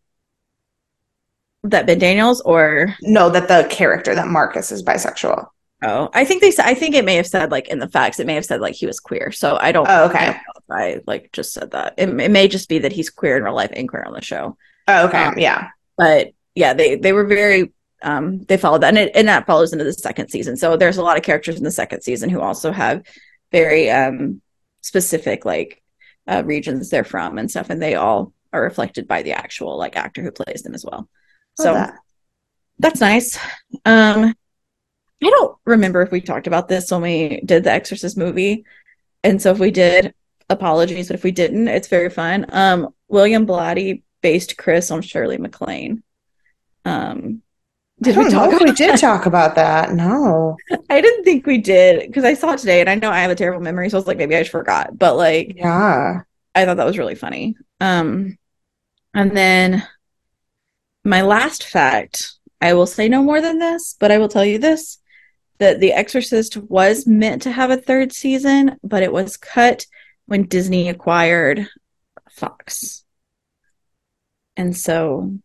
that 1.64 1.87
Ben 1.87 1.99
Daniels 1.99 2.41
or 2.43 2.95
No, 3.03 3.31
that 3.31 3.49
the 3.49 3.66
character 3.71 4.14
that 4.14 4.29
Marcus 4.29 4.73
is 4.73 4.83
bisexual. 4.83 5.47
oh 5.83 6.09
I 6.12 6.25
think 6.25 6.41
they 6.41 6.51
said 6.51 6.66
I 6.66 6.75
think 6.75 6.95
it 6.95 7.05
may 7.05 7.16
have 7.16 7.27
said 7.27 7.51
like 7.51 7.69
in 7.69 7.79
the 7.79 7.89
facts 7.89 8.19
it 8.19 8.27
may 8.27 8.35
have 8.35 8.45
said 8.45 8.61
like 8.61 8.75
he 8.75 8.87
was 8.87 9.01
queer. 9.01 9.31
So 9.33 9.57
I 9.61 9.73
don't. 9.73 9.89
Oh, 9.89 10.05
I 10.05 10.05
okay. 10.07 10.29
if 10.31 10.64
I 10.71 11.01
like 11.07 11.31
just 11.33 11.53
said 11.53 11.71
that. 11.73 11.95
It, 11.99 12.09
it 12.09 12.31
may 12.31 12.49
just 12.49 12.69
be 12.69 12.79
that 12.81 12.93
he's 12.93 13.11
queer 13.11 13.37
in 13.37 13.45
real 13.45 13.55
life 13.55 13.71
and 13.75 13.89
queer 13.89 14.05
on 14.05 14.12
the 14.12 14.23
show. 14.23 14.57
Oh, 14.87 15.07
okay. 15.09 15.25
Um, 15.25 15.39
yeah. 15.39 15.69
but 15.97 16.29
yeah, 16.55 16.75
they 16.75 16.97
they 16.97 17.12
were 17.12 17.27
very 17.27 17.73
um 18.03 18.40
they 18.44 18.57
followed 18.57 18.82
that 18.82 18.88
and 18.88 18.99
it 18.99 19.12
and 19.14 19.28
that 19.28 19.46
follows 19.46 19.72
into 19.72 19.84
the 19.84 19.92
second 19.92 20.28
season. 20.28 20.57
So 20.57 20.76
there's 20.76 20.99
a 20.99 21.03
lot 21.03 21.16
of 21.16 21.22
characters 21.22 21.57
in 21.57 21.64
the 21.64 21.70
second 21.70 22.03
season 22.03 22.30
who 22.30 22.40
also 22.40 22.70
have 22.70 23.03
very 23.51 23.90
um 23.90 24.40
specific 24.82 25.44
like 25.44 25.82
uh 26.28 26.42
regions 26.44 26.90
they're 26.90 27.05
from 27.05 27.38
and 27.38 27.51
stuff 27.51 27.70
and 27.70 27.82
they 27.82 27.94
all 27.94 28.32
are 28.53 28.62
reflected 28.62 29.09
by 29.09 29.22
the 29.22 29.32
actual 29.32 29.76
like 29.76 29.96
actor 29.96 30.22
who 30.22 30.30
plays 30.30 30.62
them 30.62 30.74
as 30.74 30.84
well. 30.84 31.09
So 31.57 31.74
that. 31.74 31.94
that's 32.78 33.01
nice. 33.01 33.36
Um 33.84 34.34
I 35.22 35.30
don't 35.30 35.59
remember 35.64 36.03
if 36.03 36.12
we 36.12 36.20
talked 36.20 36.46
about 36.46 36.68
this 36.68 36.92
when 36.92 37.03
we 37.03 37.40
did 37.44 37.64
the 37.64 37.72
Exorcist 37.72 38.16
movie. 38.16 38.64
And 39.24 39.42
so 39.42 39.51
if 39.51 39.59
we 39.59 39.72
did, 39.72 40.14
apologies, 40.49 41.09
but 41.09 41.16
if 41.16 41.24
we 41.24 41.32
didn't, 41.32 41.66
it's 41.66 41.88
very 41.88 42.11
fun. 42.11 42.46
Um 42.51 42.94
William 43.09 43.46
Blatty 43.46 44.03
based 44.22 44.57
Chris 44.57 44.92
on 44.92 45.03
Shirley 45.03 45.38
MacLaine. 45.38 46.05
Um 46.84 47.42
did 48.01 48.16
we 48.16 48.28
talk 48.30 48.53
if 48.53 48.61
we 48.61 48.72
did 48.72 48.90
that? 48.90 49.01
talk 49.01 49.26
about 49.26 49.55
that. 49.57 49.92
No. 49.92 50.57
I 50.90 51.01
didn't 51.01 51.24
think 51.24 51.46
we 51.46 51.59
did 51.59 52.07
because 52.07 52.24
I 52.24 52.34
saw 52.34 52.53
it 52.53 52.59
today 52.59 52.80
and 52.80 52.88
I 52.88 52.94
know 52.94 53.11
I 53.11 53.20
have 53.20 53.30
a 53.30 53.34
terrible 53.34 53.61
memory, 53.62 53.90
so 53.90 53.96
I 53.96 54.01
was 54.01 54.07
like, 54.07 54.18
maybe 54.18 54.36
I 54.36 54.40
just 54.40 54.51
forgot. 54.53 54.96
But 54.99 55.16
like 55.16 55.55
Yeah. 55.57 56.20
I 56.55 56.64
thought 56.64 56.76
that 56.76 56.86
was 56.86 56.99
really 56.99 57.14
funny. 57.14 57.57
Um, 57.80 58.38
and 59.14 59.36
then 59.36 59.86
my 61.05 61.22
last 61.22 61.64
fact, 61.64 62.34
I 62.61 62.74
will 62.74 62.86
say 62.86 63.09
no 63.09 63.22
more 63.22 63.40
than 63.40 63.59
this, 63.59 63.96
but 63.99 64.11
I 64.11 64.18
will 64.18 64.28
tell 64.28 64.44
you 64.44 64.59
this 64.59 64.99
that 65.59 65.80
The 65.80 65.92
Exorcist 65.92 66.57
was 66.57 67.07
meant 67.07 67.42
to 67.42 67.51
have 67.51 67.70
a 67.70 67.76
third 67.76 68.12
season, 68.12 68.76
but 68.84 69.03
it 69.03 69.12
was 69.12 69.36
cut 69.36 69.86
when 70.26 70.44
Disney 70.44 70.88
acquired 70.88 71.68
Fox. 72.30 73.05
And 74.57 74.76
so 74.76 75.36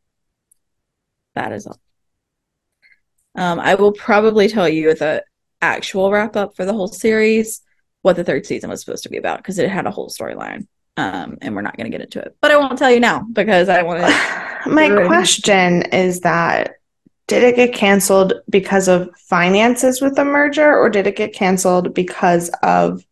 that 1.35 1.51
is 1.51 1.65
all. 1.65 1.79
Um, 3.35 3.59
I 3.59 3.75
will 3.75 3.91
probably 3.91 4.47
tell 4.47 4.69
you 4.69 4.93
the 4.93 5.23
actual 5.61 6.11
wrap 6.11 6.35
up 6.35 6.55
for 6.55 6.65
the 6.65 6.73
whole 6.73 6.87
series 6.87 7.61
what 8.01 8.15
the 8.15 8.23
third 8.23 8.45
season 8.45 8.69
was 8.69 8.81
supposed 8.81 9.03
to 9.03 9.09
be 9.09 9.17
about 9.17 9.37
because 9.37 9.57
it 9.57 9.69
had 9.69 9.87
a 9.87 9.91
whole 9.91 10.09
storyline. 10.09 10.67
Um, 10.97 11.39
and 11.41 11.55
we're 11.55 11.61
not 11.61 11.75
going 11.75 11.89
to 11.89 11.97
get 11.97 12.03
into 12.03 12.19
it, 12.19 12.35
but 12.39 12.51
I 12.51 12.57
won't 12.57 12.77
tell 12.77 12.91
you 12.91 12.99
now 12.99 13.25
because 13.33 13.69
I 13.69 13.81
want 13.81 14.01
to. 14.01 14.69
My 14.69 15.05
question 15.07 15.81
is 15.83 16.19
that 16.21 16.75
did 17.27 17.43
it 17.43 17.55
get 17.55 17.73
canceled 17.73 18.33
because 18.49 18.87
of 18.87 19.09
finances 19.17 20.01
with 20.01 20.15
the 20.15 20.23
merger 20.23 20.77
or 20.77 20.89
did 20.89 21.07
it 21.07 21.15
get 21.15 21.33
canceled 21.33 21.93
because 21.93 22.49
of 22.61 23.03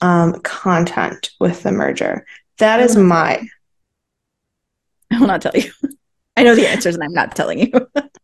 um, 0.00 0.40
content 0.40 1.30
with 1.40 1.62
the 1.62 1.72
merger? 1.72 2.26
That 2.58 2.80
is 2.80 2.96
my 2.96 3.48
I 5.10 5.18
will 5.18 5.26
not 5.26 5.42
tell 5.42 5.52
you. 5.54 5.70
I 6.36 6.42
know 6.42 6.54
the 6.54 6.66
answers, 6.66 6.94
and 6.94 7.04
I'm 7.04 7.12
not 7.12 7.36
telling 7.36 7.60
you. 7.60 7.72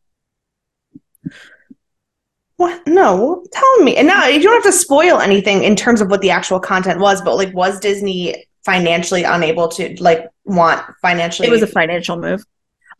what 2.61 2.86
no, 2.86 3.42
tell 3.52 3.76
me. 3.78 3.96
And 3.96 4.06
now 4.06 4.26
you 4.26 4.42
don't 4.42 4.52
have 4.52 4.70
to 4.70 4.78
spoil 4.78 5.18
anything 5.18 5.64
in 5.64 5.74
terms 5.74 6.02
of 6.02 6.11
what 6.11 6.20
the 6.20 6.30
actual 6.30 6.61
content 6.61 7.00
was, 7.00 7.22
but 7.22 7.36
like 7.36 7.54
was 7.54 7.80
Disney 7.80 8.44
financially 8.66 9.22
unable 9.22 9.66
to 9.68 9.96
like 10.02 10.28
want 10.44 10.84
financially 11.00 11.48
it 11.48 11.50
was 11.50 11.62
a 11.62 11.66
financial 11.66 12.18
move. 12.18 12.44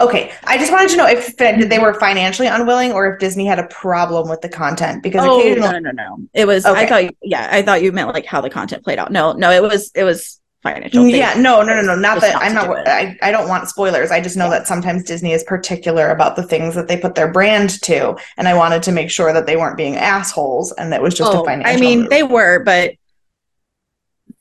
Okay, 0.01 0.33
I 0.45 0.57
just 0.57 0.73
wanted 0.73 0.89
to 0.89 0.97
know 0.97 1.07
if 1.07 1.37
they 1.37 1.79
were 1.79 1.93
financially 1.93 2.49
unwilling 2.49 2.93
or 2.93 3.13
if 3.13 3.21
Disney 3.21 3.45
had 3.45 3.59
a 3.59 3.67
problem 3.67 4.31
with 4.31 4.41
the 4.41 4.49
content 4.49 5.03
because 5.03 5.23
Oh 5.23 5.41
occasionally 5.41 5.73
no, 5.73 5.79
no, 5.79 5.91
no, 5.91 6.17
no! 6.17 6.29
It 6.33 6.47
was. 6.47 6.65
Okay. 6.65 6.81
I 6.81 6.87
thought. 6.87 7.15
Yeah, 7.23 7.47
I 7.53 7.61
thought 7.61 7.83
you 7.83 7.93
meant 7.93 8.09
like 8.09 8.25
how 8.25 8.41
the 8.41 8.49
content 8.49 8.83
played 8.83 8.99
out. 8.99 9.13
No, 9.13 9.33
no, 9.33 9.51
it 9.51 9.63
was. 9.63 9.91
It 9.95 10.05
was 10.05 10.40
financial. 10.63 11.07
Yeah, 11.07 11.35
no, 11.35 11.63
no, 11.63 11.75
no, 11.75 11.83
no. 11.83 11.95
Not 11.97 12.21
that 12.21 12.35
not 12.35 12.43
I'm 12.43 12.55
not. 12.55 12.89
I, 12.89 13.17
I 13.23 13.31
don't 13.31 13.49
want 13.49 13.69
spoilers. 13.69 14.11
I 14.11 14.21
just 14.21 14.37
know 14.37 14.51
that 14.51 14.67
sometimes 14.67 15.05
Disney 15.05 15.33
is 15.33 15.43
particular 15.45 16.11
about 16.11 16.37
the 16.37 16.43
things 16.43 16.75
that 16.75 16.89
they 16.89 16.97
put 16.97 17.15
their 17.15 17.31
brand 17.31 17.81
to, 17.83 18.17
and 18.37 18.47
I 18.49 18.55
wanted 18.55 18.83
to 18.85 18.93
make 18.93 19.11
sure 19.11 19.33
that 19.33 19.47
they 19.47 19.57
weren't 19.57 19.77
being 19.77 19.97
assholes, 19.97 20.73
and 20.73 20.93
that 20.93 21.03
was 21.03 21.15
just 21.15 21.33
a 21.33 21.39
Oh, 21.39 21.45
financial. 21.45 21.77
I 21.77 21.81
mean, 21.81 22.01
move. 22.01 22.11
they 22.11 22.23
were, 22.23 22.63
but 22.65 22.93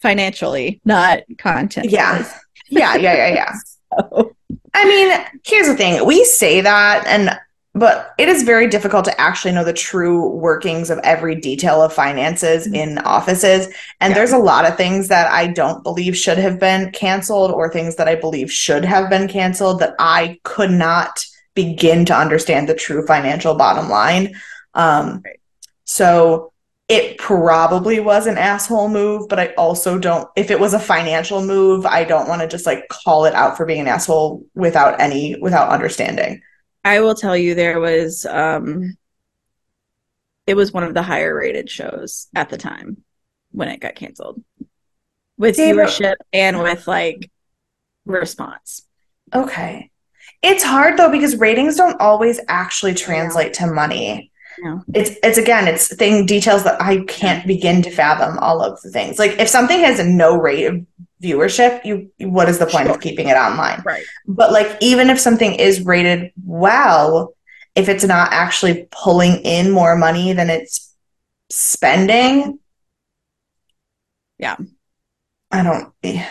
financially, 0.02 0.82
not 0.86 1.20
content. 1.38 1.90
Yeah. 1.90 2.26
yeah, 2.70 2.96
yeah, 2.96 3.14
yeah, 3.16 3.34
yeah. 3.34 3.54
So, 4.12 4.36
I 4.76 4.86
mean, 4.86 5.40
here's 5.44 5.66
the 5.66 5.76
thing. 5.76 6.06
We 6.06 6.24
say 6.24 6.62
that 6.62 7.04
and 7.08 7.32
but 7.76 8.14
it 8.18 8.28
is 8.28 8.44
very 8.44 8.68
difficult 8.68 9.06
to 9.06 9.22
actually 9.22 9.52
know 9.54 9.64
the 9.64 9.74
true 9.74 10.30
workings 10.30 10.90
of 10.90 11.00
every 11.00 11.36
detail 11.36 11.82
of 11.82 11.94
finances 11.94 12.68
in 12.68 12.98
offices. 13.00 13.68
And 14.02 14.12
Yeah. 14.12 14.16
there's 14.16 14.34
a 14.34 14.38
lot 14.40 14.66
of 14.66 14.76
things 14.76 15.08
that 15.10 15.32
I 15.32 15.48
don't 15.48 15.84
believe 15.84 16.18
should 16.18 16.40
have 16.40 16.60
been 16.60 16.92
canceled 16.92 17.52
or 17.52 17.70
things 17.72 17.96
that 17.98 18.08
I 18.08 18.16
believe 18.16 18.52
should 18.52 18.84
have 18.86 19.10
been 19.10 19.28
canceled 19.28 19.80
that 19.80 19.94
I 20.00 20.40
could 20.44 20.72
not 20.72 21.24
begin 21.54 22.06
to 22.06 22.16
understand 22.16 22.68
the 22.68 22.76
true 22.76 23.06
financial 23.06 23.54
bottom 23.56 23.90
line. 23.90 24.36
Um 24.74 25.22
Right. 25.24 25.40
so 25.86 26.52
it 26.88 27.20
probably 27.20 28.00
was 28.00 28.26
an 28.26 28.40
asshole 28.40 28.90
move, 28.90 29.30
but 29.30 29.40
I 29.40 29.48
also 29.60 30.00
don't, 30.00 30.28
if 30.36 30.50
it 30.50 30.60
was 30.60 30.74
a 30.74 30.80
financial 30.80 31.44
move, 31.46 31.86
I 31.86 32.04
don't 32.04 32.28
want 32.28 32.42
to 32.42 32.48
just 32.48 32.66
like 32.66 32.88
call 32.90 33.26
it 33.26 33.36
out 33.36 33.56
for 33.56 33.66
being 33.68 33.82
an 33.82 33.88
asshole 33.88 34.44
without 34.56 35.00
any, 35.00 35.36
without 35.40 35.70
understanding. 35.70 36.42
I 36.84 37.02
will 37.02 37.16
tell 37.16 37.36
you, 37.36 37.56
there 37.56 37.80
was. 37.80 38.26
um 38.26 38.98
It 40.48 40.56
was 40.56 40.72
one 40.72 40.84
of 40.84 40.94
the 40.94 41.04
higher 41.04 41.36
rated 41.36 41.70
shows 41.70 42.28
at 42.34 42.50
the 42.50 42.58
time 42.58 43.04
when 43.52 43.68
it 43.68 43.80
got 43.80 43.96
canceled, 43.96 44.44
with 45.38 45.58
viewership 45.58 46.16
and 46.34 46.62
with 46.62 46.88
like 46.88 47.30
response. 48.06 48.82
Okay. 49.34 49.92
It's 50.42 50.64
hard 50.64 50.98
though 50.98 51.12
because 51.12 51.36
ratings 51.38 51.76
don't 51.76 52.00
always 52.02 52.40
actually 52.48 52.94
translate 52.96 53.54
to 53.56 53.68
money. 53.68 54.32
No. 54.62 54.84
It's 54.94 55.12
it's 55.24 55.38
again, 55.38 55.68
it's 55.68 55.94
thing 55.96 56.26
details 56.26 56.64
that 56.64 56.82
I 56.82 57.04
can't 57.06 57.46
begin 57.48 57.82
to 57.84 57.90
fathom 57.92 58.38
all 58.40 58.62
of 58.62 58.82
the 58.82 58.90
things. 58.92 59.18
Like 59.20 59.40
if 59.40 59.48
something 59.48 59.80
has 59.80 60.00
a 60.00 60.04
no 60.04 60.36
rate 60.36 60.66
of 60.66 60.86
viewership, 61.24 61.84
you 61.86 62.12
what 62.30 62.50
is 62.50 62.60
the 62.60 62.66
point 62.66 62.88
Sure. 62.88 62.96
of 62.96 63.02
keeping 63.02 63.28
it 63.30 63.38
online? 63.38 63.82
Right. 63.86 64.04
But 64.28 64.52
like 64.52 64.78
even 64.82 65.10
if 65.10 65.20
something 65.20 65.54
is 65.56 65.86
rated 65.86 66.32
well, 66.46 67.34
if 67.76 67.88
it's 67.90 68.04
not 68.04 68.30
actually 68.34 68.88
pulling 68.92 69.38
in 69.44 69.72
more 69.72 69.96
money 69.96 70.34
than 70.34 70.50
it's 70.50 70.94
spending, 71.50 72.60
Yeah. 74.38 74.58
I 75.52 75.64
don't 75.64 75.94
eh. 76.04 76.26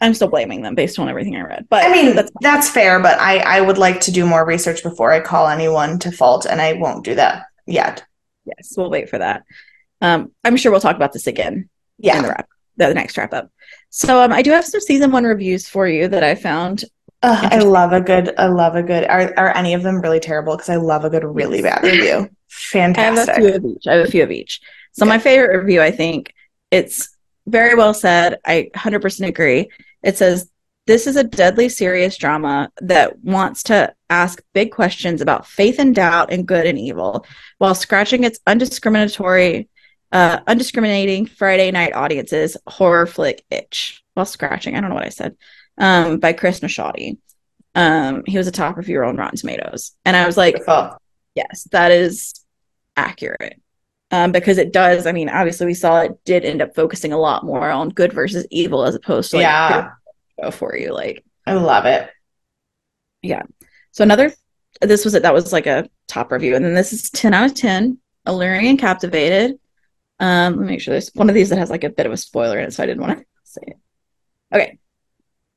I'm 0.00 0.14
still 0.14 0.28
blaming 0.28 0.62
them 0.62 0.74
based 0.74 0.98
on 0.98 1.08
everything 1.08 1.36
I 1.36 1.42
read. 1.42 1.66
But 1.70 1.84
I 1.84 1.92
mean, 1.92 2.14
that's 2.14 2.30
that's, 2.40 2.68
fair, 2.68 3.00
but 3.00 3.18
I, 3.18 3.38
I 3.38 3.60
would 3.60 3.78
like 3.78 4.00
to 4.02 4.10
do 4.10 4.26
more 4.26 4.44
research 4.44 4.82
before 4.82 5.12
I 5.12 5.20
call 5.20 5.48
anyone 5.48 5.98
to 6.00 6.12
fault, 6.12 6.46
and 6.46 6.60
I 6.60 6.74
won't 6.74 7.04
do 7.04 7.14
that 7.14 7.46
yet. 7.66 8.04
yes, 8.44 8.74
we'll 8.76 8.90
wait 8.90 9.08
for 9.08 9.18
that. 9.18 9.44
Um, 10.02 10.32
I'm 10.44 10.56
sure 10.56 10.70
we'll 10.70 10.80
talk 10.80 10.96
about 10.96 11.12
this 11.12 11.26
again 11.26 11.70
in 11.98 12.22
the 12.22 12.28
wrap, 12.28 12.48
the 12.76 12.92
next 12.92 13.16
wrap 13.16 13.32
up. 13.32 13.50
So 13.88 14.22
um, 14.22 14.32
I 14.32 14.42
do 14.42 14.50
have 14.50 14.66
some 14.66 14.80
season 14.80 15.10
one 15.10 15.24
reviews 15.24 15.66
for 15.68 15.88
you 15.88 16.08
that 16.08 16.22
I 16.22 16.34
found. 16.34 16.84
Ugh, 17.22 17.48
I 17.50 17.58
love 17.60 17.92
a 17.92 18.00
good. 18.00 18.34
I 18.36 18.48
love 18.48 18.76
a 18.76 18.82
good. 18.82 19.04
Are 19.04 19.32
are 19.38 19.56
any 19.56 19.72
of 19.72 19.82
them 19.82 20.02
really 20.02 20.20
terrible? 20.20 20.54
Because 20.54 20.68
I 20.68 20.76
love 20.76 21.04
a 21.04 21.10
good, 21.10 21.24
really 21.24 21.62
bad 21.62 21.82
review. 21.82 22.28
Fantastic. 22.48 23.30
I 23.30 23.40
have 23.40 23.44
a 23.44 23.46
few 23.46 23.54
of 23.54 23.64
each. 23.64 23.86
I 23.86 23.94
have 23.94 24.06
a 24.06 24.10
few 24.10 24.22
of 24.22 24.30
each. 24.30 24.60
So 24.92 25.06
my 25.06 25.18
favorite 25.18 25.58
review, 25.58 25.80
I 25.82 25.90
think, 25.90 26.34
it's 26.70 27.16
very 27.46 27.74
well 27.74 27.94
said. 27.94 28.38
I 28.46 28.70
100% 28.74 29.26
agree. 29.26 29.70
It 30.06 30.16
says 30.16 30.48
this 30.86 31.08
is 31.08 31.16
a 31.16 31.24
deadly 31.24 31.68
serious 31.68 32.16
drama 32.16 32.70
that 32.80 33.18
wants 33.18 33.64
to 33.64 33.92
ask 34.08 34.40
big 34.54 34.70
questions 34.70 35.20
about 35.20 35.46
faith 35.46 35.80
and 35.80 35.92
doubt 35.92 36.32
and 36.32 36.46
good 36.46 36.64
and 36.64 36.78
evil, 36.78 37.26
while 37.58 37.74
scratching 37.74 38.22
its 38.22 38.38
undiscriminatory, 38.46 39.68
uh, 40.12 40.38
undiscriminating 40.46 41.26
Friday 41.26 41.72
night 41.72 41.92
audiences 41.92 42.56
horror 42.68 43.06
flick 43.06 43.44
itch. 43.50 44.04
While 44.14 44.26
scratching, 44.26 44.76
I 44.76 44.80
don't 44.80 44.90
know 44.90 44.94
what 44.94 45.04
I 45.04 45.10
said. 45.10 45.36
Um, 45.76 46.20
by 46.20 46.32
Chris 46.32 46.60
Nashadi. 46.60 47.18
Um, 47.74 48.22
he 48.24 48.38
was 48.38 48.46
a 48.46 48.52
top 48.52 48.76
reviewer 48.76 49.04
on 49.04 49.16
Rotten 49.16 49.36
Tomatoes, 49.36 49.92
and 50.04 50.16
I 50.16 50.24
was 50.24 50.36
like, 50.38 50.54
Beautiful. 50.54 50.96
yes, 51.34 51.68
that 51.72 51.90
is 51.90 52.32
accurate. 52.96 53.60
Um, 54.12 54.30
because 54.30 54.58
it 54.58 54.72
does, 54.72 55.04
I 55.06 55.12
mean, 55.12 55.28
obviously 55.28 55.66
we 55.66 55.74
saw 55.74 56.00
it 56.02 56.12
did 56.24 56.44
end 56.44 56.62
up 56.62 56.74
focusing 56.76 57.12
a 57.12 57.18
lot 57.18 57.44
more 57.44 57.68
on 57.70 57.88
good 57.88 58.12
versus 58.12 58.46
evil 58.50 58.84
as 58.84 58.94
opposed 58.94 59.30
to 59.32 59.38
like 59.38 59.42
Yeah. 59.42 59.90
go 60.40 60.50
for 60.52 60.76
you. 60.76 60.92
Like 60.92 61.24
I 61.44 61.54
love 61.54 61.86
it. 61.86 62.08
Yeah. 63.22 63.42
So 63.90 64.04
another 64.04 64.32
this 64.80 65.04
was 65.04 65.14
it 65.14 65.22
that 65.22 65.34
was 65.34 65.52
like 65.52 65.66
a 65.66 65.88
top 66.06 66.30
review. 66.30 66.54
And 66.54 66.64
then 66.64 66.74
this 66.74 66.92
is 66.92 67.10
10 67.10 67.34
out 67.34 67.46
of 67.46 67.54
10, 67.54 67.98
alluring 68.26 68.66
and 68.68 68.78
captivated. 68.78 69.58
Um, 70.20 70.54
let 70.56 70.60
me 70.62 70.66
make 70.68 70.80
sure 70.80 70.92
there's 70.92 71.10
one 71.14 71.28
of 71.28 71.34
these 71.34 71.48
that 71.48 71.58
has 71.58 71.70
like 71.70 71.84
a 71.84 71.90
bit 71.90 72.06
of 72.06 72.12
a 72.12 72.16
spoiler 72.16 72.58
in 72.58 72.66
it, 72.66 72.72
so 72.72 72.82
I 72.82 72.86
didn't 72.86 73.02
want 73.02 73.18
to 73.18 73.24
say 73.44 73.62
it. 73.66 73.76
Okay. 74.54 74.78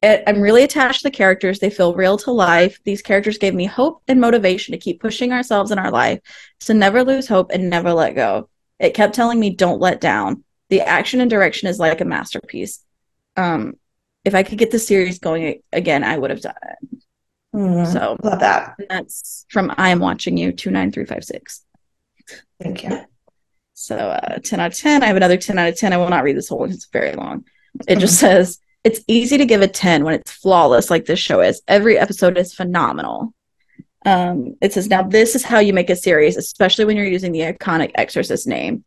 I- 0.02 0.24
I'm 0.28 0.42
really 0.42 0.64
attached 0.64 1.02
to 1.02 1.04
the 1.10 1.12
characters. 1.16 1.60
They 1.60 1.70
feel 1.70 1.94
real 1.94 2.18
to 2.20 2.32
life. 2.32 2.80
These 2.86 3.02
characters 3.02 3.38
gave 3.38 3.54
me 3.54 3.66
hope 3.66 4.02
and 4.08 4.22
motivation 4.22 4.72
to 4.72 4.78
keep 4.78 5.02
pushing 5.02 5.34
ourselves 5.34 5.72
in 5.72 5.80
our 5.80 5.92
life, 5.92 6.20
to 6.62 6.74
never 6.74 7.04
lose 7.04 7.28
hope 7.28 7.52
and 7.52 7.70
never 7.70 7.94
let 7.94 8.16
go. 8.16 8.50
It 8.80 8.94
kept 8.94 9.14
telling 9.14 9.40
me, 9.40 9.50
don't 9.50 9.82
let 9.82 10.00
down. 10.00 10.44
The 10.70 10.82
action 10.82 11.20
and 11.20 11.30
direction 11.30 11.68
is 11.68 11.80
like 11.80 12.00
a 12.00 12.06
masterpiece. 12.06 12.84
Um, 13.36 13.74
if 14.24 14.36
I 14.36 14.44
could 14.44 14.58
get 14.58 14.72
the 14.72 14.80
series 14.80 15.20
going 15.20 15.62
again, 15.74 16.04
I 16.04 16.18
would 16.18 16.30
have 16.30 16.42
done 16.42 16.54
it. 16.64 17.00
Mm, 17.56 17.92
So 17.92 18.16
love 18.22 18.40
that. 18.40 18.76
that's 18.90 19.46
from 19.50 19.74
I 19.78 19.90
am 19.90 20.00
watching 20.00 20.38
you 20.38 20.52
29356. 20.52 21.66
Thank 22.62 22.84
you. 22.84 23.02
So 23.74 23.96
uh, 23.98 24.38
10 24.44 24.60
out 24.60 24.72
of 24.74 24.78
10. 24.78 25.04
I 25.04 25.08
have 25.08 25.16
another 25.18 25.38
10 25.38 25.58
out 25.58 25.70
of 25.70 25.78
10. 25.78 25.92
I 25.94 25.98
will 25.98 26.10
not 26.10 26.24
read 26.24 26.38
this 26.38 26.50
whole 26.50 26.60
one. 26.60 26.72
It's 26.72 26.88
very 26.88 27.14
long. 27.16 27.46
It 27.88 27.98
just 28.00 28.20
says 28.20 28.60
it's 28.84 29.02
easy 29.08 29.38
to 29.38 29.46
give 29.46 29.62
a 29.62 29.68
10 29.68 30.04
when 30.04 30.14
it's 30.16 30.32
flawless 30.32 30.90
like 30.90 31.06
this 31.06 31.20
show 31.20 31.42
is. 31.42 31.62
Every 31.68 31.98
episode 31.98 32.38
is 32.38 32.54
phenomenal. 32.54 33.34
Um, 34.06 34.56
it 34.62 34.72
says 34.74 34.88
now 34.88 35.04
this 35.04 35.36
is 35.36 35.44
how 35.44 35.60
you 35.60 35.74
make 35.74 35.90
a 35.90 35.96
series, 35.96 36.38
especially 36.38 36.86
when 36.86 36.96
you're 36.96 37.06
using 37.06 37.32
the 37.34 37.42
iconic 37.42 37.92
Exorcist 37.96 38.48
name. 38.48 38.86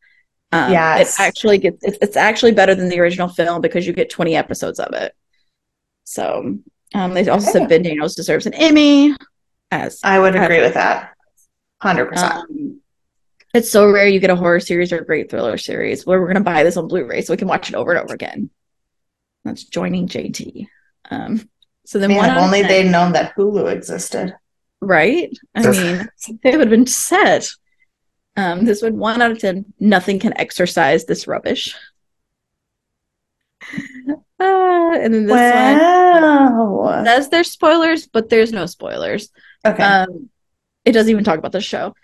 Um, 0.53 0.72
Yes. 0.72 1.18
it 1.18 1.22
actually 1.22 1.59
gets 1.59 1.82
it's, 1.82 1.99
it's 2.01 2.16
actually 2.16 2.53
better 2.53 2.74
than 2.74 2.88
the 2.88 2.99
original 3.01 3.28
film 3.28 3.61
because 3.61 3.86
you 3.86 3.93
get 3.93 4.11
20 4.11 4.34
episodes 4.36 4.80
of 4.80 4.93
it. 4.95 5.14
So 6.05 6.59
um, 6.95 7.14
they 7.14 7.28
also 7.28 7.51
said 7.51 7.62
Okay. 7.62 7.68
Ben 7.68 7.82
Daniels 7.82 8.14
deserves 8.14 8.47
an 8.47 8.55
Emmy. 8.55 9.14
As 9.70 10.01
I 10.03 10.18
would 10.18 10.34
agree 10.36 10.61
with 10.61 10.74
that. 10.74 11.12
Hundred 11.80 12.07
percent. 12.07 12.32
um, 12.34 12.80
it's 13.55 13.70
so 13.70 13.90
rare 13.90 14.07
you 14.09 14.20
get 14.20 14.30
a 14.30 14.36
horror 14.36 14.61
series 14.61 14.93
or 14.93 14.99
a 14.99 15.05
great 15.05 15.30
thriller 15.30 15.59
series 15.59 16.07
where 16.07 16.18
we're 16.20 16.26
going 16.26 16.36
to 16.36 16.43
buy 16.43 16.62
this 16.62 16.76
on 16.76 16.88
Blu-ray 16.88 17.20
so 17.22 17.32
we 17.32 17.36
can 17.36 17.49
watch 17.49 17.68
it 17.68 17.74
over 17.74 17.93
and 17.93 18.01
over 18.03 18.14
again. 18.14 18.49
That's 19.45 19.64
joining 19.64 20.09
JT. 20.09 20.66
Um, 21.11 21.49
so 21.84 21.99
then 21.99 22.11
Man, 22.11 22.18
one 22.18 22.30
if 22.30 22.36
only 22.36 22.62
10 22.62 22.68
they'd 22.68 22.90
known 22.90 23.12
that 23.12 23.34
Hulu 23.34 23.70
existed. 23.72 24.34
right? 24.80 25.30
I 25.55 25.70
mean, 25.70 26.09
they 26.43 26.53
would 26.53 26.61
have 26.61 26.70
been 26.70 26.86
set. 26.86 27.49
Um, 28.36 28.64
this 28.64 28.82
would 28.82 28.95
one 28.95 29.20
out 29.20 29.30
of 29.30 29.38
ten. 29.38 29.66
Nothing 29.78 30.18
can 30.18 30.36
exorcise 30.38 31.05
this 31.05 31.26
rubbish. 31.26 31.74
Uh, 33.70 34.14
and 34.40 35.12
then 35.14 35.26
this 35.26 35.30
one 35.30 37.05
says 37.05 37.28
there's 37.28 37.51
spoilers, 37.51 38.07
but 38.07 38.28
there's 38.28 38.53
no 38.53 38.66
spoilers. 38.66 39.30
Okay. 39.66 39.82
Um, 39.82 40.30
it 40.84 40.93
doesn't 40.93 41.11
even 41.11 41.24
talk 41.24 41.38
about 41.38 41.53
the 41.53 41.61
show. 41.61 41.95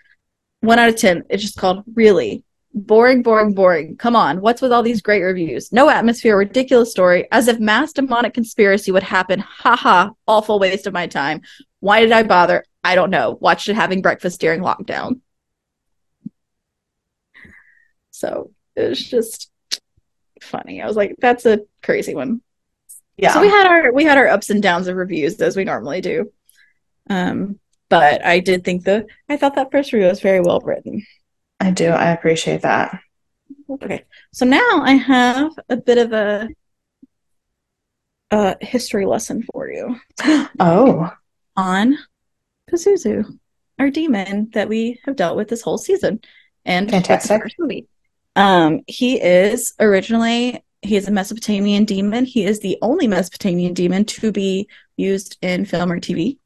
One 0.61 0.77
out 0.79 0.89
of 0.89 0.97
ten. 0.97 1.23
It's 1.29 1.41
just 1.43 1.57
called 1.57 1.83
really 1.95 2.43
boring, 2.73 3.23
boring, 3.23 3.53
boring. 3.53 3.97
Come 3.97 4.15
on, 4.15 4.41
what's 4.41 4.61
with 4.61 4.71
all 4.71 4.83
these 4.83 5.01
great 5.01 5.21
reviews? 5.21 5.71
No 5.71 5.89
atmosphere, 5.89 6.37
ridiculous 6.37 6.91
story, 6.91 7.27
as 7.31 7.47
if 7.47 7.59
mass 7.59 7.93
demonic 7.93 8.33
conspiracy 8.33 8.91
would 8.91 9.03
happen. 9.03 9.39
Haha, 9.39 10.11
awful 10.27 10.59
waste 10.59 10.87
of 10.87 10.93
my 10.93 11.07
time. 11.07 11.41
Why 11.79 12.01
did 12.01 12.11
I 12.11 12.23
bother? 12.23 12.65
I 12.83 12.95
don't 12.95 13.09
know. 13.09 13.37
Watched 13.39 13.69
it 13.69 13.75
having 13.75 14.01
breakfast 14.01 14.39
during 14.39 14.61
lockdown. 14.61 15.21
So 18.11 18.51
it 18.75 18.89
was 18.89 19.01
just 19.03 19.49
funny. 20.41 20.81
I 20.81 20.87
was 20.87 20.95
like, 20.95 21.15
that's 21.19 21.45
a 21.45 21.61
crazy 21.81 22.15
one. 22.15 22.41
yeah. 23.17 23.33
So 23.33 23.41
we 23.41 23.49
had 23.49 23.67
our 23.67 23.91
we 23.93 24.03
had 24.03 24.17
our 24.17 24.27
ups 24.27 24.49
and 24.49 24.61
downs 24.61 24.87
of 24.87 24.95
reviews 24.95 25.39
as 25.41 25.55
we 25.55 25.63
normally 25.63 26.01
do. 26.01 26.31
Um, 27.09 27.59
but 27.89 28.23
I 28.25 28.39
did 28.39 28.63
think 28.63 28.83
the 28.83 29.07
I 29.27 29.37
thought 29.37 29.55
that 29.55 29.71
first 29.71 29.93
review 29.93 30.07
was 30.07 30.21
very 30.21 30.41
well 30.41 30.59
written. 30.59 31.05
I 31.59 31.71
do. 31.71 31.89
I 31.89 32.11
appreciate 32.11 32.61
that. 32.61 32.99
Okay, 33.69 34.05
so 34.33 34.45
now 34.45 34.81
I 34.81 34.93
have 34.93 35.51
a 35.69 35.77
bit 35.77 35.97
of 35.97 36.13
a 36.13 36.49
a 38.31 38.55
history 38.63 39.05
lesson 39.05 39.43
for 39.51 39.69
you 39.71 39.99
Oh, 40.59 41.11
on 41.55 41.97
Pazuzu, 42.69 43.37
our 43.79 43.89
demon 43.89 44.49
that 44.53 44.69
we 44.69 44.99
have 45.05 45.15
dealt 45.15 45.35
with 45.35 45.47
this 45.47 45.61
whole 45.61 45.77
season, 45.77 46.21
and 46.65 46.89
Fantastic. 46.89 47.41
movie. 47.57 47.87
Um, 48.35 48.81
he 48.87 49.19
is 49.21 49.73
originally 49.79 50.63
he 50.81 50.95
is 50.95 51.07
a 51.07 51.11
Mesopotamian 51.11 51.85
demon. 51.85 52.23
He 52.25 52.45
is 52.45 52.59
the 52.59 52.77
only 52.81 53.07
Mesopotamian 53.07 53.73
demon 53.73 54.05
to 54.05 54.31
be 54.31 54.69
used 54.95 55.37
in 55.41 55.65
film 55.65 55.91
or 55.91 55.99
TV. 55.99 56.37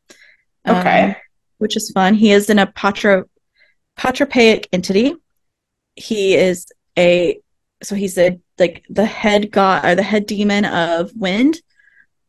Um, 0.65 0.77
okay. 0.77 1.17
which 1.57 1.75
is 1.75 1.91
fun. 1.91 2.13
He 2.13 2.31
is 2.31 2.49
in 2.49 2.57
a 2.59 2.67
patro 2.67 3.25
patropaic 3.97 4.67
entity. 4.71 5.15
He 5.95 6.35
is 6.35 6.67
a 6.97 7.39
so 7.81 7.95
he's 7.95 8.15
the 8.15 8.39
like 8.59 8.85
the 8.89 9.05
head 9.05 9.51
god 9.51 9.85
or 9.85 9.95
the 9.95 10.03
head 10.03 10.25
demon 10.25 10.65
of 10.65 11.11
wind 11.15 11.61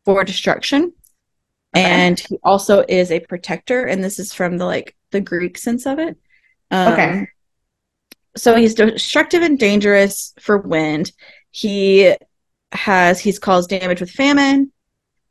for 0.04 0.24
destruction. 0.24 0.92
Okay. 1.76 1.84
And 1.84 2.20
he 2.20 2.38
also 2.42 2.84
is 2.88 3.10
a 3.10 3.20
protector, 3.20 3.84
and 3.84 4.02
this 4.02 4.18
is 4.18 4.32
from 4.32 4.58
the 4.58 4.64
like 4.64 4.94
the 5.10 5.20
Greek 5.20 5.58
sense 5.58 5.86
of 5.86 5.98
it. 5.98 6.16
Um, 6.70 6.92
Okay. 6.92 7.28
So 8.36 8.56
he's 8.56 8.74
destructive 8.74 9.42
and 9.42 9.58
dangerous 9.58 10.34
for 10.40 10.58
wind. 10.58 11.12
He 11.52 12.14
has 12.72 13.20
he's 13.20 13.38
caused 13.38 13.70
damage 13.70 14.00
with 14.00 14.10
famine, 14.10 14.72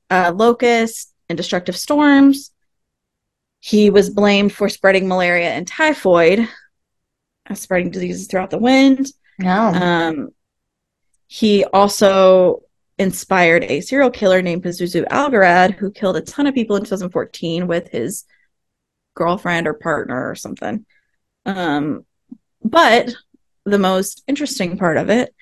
uh, 0.09 0.31
locusts, 0.33 1.13
and 1.27 1.37
destructive 1.37 1.75
storms. 1.75 2.52
He 3.65 3.89
was 3.89 4.09
blamed 4.09 4.51
for 4.51 4.67
spreading 4.67 5.07
malaria 5.07 5.51
and 5.51 5.65
typhoid, 5.65 6.49
uh, 7.49 7.53
spreading 7.53 7.91
diseases 7.91 8.27
throughout 8.27 8.49
the 8.49 8.57
wind. 8.57 9.07
No. 9.39 9.67
Um, 9.67 10.29
he 11.27 11.63
also 11.63 12.63
inspired 12.97 13.63
a 13.63 13.79
serial 13.79 14.09
killer 14.11 14.41
named 14.41 14.63
Pazuzu 14.63 15.07
Algarad, 15.07 15.75
who 15.75 15.91
killed 15.91 16.17
a 16.17 16.21
ton 16.21 16.45
of 16.45 16.53
people 16.53 16.75
in 16.75 16.83
2014 16.83 17.65
with 17.65 17.87
his 17.87 18.25
girlfriend 19.15 19.65
or 19.65 19.75
partner 19.75 20.29
or 20.29 20.35
something. 20.35 20.85
Um, 21.45 22.05
but 22.65 23.15
the 23.63 23.79
most 23.79 24.23
interesting 24.27 24.77
part 24.77 24.97
of 24.97 25.09
it 25.09 25.33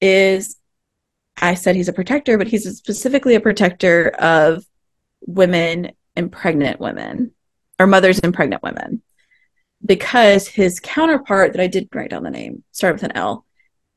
is 0.00 0.58
I 1.42 1.54
said 1.54 1.74
he's 1.74 1.88
a 1.88 1.92
protector, 1.92 2.38
but 2.38 2.46
he's 2.46 2.72
specifically 2.76 3.34
a 3.34 3.40
protector 3.40 4.10
of 4.10 4.64
women 5.26 5.90
and 6.14 6.30
pregnant 6.30 6.78
women 6.78 7.33
or 7.78 7.86
mothers 7.86 8.20
and 8.20 8.34
pregnant 8.34 8.62
women 8.62 9.02
because 9.84 10.48
his 10.48 10.80
counterpart 10.80 11.52
that 11.52 11.60
I 11.60 11.66
did 11.66 11.88
write 11.92 12.10
down 12.10 12.22
the 12.22 12.30
name, 12.30 12.64
started 12.72 12.94
with 12.94 13.10
an 13.10 13.16
L, 13.16 13.44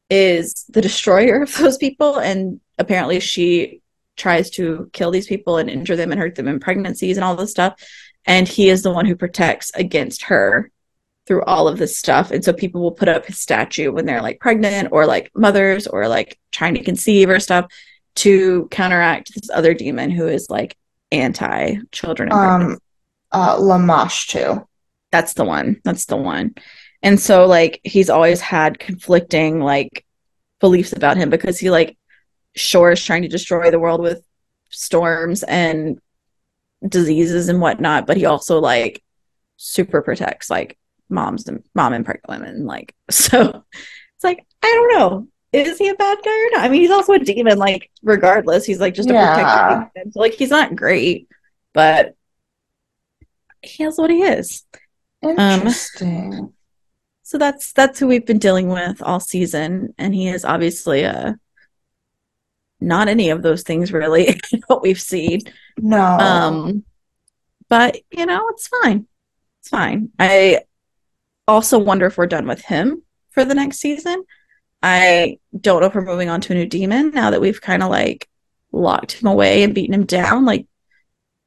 is 0.10 0.66
the 0.70 0.82
destroyer 0.82 1.44
of 1.44 1.56
those 1.58 1.78
people. 1.78 2.20
And 2.20 2.60
apparently 2.78 3.20
she 3.20 3.82
tries 4.16 4.50
to 4.52 4.90
kill 4.94 5.12
these 5.12 5.28
people 5.28 5.58
and 5.58 5.70
injure 5.70 5.96
them 5.96 6.12
and 6.12 6.20
hurt 6.20 6.36
them 6.36 6.48
in 6.48 6.60
pregnancies 6.60 7.18
and 7.18 7.24
all 7.24 7.36
this 7.36 7.52
stuff. 7.52 7.82
And 8.26 8.48
he 8.48 8.70
is 8.70 8.84
the 8.84 8.92
one 8.92 9.06
who 9.06 9.16
protects 9.16 9.72
against 9.76 10.24
her 10.24 10.72
through 11.28 11.44
all 11.44 11.68
of 11.68 11.78
this 11.78 11.98
stuff. 11.98 12.32
And 12.32 12.44
so 12.44 12.52
people 12.52 12.82
will 12.82 12.92
put 12.92 13.08
up 13.08 13.26
his 13.26 13.40
statue 13.40 13.92
when 13.92 14.06
they're 14.06 14.22
like 14.22 14.40
pregnant 14.40 14.90
or 14.92 15.06
like 15.06 15.32
mothers 15.36 15.86
or 15.86 16.08
like 16.08 16.40
trying 16.52 16.74
to 16.74 16.84
conceive 16.84 17.30
or 17.30 17.40
stuff 17.40 17.72
to 18.16 18.68
counteract 18.72 19.34
this 19.36 19.50
other 19.54 19.74
demon 19.74 20.10
who 20.10 20.28
is 20.28 20.50
like 20.50 20.76
anti 21.12 21.78
children 21.92 22.30
and 22.30 22.40
pregnancy. 22.40 22.74
um, 22.74 22.80
uh, 23.32 23.58
Lamashtu. 23.58 24.66
That's 25.12 25.34
the 25.34 25.46
one. 25.46 25.82
That's 25.84 26.06
the 26.06 26.18
one. 26.18 26.56
And 27.04 27.20
so 27.20 27.46
like 27.46 27.80
he's 27.84 28.10
always 28.10 28.42
had 28.42 28.80
conflicting 28.80 29.60
like 29.60 30.06
beliefs 30.60 30.94
about 30.94 31.18
him 31.18 31.30
because 31.30 31.60
he 31.60 31.70
like 31.70 31.98
Shore 32.56 32.92
is 32.92 33.04
trying 33.04 33.22
to 33.22 33.28
destroy 33.28 33.70
the 33.70 33.80
world 33.80 34.02
with 34.02 34.26
storms 34.70 35.44
and 35.44 36.00
diseases 36.88 37.50
and 37.50 37.62
whatnot, 37.62 38.08
but 38.08 38.18
he 38.18 38.26
also 38.26 38.60
like 38.60 39.04
super 39.58 40.02
protects 40.02 40.50
like 40.50 40.78
moms 41.10 41.48
and 41.48 41.64
mom 41.74 41.94
and 41.94 42.06
pregnant 42.06 42.30
women. 42.30 42.66
Like, 42.66 42.96
so 43.12 43.64
it's 43.76 44.24
like, 44.24 44.46
I 44.64 44.68
don't 44.68 45.00
know. 45.00 45.28
Is 45.54 45.78
he 45.78 45.88
a 45.88 45.96
bad 45.96 46.18
guy 46.24 46.30
or 46.30 46.50
not? 46.52 46.66
I 46.66 46.70
mean, 46.70 46.82
he's 46.82 46.92
also 46.92 47.14
a 47.14 47.20
demon, 47.20 47.58
like, 47.58 47.90
regardless. 48.04 48.66
He's 48.66 48.82
like 48.82 48.94
just 48.94 49.10
a 49.10 49.14
Yeah. 49.14 49.34
protector. 49.34 49.92
So, 50.12 50.20
like, 50.20 50.34
he's 50.34 50.50
not 50.50 50.76
great, 50.76 51.30
but 51.74 52.16
he 53.62 53.84
is 53.84 53.98
what 53.98 54.10
he 54.10 54.24
is. 54.24 54.64
Interesting. 55.22 56.54
So 57.24 57.38
that's 57.38 57.74
that's 57.74 58.00
who 58.00 58.08
we've 58.08 58.26
been 58.26 58.40
dealing 58.40 58.70
with 58.70 59.02
all 59.02 59.20
season, 59.20 59.94
and 59.98 60.16
he 60.16 60.30
is 60.30 60.46
obviously 60.46 61.06
uh 61.06 61.34
not 62.80 63.08
any 63.08 63.30
of 63.30 63.42
those 63.42 63.64
things 63.64 63.92
really 63.92 64.40
what 64.68 64.82
we've 64.82 65.02
seen. 65.02 65.42
no. 65.78 66.02
Um, 66.02 66.84
but 67.70 67.98
you 68.12 68.26
know, 68.26 68.48
it's 68.50 68.68
fine. 68.68 69.08
It's 69.60 69.70
fine. 69.70 70.10
I 70.20 70.62
also 71.48 71.80
wonder 71.80 72.06
if 72.06 72.18
we're 72.18 72.28
done 72.28 72.48
with 72.48 72.62
him 72.62 73.04
for 73.32 73.44
the 73.44 73.56
next 73.56 73.80
season. 73.80 74.24
I 74.82 75.40
don't 75.60 75.82
know 75.82 75.88
if 75.88 75.96
we're 75.96 76.02
moving 76.02 76.30
on 76.30 76.42
to 76.42 76.54
a 76.54 76.56
new 76.56 76.66
demon 76.66 77.12
now 77.12 77.32
that 77.32 77.42
we've 77.42 77.60
kind 77.60 77.82
of 77.84 77.90
like 77.90 78.28
locked 78.72 79.14
him 79.14 79.28
away 79.28 79.64
and 79.64 79.74
beaten 79.74 79.94
him 79.94 80.06
down. 80.06 80.46
Like, 80.46 80.68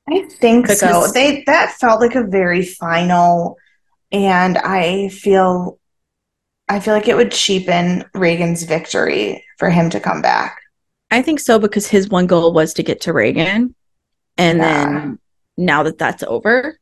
I 0.08 0.22
think 0.28 0.66
so. 0.68 1.06
They 1.12 1.42
that 1.46 1.72
felt 1.72 2.00
like 2.00 2.14
a 2.14 2.24
very 2.24 2.64
final, 2.64 3.56
and 4.10 4.58
I 4.58 5.08
feel, 5.08 5.78
I 6.68 6.80
feel 6.80 6.94
like 6.94 7.08
it 7.08 7.16
would 7.16 7.30
cheapen 7.32 8.04
Regan's 8.14 8.64
victory 8.64 9.44
for 9.58 9.70
him 9.70 9.90
to 9.90 10.00
come 10.00 10.20
back. 10.22 10.58
I 11.10 11.22
think 11.22 11.40
so 11.40 11.58
because 11.58 11.86
his 11.86 12.08
one 12.08 12.26
goal 12.26 12.52
was 12.52 12.74
to 12.74 12.82
get 12.82 13.00
to 13.02 13.12
Reagan, 13.12 13.74
and 14.36 14.58
Yeah. 14.58 14.84
then 14.84 15.18
now 15.56 15.82
that 15.84 15.98
that's 15.98 16.22
over, 16.24 16.78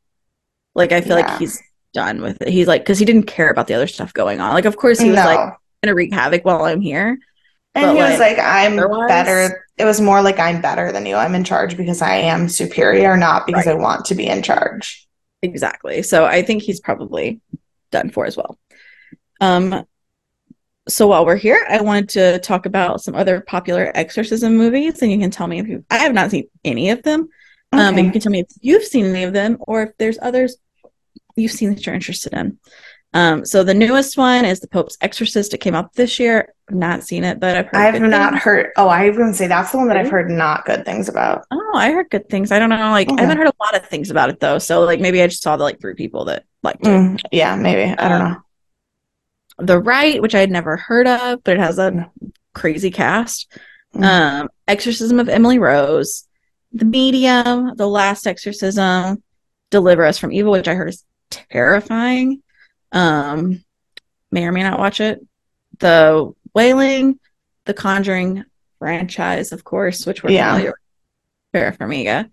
like 0.74 0.92
I 0.92 1.00
feel 1.00 1.18
Yeah. 1.18 1.26
like 1.30 1.38
he's 1.38 1.62
done 1.94 2.20
with 2.22 2.40
it. 2.42 2.48
He's 2.48 2.66
like 2.66 2.82
because 2.82 2.98
he 2.98 3.04
didn't 3.04 3.24
care 3.26 3.50
about 3.50 3.66
the 3.66 3.74
other 3.74 3.86
stuff 3.86 4.12
going 4.12 4.40
on. 4.40 4.52
Like, 4.54 4.64
of 4.66 4.76
course 4.76 5.00
he 5.00 5.10
was 5.10 5.16
no, 5.18 5.24
like 5.24 5.54
gonna 5.82 5.94
wreak 5.94 6.12
havoc 6.12 6.44
while 6.44 6.64
I'm 6.64 6.80
here. 6.80 7.18
And 7.84 7.96
he 7.96 8.02
was 8.02 8.18
like, 8.18 8.38
"I'm 8.38 8.78
otherwise- 8.78 9.08
better." 9.08 9.64
It 9.76 9.84
was 9.84 10.00
more 10.00 10.22
like, 10.22 10.38
"I'm 10.38 10.60
better 10.60 10.90
than 10.92 11.06
you. 11.06 11.16
I'm 11.16 11.34
in 11.34 11.44
charge 11.44 11.76
because 11.76 12.02
I 12.02 12.16
am 12.16 12.48
superior, 12.48 13.16
not 13.16 13.46
because 13.46 13.66
I 13.66 13.74
want 13.74 14.06
to 14.06 14.14
be 14.14 14.26
in 14.26 14.42
charge." 14.42 15.06
Exactly. 15.42 16.02
So 16.02 16.24
I 16.24 16.42
think 16.42 16.62
he's 16.62 16.80
probably 16.80 17.40
done 17.90 18.10
for 18.10 18.26
as 18.26 18.36
well. 18.36 18.58
Um, 19.40 19.84
so 20.88 21.06
while 21.06 21.24
we're 21.24 21.36
here, 21.36 21.64
I 21.68 21.80
wanted 21.82 22.08
to 22.10 22.38
talk 22.40 22.66
about 22.66 23.02
some 23.02 23.14
other 23.14 23.40
popular 23.40 23.92
exorcism 23.94 24.56
movies, 24.56 25.02
and 25.02 25.12
you 25.12 25.18
can 25.18 25.30
tell 25.30 25.46
me 25.46 25.60
if 25.60 25.68
you. 25.68 25.84
I 25.90 25.98
have 25.98 26.14
not 26.14 26.30
seen 26.30 26.48
any 26.64 26.90
of 26.90 27.02
them, 27.02 27.28
um, 27.72 27.94
but 27.94 28.04
you 28.04 28.10
can 28.10 28.20
tell 28.20 28.32
me 28.32 28.40
if 28.40 28.48
you've 28.60 28.84
seen 28.84 29.04
any 29.06 29.24
of 29.24 29.32
them, 29.32 29.58
or 29.60 29.82
if 29.82 29.90
there's 29.98 30.18
others 30.20 30.56
you've 31.36 31.52
seen 31.52 31.74
that 31.74 31.86
you're 31.86 31.94
interested 31.94 32.32
in. 32.32 32.58
Um, 33.14 33.44
so 33.46 33.64
the 33.64 33.74
newest 33.74 34.18
one 34.18 34.44
is 34.44 34.60
The 34.60 34.68
Pope's 34.68 34.98
Exorcist. 35.00 35.54
It 35.54 35.58
came 35.58 35.74
out 35.74 35.94
this 35.94 36.18
year. 36.18 36.52
I've 36.68 36.76
not 36.76 37.02
seen 37.02 37.24
it, 37.24 37.40
but 37.40 37.56
I've 37.56 37.66
heard. 37.66 37.76
I've 37.76 38.02
not 38.02 38.32
things. 38.32 38.42
heard. 38.42 38.70
Oh, 38.76 38.88
I 38.88 39.08
to 39.08 39.32
say 39.34 39.46
that's 39.46 39.72
the 39.72 39.78
one 39.78 39.88
that 39.88 39.96
I've 39.96 40.10
heard 40.10 40.30
not 40.30 40.66
good 40.66 40.84
things 40.84 41.08
about. 41.08 41.46
Oh, 41.50 41.72
I 41.74 41.90
heard 41.92 42.10
good 42.10 42.28
things. 42.28 42.52
I 42.52 42.58
don't 42.58 42.68
know. 42.68 42.90
Like 42.90 43.10
I 43.10 43.20
haven't 43.22 43.38
heard 43.38 43.46
a 43.48 43.62
lot 43.64 43.74
of 43.74 43.86
things 43.88 44.10
about 44.10 44.28
it 44.28 44.40
though. 44.40 44.58
So 44.58 44.82
like 44.82 45.00
maybe 45.00 45.22
I 45.22 45.26
just 45.26 45.42
saw 45.42 45.56
the 45.56 45.64
like 45.64 45.80
three 45.80 45.94
people 45.94 46.26
that 46.26 46.44
liked 46.62 46.86
it. 46.86 46.90
Mm, 46.90 47.20
yeah, 47.32 47.56
maybe. 47.56 47.90
I 47.90 48.08
don't 48.08 48.20
Um, 48.20 48.32
know. 48.32 49.64
The 49.64 49.78
Rite, 49.80 50.20
which 50.22 50.34
I 50.34 50.40
had 50.40 50.50
never 50.50 50.76
heard 50.76 51.06
of, 51.08 51.42
but 51.42 51.56
it 51.56 51.60
has 51.60 51.78
a 51.78 52.10
crazy 52.54 52.90
cast. 52.90 53.50
Mm. 53.94 54.04
Um, 54.42 54.48
Exorcism 54.68 55.18
of 55.18 55.28
Emily 55.30 55.58
Rose, 55.58 56.28
The 56.72 56.84
Medium, 56.84 57.74
The 57.74 57.88
Last 57.88 58.26
Exorcism, 58.26 59.22
Deliver 59.70 60.04
Us 60.04 60.18
from 60.18 60.32
Evil, 60.32 60.52
which 60.52 60.68
I 60.68 60.74
heard 60.74 60.90
is 60.90 61.04
terrifying. 61.30 62.42
Um, 62.92 63.64
may 64.30 64.44
or 64.44 64.52
may 64.52 64.62
not 64.62 64.78
watch 64.78 65.00
it. 65.00 65.20
The 65.78 66.32
Wailing, 66.54 67.18
The 67.64 67.74
Conjuring 67.74 68.44
franchise, 68.78 69.52
of 69.52 69.64
course, 69.64 70.06
which 70.06 70.22
we're 70.22 70.30
Yeah. 70.30 70.50
familiar 70.52 70.70
with. 70.70 70.78
Vera 71.52 71.72
Farmiga. 71.76 72.30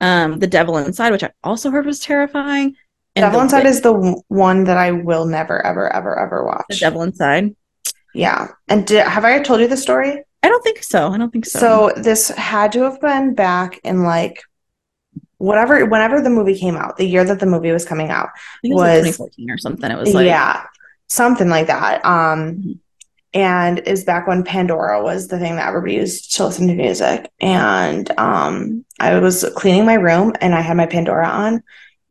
Um, 0.00 0.38
The 0.38 0.46
Devil 0.46 0.78
Inside, 0.78 1.10
which 1.12 1.24
I 1.24 1.30
also 1.42 1.70
heard 1.70 1.86
was 1.86 1.98
terrifying. 2.00 2.76
And 3.14 3.24
Devil 3.24 3.40
Inside 3.40 3.64
Witch- 3.64 3.70
is 3.72 3.80
the 3.82 4.22
one 4.28 4.64
that 4.64 4.76
I 4.76 4.90
will 4.92 5.26
never, 5.26 5.64
ever, 5.64 5.92
ever, 5.94 6.18
ever 6.18 6.44
watch. 6.44 6.64
The. 6.70 6.76
Devil 6.76 7.02
Inside. 7.02 7.54
Yeah. 8.14 8.48
And 8.68 8.86
did, 8.86 9.06
have 9.06 9.24
I 9.24 9.38
told 9.40 9.60
you 9.60 9.68
the 9.68 9.76
story? 9.76 10.22
I 10.42 10.48
don't 10.48 10.62
think 10.64 10.82
so. 10.82 11.08
I 11.08 11.18
don't 11.18 11.30
think 11.32 11.46
so. 11.46 11.58
So 11.58 11.92
this 12.00 12.28
had 12.28 12.72
to 12.72 12.82
have 12.82 13.00
been 13.00 13.34
back 13.34 13.80
in 13.84 14.02
like 14.02 14.42
whatever, 15.42 15.84
whenever 15.86 16.20
the 16.20 16.30
movie 16.30 16.58
came 16.58 16.76
out, 16.76 16.96
the 16.96 17.06
year 17.06 17.24
that 17.24 17.40
the 17.40 17.46
movie 17.46 17.72
was 17.72 17.84
coming 17.84 18.10
out. 18.10 18.28
I 18.28 18.58
think 18.62 18.72
it 18.72 18.76
was, 18.76 19.02
like 19.02 19.16
2014 19.16 19.50
or 19.50 19.58
something. 19.58 19.90
It 19.90 19.98
was 19.98 20.14
like 20.14 20.26
yeah, 20.26 20.64
something 21.08 21.48
like 21.48 21.66
that. 21.66 22.04
Um, 22.04 22.38
Mhm. 22.54 22.78
and 23.34 23.78
it 23.78 23.88
was 23.88 24.04
back 24.04 24.26
when 24.26 24.44
Pandora 24.44 25.02
was 25.02 25.28
the 25.28 25.38
thing 25.38 25.56
that 25.56 25.68
everybody 25.68 25.94
used 25.94 26.34
to 26.36 26.46
listen 26.46 26.68
to 26.68 26.74
music. 26.74 27.30
And 27.40 28.10
um, 28.18 28.84
I 29.00 29.18
was 29.18 29.44
cleaning 29.56 29.86
my 29.86 29.94
room 29.94 30.32
and 30.40 30.54
I 30.54 30.60
had 30.60 30.76
my 30.76 30.86
Pandora 30.86 31.26
on, 31.26 31.62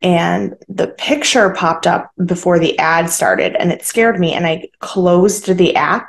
and 0.02 0.54
the 0.68 0.88
picture 0.88 1.50
popped 1.50 1.86
up 1.86 2.10
before 2.26 2.58
the 2.58 2.78
ad 2.78 3.08
started, 3.08 3.54
and 3.56 3.72
it 3.72 3.84
scared 3.84 4.18
me. 4.20 4.34
And 4.34 4.46
I 4.46 4.68
closed 4.80 5.46
the 5.46 5.74
app. 5.76 6.08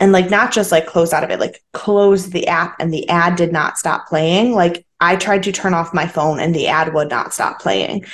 And 0.00 0.10
like 0.10 0.30
not 0.30 0.50
just 0.50 0.72
like 0.72 0.86
closed 0.86 1.14
out 1.14 1.22
of 1.22 1.30
it, 1.30 1.38
like 1.38 1.62
closed 1.72 2.32
the 2.32 2.48
app 2.48 2.74
and 2.80 2.92
the 2.92 3.08
ad 3.08 3.36
did 3.36 3.52
not 3.52 3.78
stop 3.78 4.08
playing. 4.08 4.52
Like 4.52 4.84
I 5.02 5.16
tried 5.16 5.42
to 5.42 5.52
turn 5.52 5.74
off 5.74 5.92
my 5.92 6.06
phone 6.06 6.38
and 6.40 6.54
the 6.54 6.68
ad 6.68 6.94
would 6.94 7.10
not 7.10 7.34
stop 7.34 7.60
playing. 7.60 8.04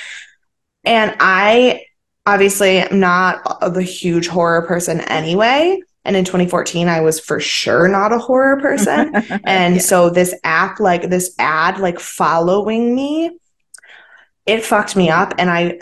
And 0.83 1.15
I 1.19 1.83
obviously 2.25 2.79
am 2.79 2.99
not 2.99 3.57
a- 3.61 3.69
the 3.69 3.83
huge 3.83 4.27
horror 4.27 4.63
person 4.63 5.01
anyway. 5.01 5.81
And 6.05 6.15
in 6.15 6.25
2014, 6.25 6.87
I 6.87 7.01
was 7.01 7.19
for 7.19 7.39
sure 7.39 7.87
not 7.87 8.11
a 8.11 8.17
horror 8.17 8.59
person. 8.59 9.13
And 9.45 9.75
Yeah. 9.75 9.81
so 9.81 10.09
this 10.09 10.33
app, 10.43 10.79
like 10.79 11.09
this 11.09 11.35
ad, 11.37 11.79
like 11.79 11.99
following 11.99 12.95
me, 12.95 13.37
it 14.45 14.65
fucked 14.65 14.95
me 14.95 15.09
up. 15.09 15.33
And 15.37 15.49
I, 15.49 15.79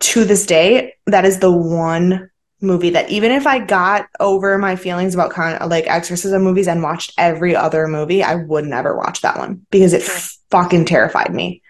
to 0.00 0.24
this 0.24 0.46
day, 0.46 0.94
that 1.06 1.24
is 1.24 1.38
the 1.40 1.50
one 1.50 2.30
movie 2.64 2.90
that 2.90 3.10
even 3.10 3.30
if 3.32 3.46
I 3.46 3.58
got 3.58 4.08
over 4.20 4.58
my 4.58 4.76
feelings 4.76 5.14
about 5.14 5.30
kind 5.30 5.56
of 5.58 5.70
like 5.70 5.86
exorcism 5.86 6.42
movies 6.42 6.66
and 6.68 6.82
watched 6.82 7.12
every 7.18 7.54
other 7.54 7.86
movie, 7.86 8.22
I 8.22 8.34
would 8.36 8.64
never 8.64 8.96
watch 8.96 9.20
that 9.22 9.38
one 9.38 9.66
because 9.70 9.92
it 9.92 10.02
fucking 10.50 10.86
terrified 10.86 11.32
me. 11.34 11.62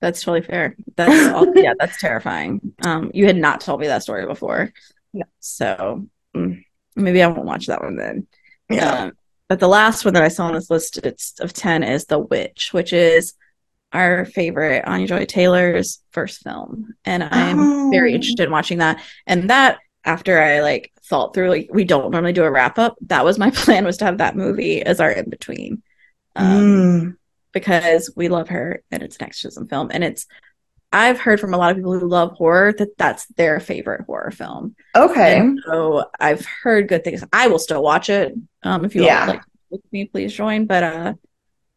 that's 0.00 0.22
totally 0.22 0.42
fair. 0.46 0.76
That's 0.96 1.34
all, 1.34 1.46
yeah, 1.56 1.74
that's 1.78 2.00
terrifying. 2.00 2.60
Um, 2.84 3.10
you 3.12 3.26
had 3.26 3.36
not 3.36 3.60
told 3.60 3.80
me 3.80 3.88
that 3.88 4.02
story 4.02 4.26
before, 4.26 4.72
No. 5.12 5.24
so 5.40 6.06
mm, 6.34 6.62
maybe 6.96 7.22
I 7.22 7.26
won't 7.26 7.44
watch 7.44 7.66
that 7.66 7.82
one 7.82 7.96
then. 7.96 8.26
Yeah. 8.70 9.04
Um, 9.04 9.12
but 9.48 9.58
the 9.60 9.68
last 9.68 10.04
one 10.04 10.14
that 10.14 10.22
I 10.22 10.28
saw 10.28 10.46
on 10.46 10.54
this 10.54 10.70
list 10.70 10.98
it's 10.98 11.38
of 11.40 11.52
ten 11.52 11.82
is 11.82 12.04
The 12.06 12.18
Witch, 12.20 12.70
which 12.72 12.92
is 12.92 13.34
our 13.92 14.24
favorite 14.24 14.84
Anya 14.86 15.08
Joy 15.08 15.24
Taylor's 15.24 16.00
first 16.12 16.42
film, 16.44 16.94
and 17.04 17.24
I'm 17.24 17.90
very 17.90 18.12
Oh. 18.12 18.14
interested 18.14 18.44
in 18.44 18.52
watching 18.52 18.78
that. 18.78 19.02
And 19.26 19.50
that 19.50 19.78
after 20.04 20.40
I 20.40 20.60
like 20.60 20.92
thought 21.04 21.34
through, 21.34 21.50
like 21.50 21.68
we 21.72 21.84
don't 21.84 22.10
normally 22.10 22.32
do 22.32 22.44
a 22.44 22.50
wrap 22.50 22.78
up. 22.78 22.96
That 23.06 23.24
was 23.24 23.38
my 23.38 23.50
plan 23.54 23.84
was 23.84 23.98
to 23.98 24.04
have 24.06 24.18
that 24.18 24.36
movie 24.36 24.82
as 24.82 25.00
our 25.00 25.10
in 25.10 25.28
between. 25.30 25.82
Um, 26.36 26.46
Mm. 26.46 27.16
because 27.52 28.12
we 28.16 28.28
love 28.28 28.48
her 28.50 28.82
and 28.92 29.02
it's 29.02 29.16
an 29.16 29.24
exorcism 29.24 29.66
film 29.66 29.90
and 29.92 30.04
it's 30.04 30.26
i've 30.92 31.18
heard 31.18 31.40
from 31.40 31.52
a 31.54 31.56
lot 31.56 31.70
of 31.72 31.76
people 31.76 31.98
who 31.98 32.06
love 32.06 32.30
horror 32.32 32.72
that 32.72 32.96
that's 32.96 33.26
their 33.36 33.58
favorite 33.58 34.02
horror 34.06 34.30
film 34.30 34.76
Okay. 34.94 35.38
and 35.38 35.60
so 35.66 36.04
i've 36.20 36.46
heard 36.62 36.86
good 36.86 37.02
things 37.02 37.24
i 37.32 37.48
will 37.48 37.58
still 37.58 37.82
watch 37.82 38.08
it 38.10 38.32
um 38.62 38.84
if 38.84 38.94
you 38.94 39.04
Yeah. 39.04 39.26
like 39.26 39.42
with 39.70 39.80
me 39.92 40.04
please 40.06 40.32
join 40.32 40.66
but 40.66 40.82
uh 40.84 41.14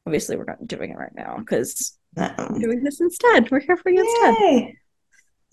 obviously 0.05 0.35
we're 0.37 0.45
not 0.45 0.65
doing 0.67 0.91
it 0.91 0.97
right 0.97 1.15
now 1.15 1.37
because 1.39 1.97
we're 2.15 2.59
doing 2.59 2.83
this 2.83 3.01
instead 3.01 3.49
we're 3.49 3.59
here 3.59 3.77
for 3.77 3.89
you 3.89 4.01
instead 4.03 4.35
Yay. 4.39 4.77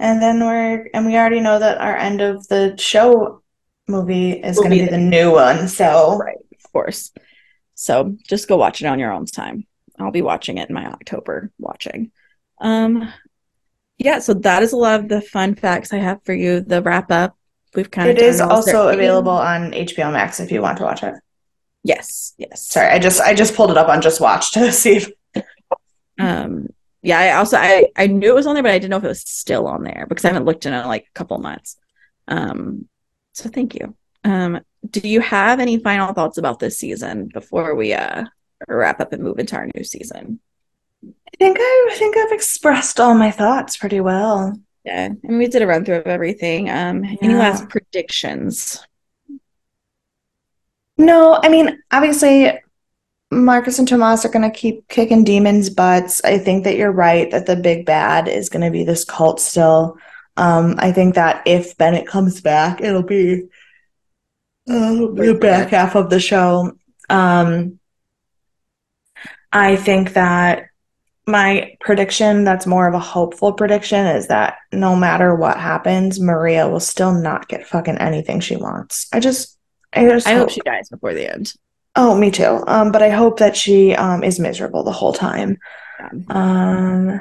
And 0.01 0.20
then 0.20 0.40
we're, 0.44 0.88
and 0.94 1.07
we 1.07 1.16
already 1.16 1.40
know 1.40 1.59
that 1.59 1.78
our 1.78 1.96
end 1.96 2.20
of 2.20 2.48
the 2.48 2.74
show 2.78 3.42
movie 3.86 4.32
is 4.32 4.57
going 4.57 4.70
to 4.70 4.76
be 4.76 4.84
be 4.84 4.90
the- 4.90 4.98
new 4.98 5.30
one. 5.30 5.68
So, 5.68 6.16
right 6.16 6.36
of 6.53 6.72
course. 6.72 7.12
So 7.74 8.16
just 8.26 8.48
go 8.48 8.57
watch 8.57 8.80
it 8.80 8.86
on 8.86 8.98
your 8.98 9.12
own 9.12 9.26
time. 9.26 9.66
I'll 9.98 10.11
be 10.11 10.22
watching 10.22 10.59
it 10.59 10.68
in 10.68 10.74
my 10.74 10.86
october 10.86 11.51
watching. 11.59 12.11
Um 12.61 13.12
yeah 14.01 14.18
so 14.18 14.34
that 14.34 14.62
is 14.62 14.72
a 14.72 14.76
lot 14.76 14.98
of 14.98 15.09
the 15.09 15.20
fun 15.20 15.55
facts 15.55 15.92
i 15.92 15.98
have 15.98 16.24
for 16.24 16.32
you 16.32 16.61
the 16.62 16.80
wrap 16.82 17.11
up 17.11 17.36
we've 17.74 17.90
kind 17.90 18.09
of 18.09 18.16
it 18.16 18.22
is 18.22 18.40
also 18.40 18.88
available 18.88 19.30
on 19.30 19.72
HBO 19.72 20.11
Max 20.11 20.40
if 20.40 20.51
you 20.51 20.62
want 20.62 20.78
to 20.78 20.84
watch 20.84 21.03
it. 21.03 21.14
yes 21.84 22.32
yes. 22.38 22.66
Sorry, 22.66 22.88
I 22.88 22.98
just 22.98 23.20
I 23.20 23.34
just 23.34 23.55
pulled 23.55 23.70
it 23.70 23.76
up 23.76 23.88
on 23.88 24.01
Just 24.01 24.20
Watch 24.20 24.53
to 24.53 24.72
see 24.82 24.96
if 25.34 25.44
um 26.18 26.68
yeah 27.03 27.18
i 27.18 27.32
also 27.32 27.57
i 27.57 27.86
i 27.96 28.07
knew 28.07 28.30
it 28.30 28.34
was 28.34 28.46
on 28.46 28.55
there 28.55 28.62
but 28.62 28.72
i 28.72 28.78
didn't 28.78 28.90
know 28.90 28.96
if 28.96 29.05
it 29.05 29.09
was 29.09 29.20
still 29.20 29.66
on 29.66 29.82
there 29.82 30.07
because 30.09 30.24
i 30.24 30.28
haven't 30.28 30.44
looked 30.44 30.66
in 30.66 30.72
it 30.72 30.86
like 30.86 31.07
a 31.09 31.18
couple 31.18 31.38
months 31.38 31.76
um 32.28 32.86
so 33.32 33.48
thank 33.48 33.74
you 33.74 33.94
um 34.24 34.61
do 34.88 35.01
you 35.07 35.20
have 35.20 35.61
any 35.61 35.78
final 35.78 36.12
thoughts 36.12 36.38
about 36.38 36.59
this 36.59 36.78
season 36.78 37.28
before 37.32 37.74
we 37.74 37.92
uh 37.92 38.24
wrap 38.68 39.01
up 39.01 39.12
and 39.12 39.22
move 39.22 39.38
into 39.38 39.57
our 39.57 39.68
new 39.74 39.84
season? 39.84 40.40
I 41.05 41.36
think 41.38 41.57
I, 41.61 41.88
I 41.92 41.94
think 41.96 42.16
I've 42.16 42.32
expressed 42.32 43.01
all 43.01 43.14
my 43.14 43.30
thoughts 43.30 43.76
pretty 43.76 44.01
well. 44.01 44.55
Yeah, 44.84 45.11
and 45.22 45.38
we 45.38 45.46
did 45.46 45.62
a 45.62 45.66
run 45.66 45.84
through 45.84 45.96
of 45.96 46.07
everything. 46.07 46.70
Um, 46.70 47.05
any 47.05 47.34
last 47.34 47.68
predictions? 47.68 48.84
No, 50.96 51.38
I 51.42 51.48
mean, 51.48 51.82
obviously, 51.90 52.59
Marcus 53.31 53.78
and 53.78 53.87
Tomas 53.87 54.24
are 54.24 54.31
going 54.31 54.51
to 54.51 54.57
keep 54.57 54.89
kicking 54.89 55.22
demons' 55.22 55.70
butts. 55.70 56.22
I 56.24 56.39
think 56.39 56.64
that 56.64 56.76
you're 56.76 56.91
right 56.91 57.31
that 57.31 57.47
the 57.47 57.57
big 57.57 57.87
bad 57.87 58.26
is 58.26 58.49
going 58.49 58.64
to 58.64 58.70
be 58.70 58.83
this 58.83 59.05
cult 59.05 59.41
still. 59.41 59.99
Um, 60.37 60.74
I 60.78 60.91
think 60.91 61.14
that 61.14 61.43
if 61.47 61.76
Bennett 61.76 62.07
comes 62.07 62.41
back, 62.41 62.81
it'll 62.81 63.03
be 63.03 63.45
uh, 64.68 64.95
the 64.95 65.39
back 65.41 65.68
half 65.68 65.95
of 65.95 66.11
the 66.11 66.18
show. 66.18 66.72
Um, 67.09 67.78
I 69.53 69.76
think 69.76 70.14
that 70.14 70.66
my 71.26 71.76
prediction, 71.81 72.45
that's 72.45 72.66
more 72.66 72.89
of 72.89 72.95
a 72.95 72.99
hopeful 72.99 73.53
prediction, 73.53 74.07
is 74.07 74.28
that 74.28 74.57
no 74.72 74.97
matter 74.97 75.35
what 75.35 75.57
happens, 75.57 76.18
Maria 76.18 76.68
will 76.68 76.81
still 76.81 77.12
not 77.12 77.49
get 77.49 77.66
fucking 77.66 77.99
anything 77.99 78.41
she 78.41 78.57
wants. 78.57 79.09
I 79.12 79.20
just, 79.20 79.57
I 79.93 80.09
just 80.09 80.26
I 80.26 80.33
hope 80.33 80.41
hope 80.41 80.51
she 80.51 80.61
dies 80.61 80.89
before 80.89 81.14
the 81.14 81.33
end. 81.33 81.53
Oh, 81.97 82.16
me 82.16 82.30
too. 82.30 82.62
Um, 82.66 82.93
but 82.93 83.03
I 83.03 83.11
hope 83.11 83.38
that 83.41 83.57
she 83.57 83.95
um 83.95 84.22
is 84.22 84.38
miserable 84.38 84.82
the 84.84 84.93
whole 84.93 85.12
time. 85.12 85.59
Um, 86.28 87.20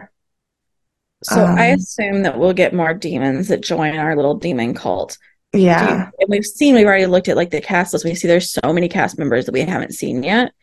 So 1.24 1.41
I 1.43 1.72
Um, 1.72 1.80
assume 1.80 2.24
that 2.24 2.39
we'll 2.39 2.53
get 2.53 2.74
more 2.74 2.93
demons 2.93 3.49
that 3.49 3.61
join 3.61 3.97
our 3.97 4.15
little 4.15 4.36
demon 4.36 4.74
cult. 4.74 5.17
Do 5.51 5.59
you- 5.59 5.65
yeah. 5.65 6.09
and 6.20 6.30
we've 6.30 6.45
seen, 6.45 6.76
we've 6.76 6.86
already 6.86 7.07
looked 7.07 7.28
at 7.28 7.36
like 7.36 7.49
the 7.49 7.59
cast 7.59 7.91
list. 7.91 8.05
We 8.05 8.15
see 8.15 8.28
there's 8.28 8.51
so 8.53 8.72
many 8.72 8.88
cast 8.88 9.17
members 9.20 9.45
that 9.45 9.51
we 9.51 9.61
haven't 9.61 9.93
seen 9.95 10.24
yet 10.24 10.53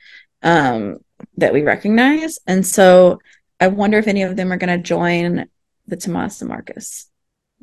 um, 0.43 0.99
that 1.37 1.53
we 1.53 1.63
recognize. 1.63 2.39
And 2.47 2.65
so 2.67 3.19
I 3.61 3.69
wonder 3.69 3.99
if 3.99 4.07
any 4.07 4.23
of 4.23 4.37
them 4.37 4.51
are 4.53 4.57
going 4.57 4.75
to 4.75 4.83
join 4.83 5.47
the 5.89 5.97
Tomas 5.97 6.41
and 6.41 6.49
Marcus 6.49 7.11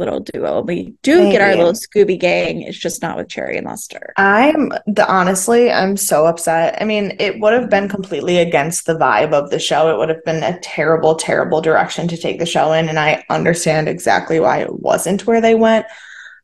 little 0.04 0.20
duo. 0.20 0.62
We 0.62 0.94
do 1.02 1.32
get 1.32 1.42
our 1.42 1.56
little 1.56 1.74
Scooby 1.74 2.20
gang. 2.20 2.62
It's 2.62 2.78
just 2.78 3.02
not 3.02 3.18
with 3.18 3.30
Cherry 3.30 3.58
and 3.58 3.66
Lester. 3.68 4.14
I'm 4.18 4.72
the 4.86 5.06
honestly, 5.08 5.72
I'm 5.72 5.96
so 5.98 6.26
upset. 6.26 6.82
I 6.82 6.86
mean, 6.86 7.16
it 7.20 7.40
would 7.40 7.54
have 7.54 7.70
been 7.70 7.88
completely 7.88 8.38
against 8.38 8.86
the 8.86 8.96
vibe 8.96 9.34
of 9.34 9.50
the 9.50 9.60
show. 9.60 9.94
It 9.94 9.98
would 9.98 10.10
have 10.10 10.24
been 10.26 10.44
a 10.44 10.60
terrible, 10.60 11.16
terrible 11.16 11.62
direction 11.62 12.08
to 12.10 12.18
take 12.18 12.40
the 12.40 12.46
show 12.46 12.74
in, 12.74 12.90
and 12.90 13.00
I 13.00 13.24
understand 13.30 13.88
exactly 13.88 14.40
why 14.40 14.60
it 14.60 14.80
wasn't 14.80 15.26
where 15.26 15.42
they 15.42 15.56
went. 15.56 15.86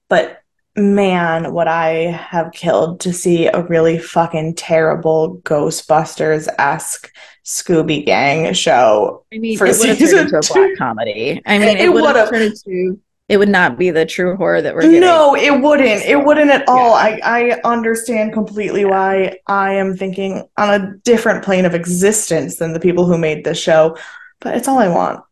But 0.07 0.41
man, 0.76 1.53
what 1.53 1.68
I 1.68 1.91
have 2.30 2.51
killed 2.53 3.01
to 3.01 3.14
see 3.14 3.47
a 3.47 3.64
really 3.64 3.97
fucking 3.97 4.55
terrible 4.55 5.39
Ghostbusters-esque 5.43 7.12
Scooby 7.45 8.05
Gang 8.05 8.53
show. 8.53 9.26
I 9.34 9.39
mean, 9.39 9.57
For 9.57 9.66
it 9.66 9.78
would 9.80 9.89
have 9.89 9.97
turned 9.97 9.97
season 9.97 10.20
into 10.26 10.38
a 10.38 10.41
black 10.53 10.78
comedy. 10.78 11.41
I 11.45 11.57
mean, 11.57 11.68
it, 11.78 11.82
It 11.82 11.93
would've. 11.93 12.30
turned 12.30 12.43
into, 12.43 12.99
it 13.30 13.38
would 13.38 13.48
not 13.48 13.78
be 13.78 13.92
the 13.92 14.08
true 14.08 14.36
horror 14.36 14.60
that 14.60 14.74
we're 14.74 14.82
getting. 14.82 15.02
No, 15.02 15.36
it 15.36 15.62
wouldn't. 15.62 16.04
It 16.04 16.26
wouldn't 16.26 16.50
at 16.50 16.68
all. 16.68 16.96
I, 16.96 17.22
I 17.24 17.62
understand 17.64 18.34
completely 18.34 18.86
why 18.86 19.38
I 19.46 19.74
am 19.74 19.96
thinking 19.96 20.50
on 20.58 20.82
a 20.82 20.98
different 21.04 21.46
plane 21.46 21.66
of 21.66 21.76
existence 21.76 22.58
than 22.58 22.74
the 22.74 22.80
people 22.80 23.06
who 23.06 23.20
made 23.20 23.46
this 23.46 23.62
show, 23.62 23.96
but 24.42 24.58
it's 24.58 24.68
all 24.68 24.80
I 24.80 24.88
want. 24.88 25.24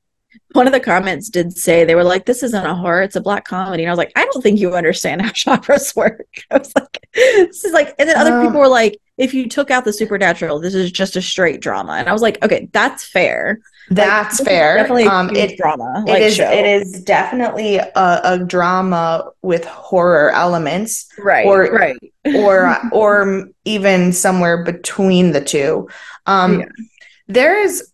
One 0.58 0.68
of 0.68 0.74
the 0.74 0.80
comments 0.80 1.30
did 1.30 1.56
say 1.58 1.86
they 1.86 1.96
were 1.96 2.04
like, 2.04 2.26
"This 2.26 2.44
isn't 2.44 2.66
a 2.66 2.76
horror; 2.76 3.02
it's 3.04 3.16
a 3.16 3.22
black 3.22 3.46
comedy." 3.46 3.84
And 3.84 3.90
I 3.90 3.94
was 3.94 3.98
like, 3.98 4.12
"I 4.16 4.26
don't 4.26 4.42
think 4.42 4.60
you 4.60 4.74
understand 4.76 5.22
how 5.22 5.32
genres 5.34 5.96
work." 5.96 6.26
I 6.52 6.58
was 6.58 6.74
like, 6.76 7.00
"This 7.14 7.64
is 7.64 7.72
like," 7.74 7.96
and 8.00 8.10
then 8.10 8.18
other 8.18 8.34
Um, 8.34 8.46
people 8.46 8.60
were 8.60 8.68
like, 8.68 9.00
"If 9.18 9.34
you 9.34 9.48
took 9.48 9.72
out 9.72 9.86
the 9.86 9.94
supernatural, 9.94 10.60
this 10.60 10.74
is 10.76 10.92
just 10.92 11.16
a 11.16 11.22
straight 11.22 11.62
drama." 11.62 11.94
And 11.94 12.10
I 12.10 12.14
was 12.14 12.22
like, 12.22 12.44
"Okay, 12.44 12.68
that's 12.74 13.06
fair. 13.08 13.60
That's 13.90 14.40
is 14.42 14.46
fair. 14.46 14.76
Definitely 14.76 15.06
Um, 15.06 15.34
it, 15.34 15.58
drama. 15.58 16.04
it 16.06 16.12
like 16.12 16.22
is. 16.24 16.38
It 16.40 16.66
is 16.66 17.04
definitely 17.04 17.78
a, 17.78 17.92
a 18.24 18.40
drama 18.46 19.30
with 19.44 19.64
horror 19.64 20.32
elements, 20.32 21.08
right, 21.18 21.46
or- 21.46 21.72
right. 21.72 21.98
or 22.36 22.78
or 22.92 23.48
even 23.64 24.12
somewhere 24.12 24.64
between 24.64 25.32
the 25.32 25.40
two. 25.42 25.88
Um, 26.26 26.60
Yeah. 26.60 26.66
there 27.30 27.58
is 27.62 27.90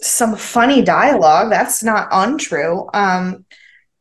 some 0.00 0.36
funny 0.36 0.82
dialogue. 0.82 1.50
That's 1.50 1.82
not 1.82 2.08
untrue. 2.12 2.88
Um, 2.94 3.44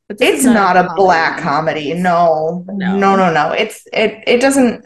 It's 0.10 0.22
is 0.22 0.46
not 0.46 0.76
a 0.78 0.82
comedy. 0.84 0.96
black 1.02 1.41
comedy. 1.41 1.93
No. 1.93 2.66
No. 2.68 2.98
No, 2.98 3.16
no, 3.16 3.32
no. 3.34 3.52
It's 3.52 3.88
it 3.93 4.24
it 4.28 4.41
doesn't 4.41 4.86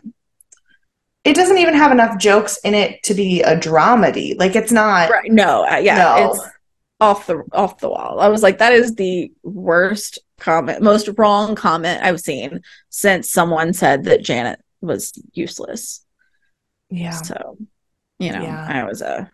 it 1.25 1.35
doesn't 1.35 1.57
even 1.57 1.73
have 1.75 1.91
enough 1.91 2.17
jokes 2.17 2.57
in 2.63 2.73
it 2.73 3.03
to 3.03 3.13
be 3.13 3.41
a 3.41 3.55
dramedy. 3.57 4.37
Like 4.39 4.55
it's 4.55 4.71
not 4.71 5.09
Right? 5.09 5.31
No, 5.31 5.65
uh, 5.69 5.77
yeah, 5.77 5.97
No. 5.97 6.31
it's 6.31 6.47
off 7.01 7.27
the 7.27 7.43
off 7.53 7.79
the 7.79 7.89
wall. 7.89 8.19
I 8.19 8.27
was 8.29 8.41
like, 8.43 8.59
that 8.59 8.73
is 8.73 8.95
the 8.95 9.31
worst 9.43 10.19
comment, 10.39 10.81
most 10.81 11.09
wrong 11.17 11.55
comment 11.55 12.01
I've 12.03 12.21
seen 12.21 12.61
since 12.89 13.29
someone 13.31 13.73
said 13.73 14.05
that 14.05 14.21
Janet 14.23 14.59
was 14.81 15.11
useless. 15.33 16.05
Yeah. 16.89 17.11
So, 17.11 17.57
you 18.19 18.31
know, 18.31 18.41
Yeah. 18.41 18.65
I 18.69 18.83
was 18.85 19.01
uh 19.01 19.25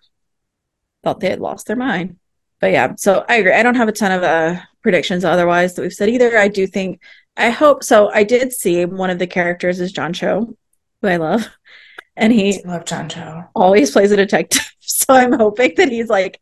thought 1.05 1.21
they 1.21 1.29
had 1.29 1.39
lost 1.39 1.67
their 1.67 1.77
mind. 1.77 2.17
But 2.59 2.71
yeah, 2.73 2.95
so 2.97 3.23
I 3.29 3.35
agree. 3.37 3.53
I 3.53 3.63
don't 3.63 3.75
have 3.75 3.87
a 3.87 3.93
ton 3.93 4.11
of 4.11 4.23
uh 4.23 4.59
predictions 4.81 5.23
otherwise 5.23 5.75
that 5.75 5.83
we've 5.83 5.93
said 5.93 6.09
either. 6.09 6.37
I 6.37 6.49
do 6.49 6.67
think 6.67 6.99
I 7.37 7.49
hope 7.51 7.83
so. 7.83 8.09
I 8.11 8.23
did 8.23 8.51
see 8.51 8.83
one 8.85 9.09
of 9.09 9.19
the 9.19 9.27
characters 9.27 9.79
is 9.79 9.91
John 9.93 10.11
Cho, 10.13 10.57
who 11.01 11.07
I 11.07 11.15
love. 11.17 11.47
And 12.17 12.31
he 12.33 12.61
I 12.63 12.67
love 12.67 12.85
John 12.85 13.07
Cho. 13.09 13.43
always 13.55 13.91
plays 13.91 14.11
a 14.11 14.17
detective. 14.17 14.61
So 14.87 15.13
I'm 15.13 15.33
hoping 15.33 15.73
that 15.77 15.89
he's 15.89 16.09
like 16.09 16.39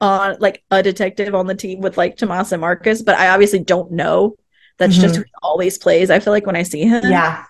on 0.00 0.36
like 0.40 0.62
a 0.70 0.82
detective 0.82 1.34
on 1.34 1.46
the 1.46 1.54
team 1.54 1.80
with 1.80 1.96
like 1.98 2.16
Tomas 2.16 2.50
and 2.52 2.60
Marcus, 2.60 3.02
but 3.02 3.16
I 3.16 3.28
obviously 3.28 3.58
don't 3.60 3.90
know. 3.92 4.36
That's 4.78 4.96
just 4.96 5.14
Mhm. 5.14 5.18
who 5.18 5.22
he 5.24 5.30
always 5.42 5.76
plays. 5.78 6.08
I 6.10 6.18
feel 6.20 6.32
like 6.32 6.46
when 6.46 6.56
I 6.56 6.62
see 6.62 6.82
him. 6.82 7.02
Yeah. 7.04 7.44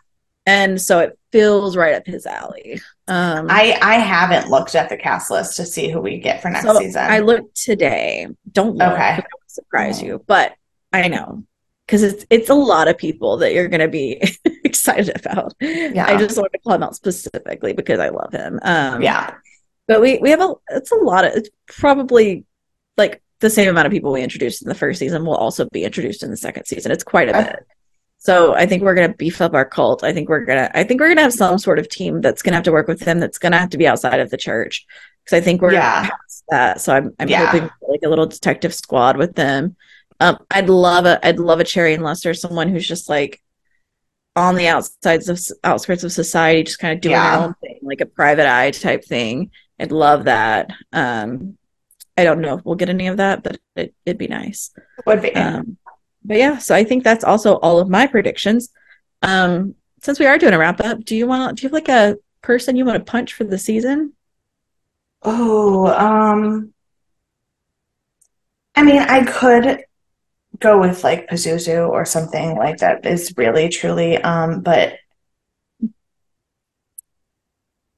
And 0.46 0.80
so 0.80 0.98
it 1.00 1.18
feels 1.32 1.76
right 1.76 1.94
up 1.94 2.06
his 2.06 2.26
alley. 2.26 2.80
Um 3.06 3.46
I 3.50 3.78
I 3.82 3.94
haven't 3.96 4.50
looked 4.50 4.74
at 4.74 4.88
the 4.88 4.96
cast 4.96 5.30
list 5.30 5.56
to 5.56 5.66
see 5.66 5.90
who 5.90 6.00
we 6.00 6.18
get 6.18 6.40
for 6.42 6.50
next 6.50 6.64
so 6.64 6.78
season. 6.78 7.02
I 7.02 7.18
looked 7.20 7.54
today. 7.56 8.28
Don't 8.52 8.76
look 8.76 8.92
Okay. 8.92 9.22
surprise 9.46 10.02
you, 10.02 10.22
but 10.26 10.54
I 10.92 11.08
know 11.08 11.44
because 11.86 12.02
it's 12.02 12.24
it's 12.30 12.48
a 12.50 12.54
lot 12.54 12.88
of 12.88 12.96
people 12.96 13.36
that 13.38 13.52
you're 13.52 13.68
gonna 13.68 13.88
be 13.88 14.22
excited 14.64 15.14
about. 15.24 15.52
Yeah. 15.60 16.06
I 16.06 16.16
just 16.16 16.36
wanted 16.36 16.52
to 16.52 16.58
call 16.60 16.74
him 16.74 16.82
out 16.82 16.96
specifically 16.96 17.72
because 17.74 18.00
I 18.00 18.08
love 18.08 18.32
him. 18.32 18.58
Um 18.62 19.02
yeah. 19.02 19.34
But 19.86 20.00
we 20.00 20.18
we 20.18 20.30
have 20.30 20.40
a 20.40 20.54
it's 20.70 20.90
a 20.92 20.96
lot 20.96 21.24
of 21.26 21.32
it's 21.34 21.50
probably 21.68 22.44
like 22.96 23.20
the 23.40 23.50
same 23.50 23.68
amount 23.68 23.86
of 23.86 23.92
people 23.92 24.12
we 24.12 24.22
introduced 24.22 24.62
in 24.62 24.68
the 24.68 24.74
first 24.74 24.98
season 24.98 25.26
will 25.26 25.34
also 25.36 25.68
be 25.70 25.84
introduced 25.84 26.22
in 26.22 26.30
the 26.30 26.36
second 26.38 26.64
season. 26.64 26.90
It's 26.90 27.04
quite 27.04 27.28
a 27.28 27.32
bit. 27.34 27.56
So 28.18 28.54
I 28.54 28.64
think 28.66 28.82
we're 28.82 28.94
gonna 28.94 29.12
beef 29.14 29.40
up 29.40 29.54
our 29.54 29.64
cult. 29.66 30.02
I 30.02 30.12
think 30.12 30.28
we're 30.28 30.44
gonna 30.44 30.70
I 30.74 30.82
think 30.84 31.00
we're 31.00 31.08
gonna 31.08 31.22
have 31.22 31.32
some 31.34 31.58
sort 31.58 31.78
of 31.78 31.88
team 31.88 32.20
that's 32.20 32.42
gonna 32.42 32.56
have 32.56 32.64
to 32.64 32.72
work 32.72 32.88
with 32.88 33.00
them 33.00 33.20
that's 33.20 33.38
gonna 33.38 33.58
have 33.58 33.70
to 33.70 33.78
be 33.78 33.86
outside 33.86 34.20
of 34.20 34.30
the 34.30 34.36
church. 34.38 34.86
Because 35.24 35.38
I 35.38 35.40
think 35.44 35.60
we're 35.62 35.72
Yeah. 35.74 36.02
past 36.08 36.44
that. 36.50 36.80
So 36.80 36.94
I'm 36.94 37.14
I'm 37.18 37.28
Yeah. 37.28 37.46
hoping 37.46 37.68
for, 37.68 37.90
like 37.90 38.00
a 38.04 38.08
little 38.08 38.26
detective 38.26 38.72
squad 38.74 39.16
with 39.16 39.34
them. 39.34 39.76
Um 40.20 40.38
I'd 40.50 40.68
love 40.70 41.04
a 41.06 41.24
I'd 41.26 41.38
love 41.38 41.60
a 41.60 41.64
Cherry 41.64 41.92
and 41.94 42.02
Lester, 42.02 42.32
someone 42.34 42.68
who's 42.68 42.86
just 42.88 43.08
like 43.08 43.40
on 44.36 44.54
the 44.56 44.68
outsides 44.68 45.28
of 45.28 45.38
outskirts 45.62 46.02
of 46.02 46.10
society, 46.12 46.62
just 46.64 46.78
kind 46.78 46.94
of 46.94 47.00
doing 47.00 47.12
Yeah. 47.12 47.36
their 47.36 47.46
own 47.48 47.54
thing, 47.60 47.78
like 47.82 48.00
a 48.00 48.06
private 48.06 48.46
eye 48.50 48.70
type 48.70 49.04
thing. 49.04 49.50
I'd 49.78 49.92
love 49.92 50.24
that. 50.24 50.70
Um, 50.92 51.56
I 52.16 52.24
don't 52.24 52.40
know 52.40 52.56
if 52.58 52.64
we'll 52.64 52.74
get 52.76 52.88
any 52.88 53.06
of 53.08 53.16
that, 53.18 53.42
but 53.42 53.58
it, 53.76 53.92
it'd 54.06 54.18
be 54.18 54.28
nice. 54.28 54.70
Would 55.06 55.22
be. 55.22 55.34
Um, 55.34 55.76
but 56.24 56.38
yeah, 56.38 56.58
so 56.58 56.74
I 56.74 56.84
think 56.84 57.04
that's 57.04 57.24
also 57.24 57.56
all 57.56 57.78
of 57.78 57.88
my 57.88 58.06
predictions. 58.06 58.70
Um, 59.22 59.74
since 60.00 60.18
we 60.18 60.26
are 60.26 60.38
doing 60.38 60.54
a 60.54 60.58
wrap 60.58 60.80
up, 60.80 61.04
do 61.04 61.16
you 61.16 61.26
want? 61.26 61.58
Do 61.58 61.62
you 61.62 61.68
have 61.68 61.72
like 61.72 61.88
a 61.88 62.16
person 62.42 62.76
you 62.76 62.84
want 62.84 62.98
to 63.04 63.10
punch 63.10 63.34
for 63.34 63.44
the 63.44 63.58
season? 63.58 64.12
Oh, 65.22 65.86
um, 65.86 66.74
I 68.74 68.82
mean, 68.82 69.00
I 69.00 69.24
could 69.24 69.84
go 70.60 70.80
with 70.80 71.04
like 71.04 71.28
Pazuzu 71.28 71.88
or 71.88 72.04
something 72.04 72.56
like 72.56 72.78
that 72.78 73.04
is 73.06 73.32
really 73.36 73.68
truly, 73.68 74.18
um, 74.18 74.60
but 74.60 74.94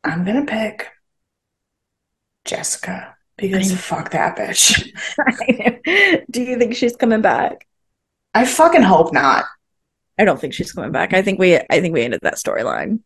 I'm 0.04 0.24
gonna 0.24 0.46
pick 0.46 0.88
Jessica 2.44 3.16
because 3.36 3.72
fuck 3.74 4.10
that 4.10 4.36
bitch. 4.36 4.90
do 6.30 6.42
you 6.42 6.58
think 6.58 6.76
she's 6.76 6.96
coming 6.96 7.20
back? 7.22 7.66
I 8.36 8.44
fucking 8.44 8.82
hope 8.82 9.12
not. 9.12 9.46
I 10.18 10.24
don't 10.24 10.40
think 10.40 10.54
she's 10.54 10.72
coming 10.72 10.92
back. 10.92 11.14
I 11.14 11.22
think 11.22 11.38
we 11.38 11.56
I 11.56 11.80
think 11.80 11.94
we 11.94 12.02
ended 12.02 12.20
that 12.22 12.34
storyline. 12.34 13.00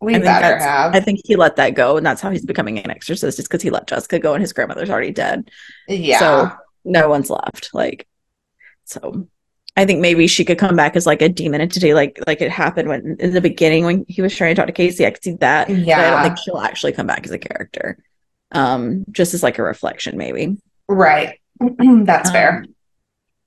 We 0.00 0.14
I 0.14 0.18
better 0.18 0.58
have. 0.58 0.94
I 0.94 1.00
think 1.00 1.20
he 1.24 1.36
let 1.36 1.56
that 1.56 1.70
go, 1.74 1.96
and 1.96 2.04
that's 2.04 2.20
how 2.20 2.30
he's 2.30 2.44
becoming 2.44 2.78
an 2.78 2.90
exorcist, 2.90 3.38
is 3.38 3.46
because 3.46 3.62
he 3.62 3.70
let 3.70 3.86
Jessica 3.86 4.18
go 4.18 4.34
and 4.34 4.42
his 4.42 4.52
grandmother's 4.52 4.90
already 4.90 5.12
dead. 5.12 5.50
yeah. 5.88 6.18
So 6.18 6.50
no 6.84 7.08
one's 7.08 7.30
left. 7.30 7.70
Like, 7.72 8.06
so 8.84 9.26
I 9.76 9.86
think 9.86 10.00
maybe 10.00 10.26
she 10.26 10.44
could 10.44 10.58
come 10.58 10.76
back 10.76 10.96
as 10.96 11.06
like 11.06 11.22
a 11.22 11.28
demon 11.30 11.62
entity, 11.62 11.94
like 11.94 12.18
like 12.26 12.42
it 12.42 12.50
happened 12.50 12.88
when 12.88 13.16
in 13.18 13.32
the 13.32 13.40
beginning 13.40 13.84
when 13.86 14.04
he 14.08 14.20
was 14.20 14.36
trying 14.36 14.54
to 14.54 14.60
talk 14.60 14.66
to 14.66 14.72
Casey. 14.72 15.06
I 15.06 15.10
could 15.10 15.24
see 15.24 15.32
that. 15.36 15.70
Yeah. 15.70 15.96
But 15.96 16.04
I 16.04 16.10
don't 16.10 16.22
think 16.24 16.38
she'll 16.38 16.58
actually 16.58 16.92
come 16.92 17.06
back 17.06 17.24
as 17.24 17.32
a 17.32 17.38
character. 17.38 17.98
Um, 18.52 19.04
just 19.10 19.32
as 19.32 19.42
like 19.42 19.58
a 19.58 19.62
reflection, 19.62 20.18
maybe. 20.18 20.58
Right. 20.88 21.40
That's 21.80 22.30
fair. 22.30 22.66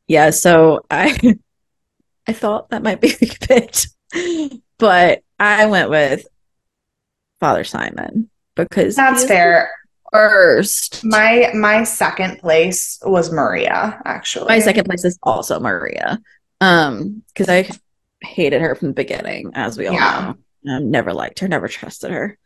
Um, 0.09 0.13
yeah, 0.13 0.29
so 0.31 0.81
I 0.89 1.17
I 2.27 2.33
thought 2.33 2.69
that 2.69 2.83
might 2.83 3.01
be 3.01 3.13
a 3.21 3.47
bit, 3.47 3.87
but 4.77 5.23
I 5.39 5.65
went 5.67 5.89
with 5.89 6.27
Father 7.39 7.63
Simon 7.63 8.29
because 8.55 8.95
That's 8.95 9.25
fair. 9.25 9.71
First, 10.11 11.03
My 11.03 11.51
my 11.53 11.83
second 11.83 12.39
place 12.39 12.97
was 13.03 13.31
Maria, 13.31 14.01
actually. 14.05 14.47
my 14.47 14.57
second 14.59 14.85
place 14.85 15.05
is 15.05 15.19
also 15.21 15.59
Maria, 15.59 16.19
um, 16.61 17.21
because 17.27 17.47
I 17.47 17.69
hated 18.21 18.59
her 18.59 18.73
from 18.73 18.87
the 18.87 18.93
beginning, 18.95 19.51
as 19.53 19.77
we 19.77 19.85
all 19.85 19.93
Yeah. 19.93 20.33
know. 20.65 20.73
Um, 20.73 20.89
never 20.91 21.13
liked 21.13 21.39
her, 21.39 21.47
never 21.47 21.67
trusted 21.67 22.09
her. 22.09 22.37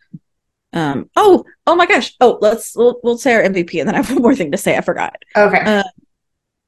Um, 0.73 1.09
oh, 1.15 1.45
oh 1.65 1.75
my 1.77 1.85
gosh. 1.85 2.13
Oh, 2.19 2.37
let's 2.41 2.75
we'll, 2.75 2.99
we'll 3.01 3.17
say 3.17 3.33
our 3.33 3.43
MVP, 3.43 3.79
and 3.79 3.87
then 3.87 3.95
I 3.95 3.99
have 4.01 4.11
one 4.11 4.21
more 4.21 4.35
thing 4.35 4.51
to 4.51 4.57
say. 4.57 4.75
I 4.75 4.81
forgot. 4.81 5.15
Okay. 5.37 5.61
Uh, 5.61 5.83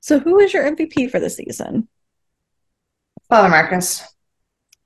So, 0.06 0.20
who 0.20 0.38
is 0.40 0.54
your 0.54 0.64
MVP 0.64 1.10
for 1.10 1.20
the 1.20 1.32
season? 1.32 1.88
Father 3.28 3.50
Marcus, 3.50 4.04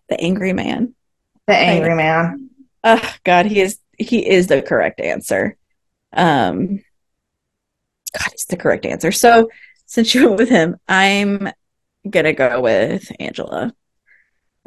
The 0.07 0.17
Angry 0.17 0.53
Man. 0.53 0.95
the 1.45 1.57
angry 1.57 1.93
man. 1.93 2.51
Oh 2.85 3.15
God, 3.25 3.45
he 3.45 3.59
is 3.59 3.79
he 3.97 4.25
is 4.25 4.47
the 4.47 4.61
correct 4.61 5.01
answer. 5.01 5.57
Um, 6.13 6.77
God, 8.17 8.31
he's 8.31 8.45
the 8.45 8.55
correct 8.55 8.85
answer. 8.85 9.11
So 9.11 9.49
since 9.87 10.15
you 10.15 10.27
went 10.27 10.37
with 10.39 10.47
him, 10.47 10.77
I'm 10.87 11.51
gonna 12.09 12.31
go 12.31 12.61
with 12.61 13.11
Angela. 13.19 13.73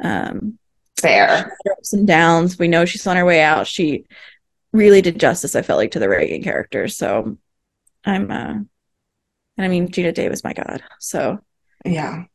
Um, 0.03 0.59
Fair. 1.01 1.51
ups 1.71 1.93
and 1.93 2.05
downs. 2.05 2.59
We 2.59 2.67
know 2.67 2.85
she's 2.85 3.07
on 3.07 3.17
her 3.17 3.25
way 3.25 3.41
out. 3.41 3.65
She 3.65 4.05
really 4.71 5.01
did 5.01 5.19
justice. 5.19 5.55
I 5.55 5.63
felt 5.63 5.79
like 5.79 5.93
to 5.93 5.99
the 5.99 6.09
Regan 6.09 6.43
character. 6.43 6.87
So 6.89 7.39
I'm 8.05 8.29
uh, 8.29 8.55
and 9.57 9.65
I 9.65 9.67
mean 9.67 9.87
Geena 9.89 10.13
Davis, 10.13 10.43
my 10.43 10.53
God. 10.53 10.83
So 10.99 11.39
Yeah. 11.85 12.25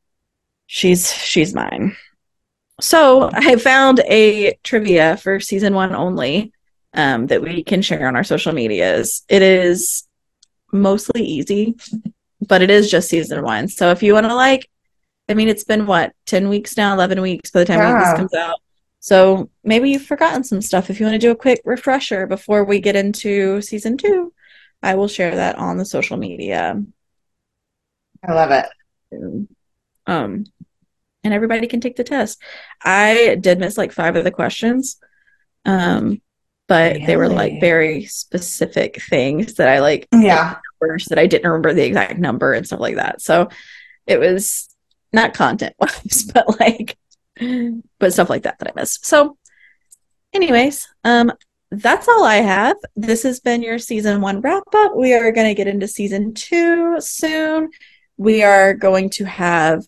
she's 0.66 1.12
she's 1.12 1.54
mine. 1.54 1.96
So 2.80 3.30
I 3.32 3.56
found 3.56 4.00
a 4.08 4.56
trivia 4.62 5.16
for 5.16 5.40
season 5.40 5.74
one 5.74 5.94
only 5.94 6.52
um, 6.94 7.26
that 7.26 7.42
we 7.42 7.62
can 7.64 7.82
share 7.82 8.06
on 8.06 8.14
our 8.16 8.24
social 8.24 8.52
medias. 8.52 9.24
It 9.28 9.42
is 9.42 10.06
mostly 10.72 11.22
easy, 11.24 11.74
but 12.46 12.62
it 12.62 12.70
is 12.70 12.90
just 12.90 13.08
season 13.08 13.42
one. 13.42 13.68
So 13.68 13.90
if 13.90 14.02
you 14.02 14.12
want 14.14 14.26
to 14.26 14.34
like, 14.34 14.68
I 15.28 15.34
mean, 15.34 15.48
it's 15.48 15.64
been 15.64 15.86
what 15.86 16.12
ten 16.24 16.48
weeks 16.48 16.76
now, 16.76 16.94
eleven 16.94 17.20
weeks 17.20 17.50
by 17.50 17.60
the 17.60 17.66
time 17.66 17.80
Yeah. 17.80 17.98
this 17.98 18.16
comes 18.18 18.34
out. 18.34 18.60
So 19.00 19.50
maybe 19.64 19.90
you've 19.90 20.02
forgotten 20.06 20.44
some 20.44 20.60
stuff. 20.62 20.88
If 20.90 20.98
you 21.00 21.06
want 21.06 21.14
to 21.14 21.18
do 21.26 21.30
a 21.30 21.36
quick 21.36 21.60
refresher 21.64 22.26
before 22.26 22.64
we 22.64 22.80
get 22.80 22.96
into 22.96 23.60
season 23.62 23.96
two, 23.96 24.32
I 24.82 24.94
will 24.94 25.08
share 25.08 25.34
that 25.36 25.56
on 25.56 25.78
the 25.78 25.84
social 25.84 26.16
media 26.16 26.82
I 28.26 28.32
love 28.32 28.50
it. 28.50 28.66
um 30.06 30.44
and 31.24 31.34
everybody 31.34 31.66
can 31.66 31.80
take 31.80 31.96
the 31.96 32.04
test 32.04 32.40
i 32.84 33.36
did 33.40 33.58
miss 33.58 33.76
like 33.78 33.92
five 33.92 34.16
of 34.16 34.24
the 34.24 34.30
questions 34.30 34.96
um 35.64 36.20
but 36.68 36.98
they 37.06 37.16
were 37.16 37.28
like 37.28 37.60
very 37.60 38.04
specific 38.04 39.00
things 39.02 39.54
that 39.54 39.68
i 39.68 39.80
like 39.80 40.06
Yeah. 40.12 40.56
numbers 40.80 41.06
that 41.06 41.18
i 41.18 41.26
didn't 41.26 41.48
remember 41.50 41.72
the 41.74 41.84
exact 41.84 42.18
number 42.18 42.52
and 42.52 42.66
stuff 42.66 42.80
like 42.80 42.96
that 42.96 43.20
so 43.22 43.48
it 44.06 44.18
was 44.20 44.68
not 45.12 45.34
content 45.34 45.74
wise 45.80 46.30
but 46.32 46.60
like 46.60 46.96
but 47.98 48.12
stuff 48.12 48.30
like 48.30 48.42
that 48.42 48.58
that 48.58 48.68
i 48.68 48.80
missed 48.80 49.04
so 49.06 49.36
anyways 50.32 50.86
um 51.04 51.32
that's 51.70 52.08
all 52.08 52.24
I 52.24 52.36
have. 52.36 52.78
This 52.96 53.24
has 53.24 53.40
been 53.40 53.60
your 53.60 53.78
season 53.78 54.22
one 54.22 54.40
wrap 54.40 54.62
up. 54.74 54.96
We 54.96 55.12
are 55.12 55.30
going 55.32 55.48
to 55.48 55.54
get 55.54 55.66
into 55.66 55.86
season 55.86 56.32
two 56.32 56.98
soon. 56.98 57.68
We 58.18 58.42
are 58.42 58.74
going 58.74 59.10
to 59.10 59.24
have 59.24 59.86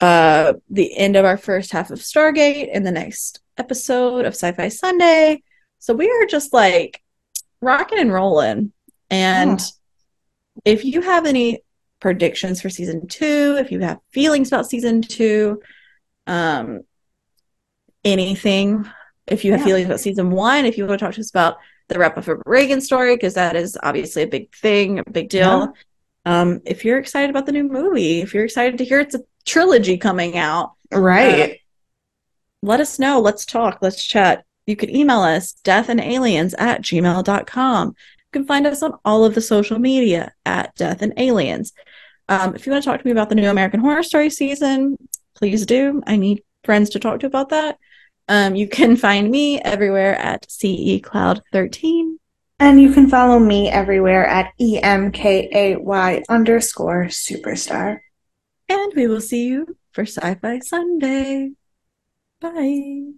uh 0.00 0.54
the 0.70 0.96
end 0.96 1.16
of 1.16 1.24
our 1.24 1.36
first 1.36 1.72
half 1.72 1.90
of 1.90 1.98
Stargate 1.98 2.72
in 2.72 2.82
the 2.84 2.90
next 2.92 3.40
episode 3.58 4.24
of 4.24 4.34
Sci-Fi 4.34 4.68
Sunday. 4.68 5.42
So 5.78 5.94
we 5.94 6.08
are 6.10 6.26
just 6.26 6.52
like 6.52 7.02
rocking 7.60 7.98
and 7.98 8.12
rolling. 8.12 8.72
And 9.10 9.60
if 10.64 10.84
you 10.84 11.00
have 11.00 11.26
any 11.26 11.62
predictions 12.00 12.60
for 12.60 12.70
season 12.70 13.08
two, 13.08 13.56
if 13.58 13.72
you 13.72 13.80
have 13.80 13.98
feelings 14.12 14.48
about 14.48 14.68
season 14.70 15.02
two, 15.02 15.60
um 16.26 16.80
anything, 18.04 18.88
if 19.26 19.44
you 19.44 19.52
have 19.52 19.60
Yeah. 19.60 19.66
feelings 19.66 19.86
about 19.86 20.00
season 20.00 20.30
one, 20.30 20.66
if 20.66 20.78
you 20.78 20.86
want 20.86 20.98
to 21.00 21.04
talk 21.04 21.14
to 21.14 21.20
us 21.20 21.30
about 21.30 21.56
the 21.88 21.98
wrap 21.98 22.18
up 22.18 22.28
of 22.28 22.42
Regan 22.46 22.80
story, 22.80 23.16
because 23.16 23.34
that 23.34 23.56
is 23.56 23.78
obviously 23.82 24.22
a 24.22 24.26
big 24.28 24.54
thing, 24.54 24.98
a 24.98 25.10
big 25.10 25.28
deal. 25.28 25.72
Um, 26.26 26.60
if 26.66 26.84
you're 26.84 26.98
excited 26.98 27.30
about 27.30 27.46
the 27.46 27.52
new 27.52 27.64
movie, 27.64 28.20
if 28.20 28.34
you're 28.34 28.44
excited 28.44 28.76
to 28.78 28.84
hear 28.84 29.00
it's 29.00 29.14
a 29.14 29.20
trilogy 29.46 29.96
coming 29.96 30.36
out, 30.36 30.72
Right. 30.92 31.60
let 32.62 32.80
us 32.80 32.98
know. 32.98 33.20
Let's 33.20 33.46
talk. 33.46 33.78
Let's 33.80 34.04
chat. 34.04 34.44
You 34.66 34.76
can 34.76 34.94
email 34.94 35.20
us 35.20 35.54
deathandaliens 35.64 36.54
at 36.58 36.82
gmail.com. 36.82 37.88
You 37.88 37.94
can 38.32 38.44
find 38.46 38.66
us 38.66 38.82
on 38.82 38.94
all 39.04 39.24
of 39.24 39.34
the 39.34 39.40
social 39.40 39.78
media 39.78 40.32
at 40.44 40.74
Death 40.74 41.00
and 41.00 41.14
Aliens. 41.16 41.72
Um, 42.28 42.56
if 42.56 42.66
you 42.66 42.72
want 42.72 42.82
to 42.82 42.90
talk 42.90 43.00
to 43.00 43.06
me 43.06 43.12
about 43.12 43.28
the 43.28 43.36
new 43.36 43.48
American 43.48 43.78
Horror 43.80 44.02
Story 44.02 44.30
season, 44.30 44.96
please 45.36 45.64
do. 45.64 46.02
I 46.08 46.16
need 46.16 46.42
friends 46.64 46.90
to 46.90 46.98
talk 46.98 47.20
to 47.20 47.26
about 47.26 47.50
that. 47.50 47.78
Um, 48.28 48.56
you 48.56 48.66
can 48.68 48.96
find 48.96 49.30
me 49.30 49.60
everywhere 49.60 50.16
at 50.16 50.50
CE 50.50 51.00
Cloud 51.00 51.42
13. 51.52 52.18
And 52.58 52.80
you 52.80 52.92
can 52.92 53.08
follow 53.10 53.38
me 53.38 53.68
everywhere 53.68 54.26
at 54.26 54.52
EMKAY 54.58 56.24
underscore 56.28 57.06
superstar. 57.06 58.00
And 58.68 58.92
we 58.96 59.06
will 59.06 59.20
see 59.20 59.46
you 59.46 59.76
for 59.92 60.02
Sci 60.02 60.34
Fi 60.34 60.58
Sunday. 60.60 61.52
Bye. 62.40 63.12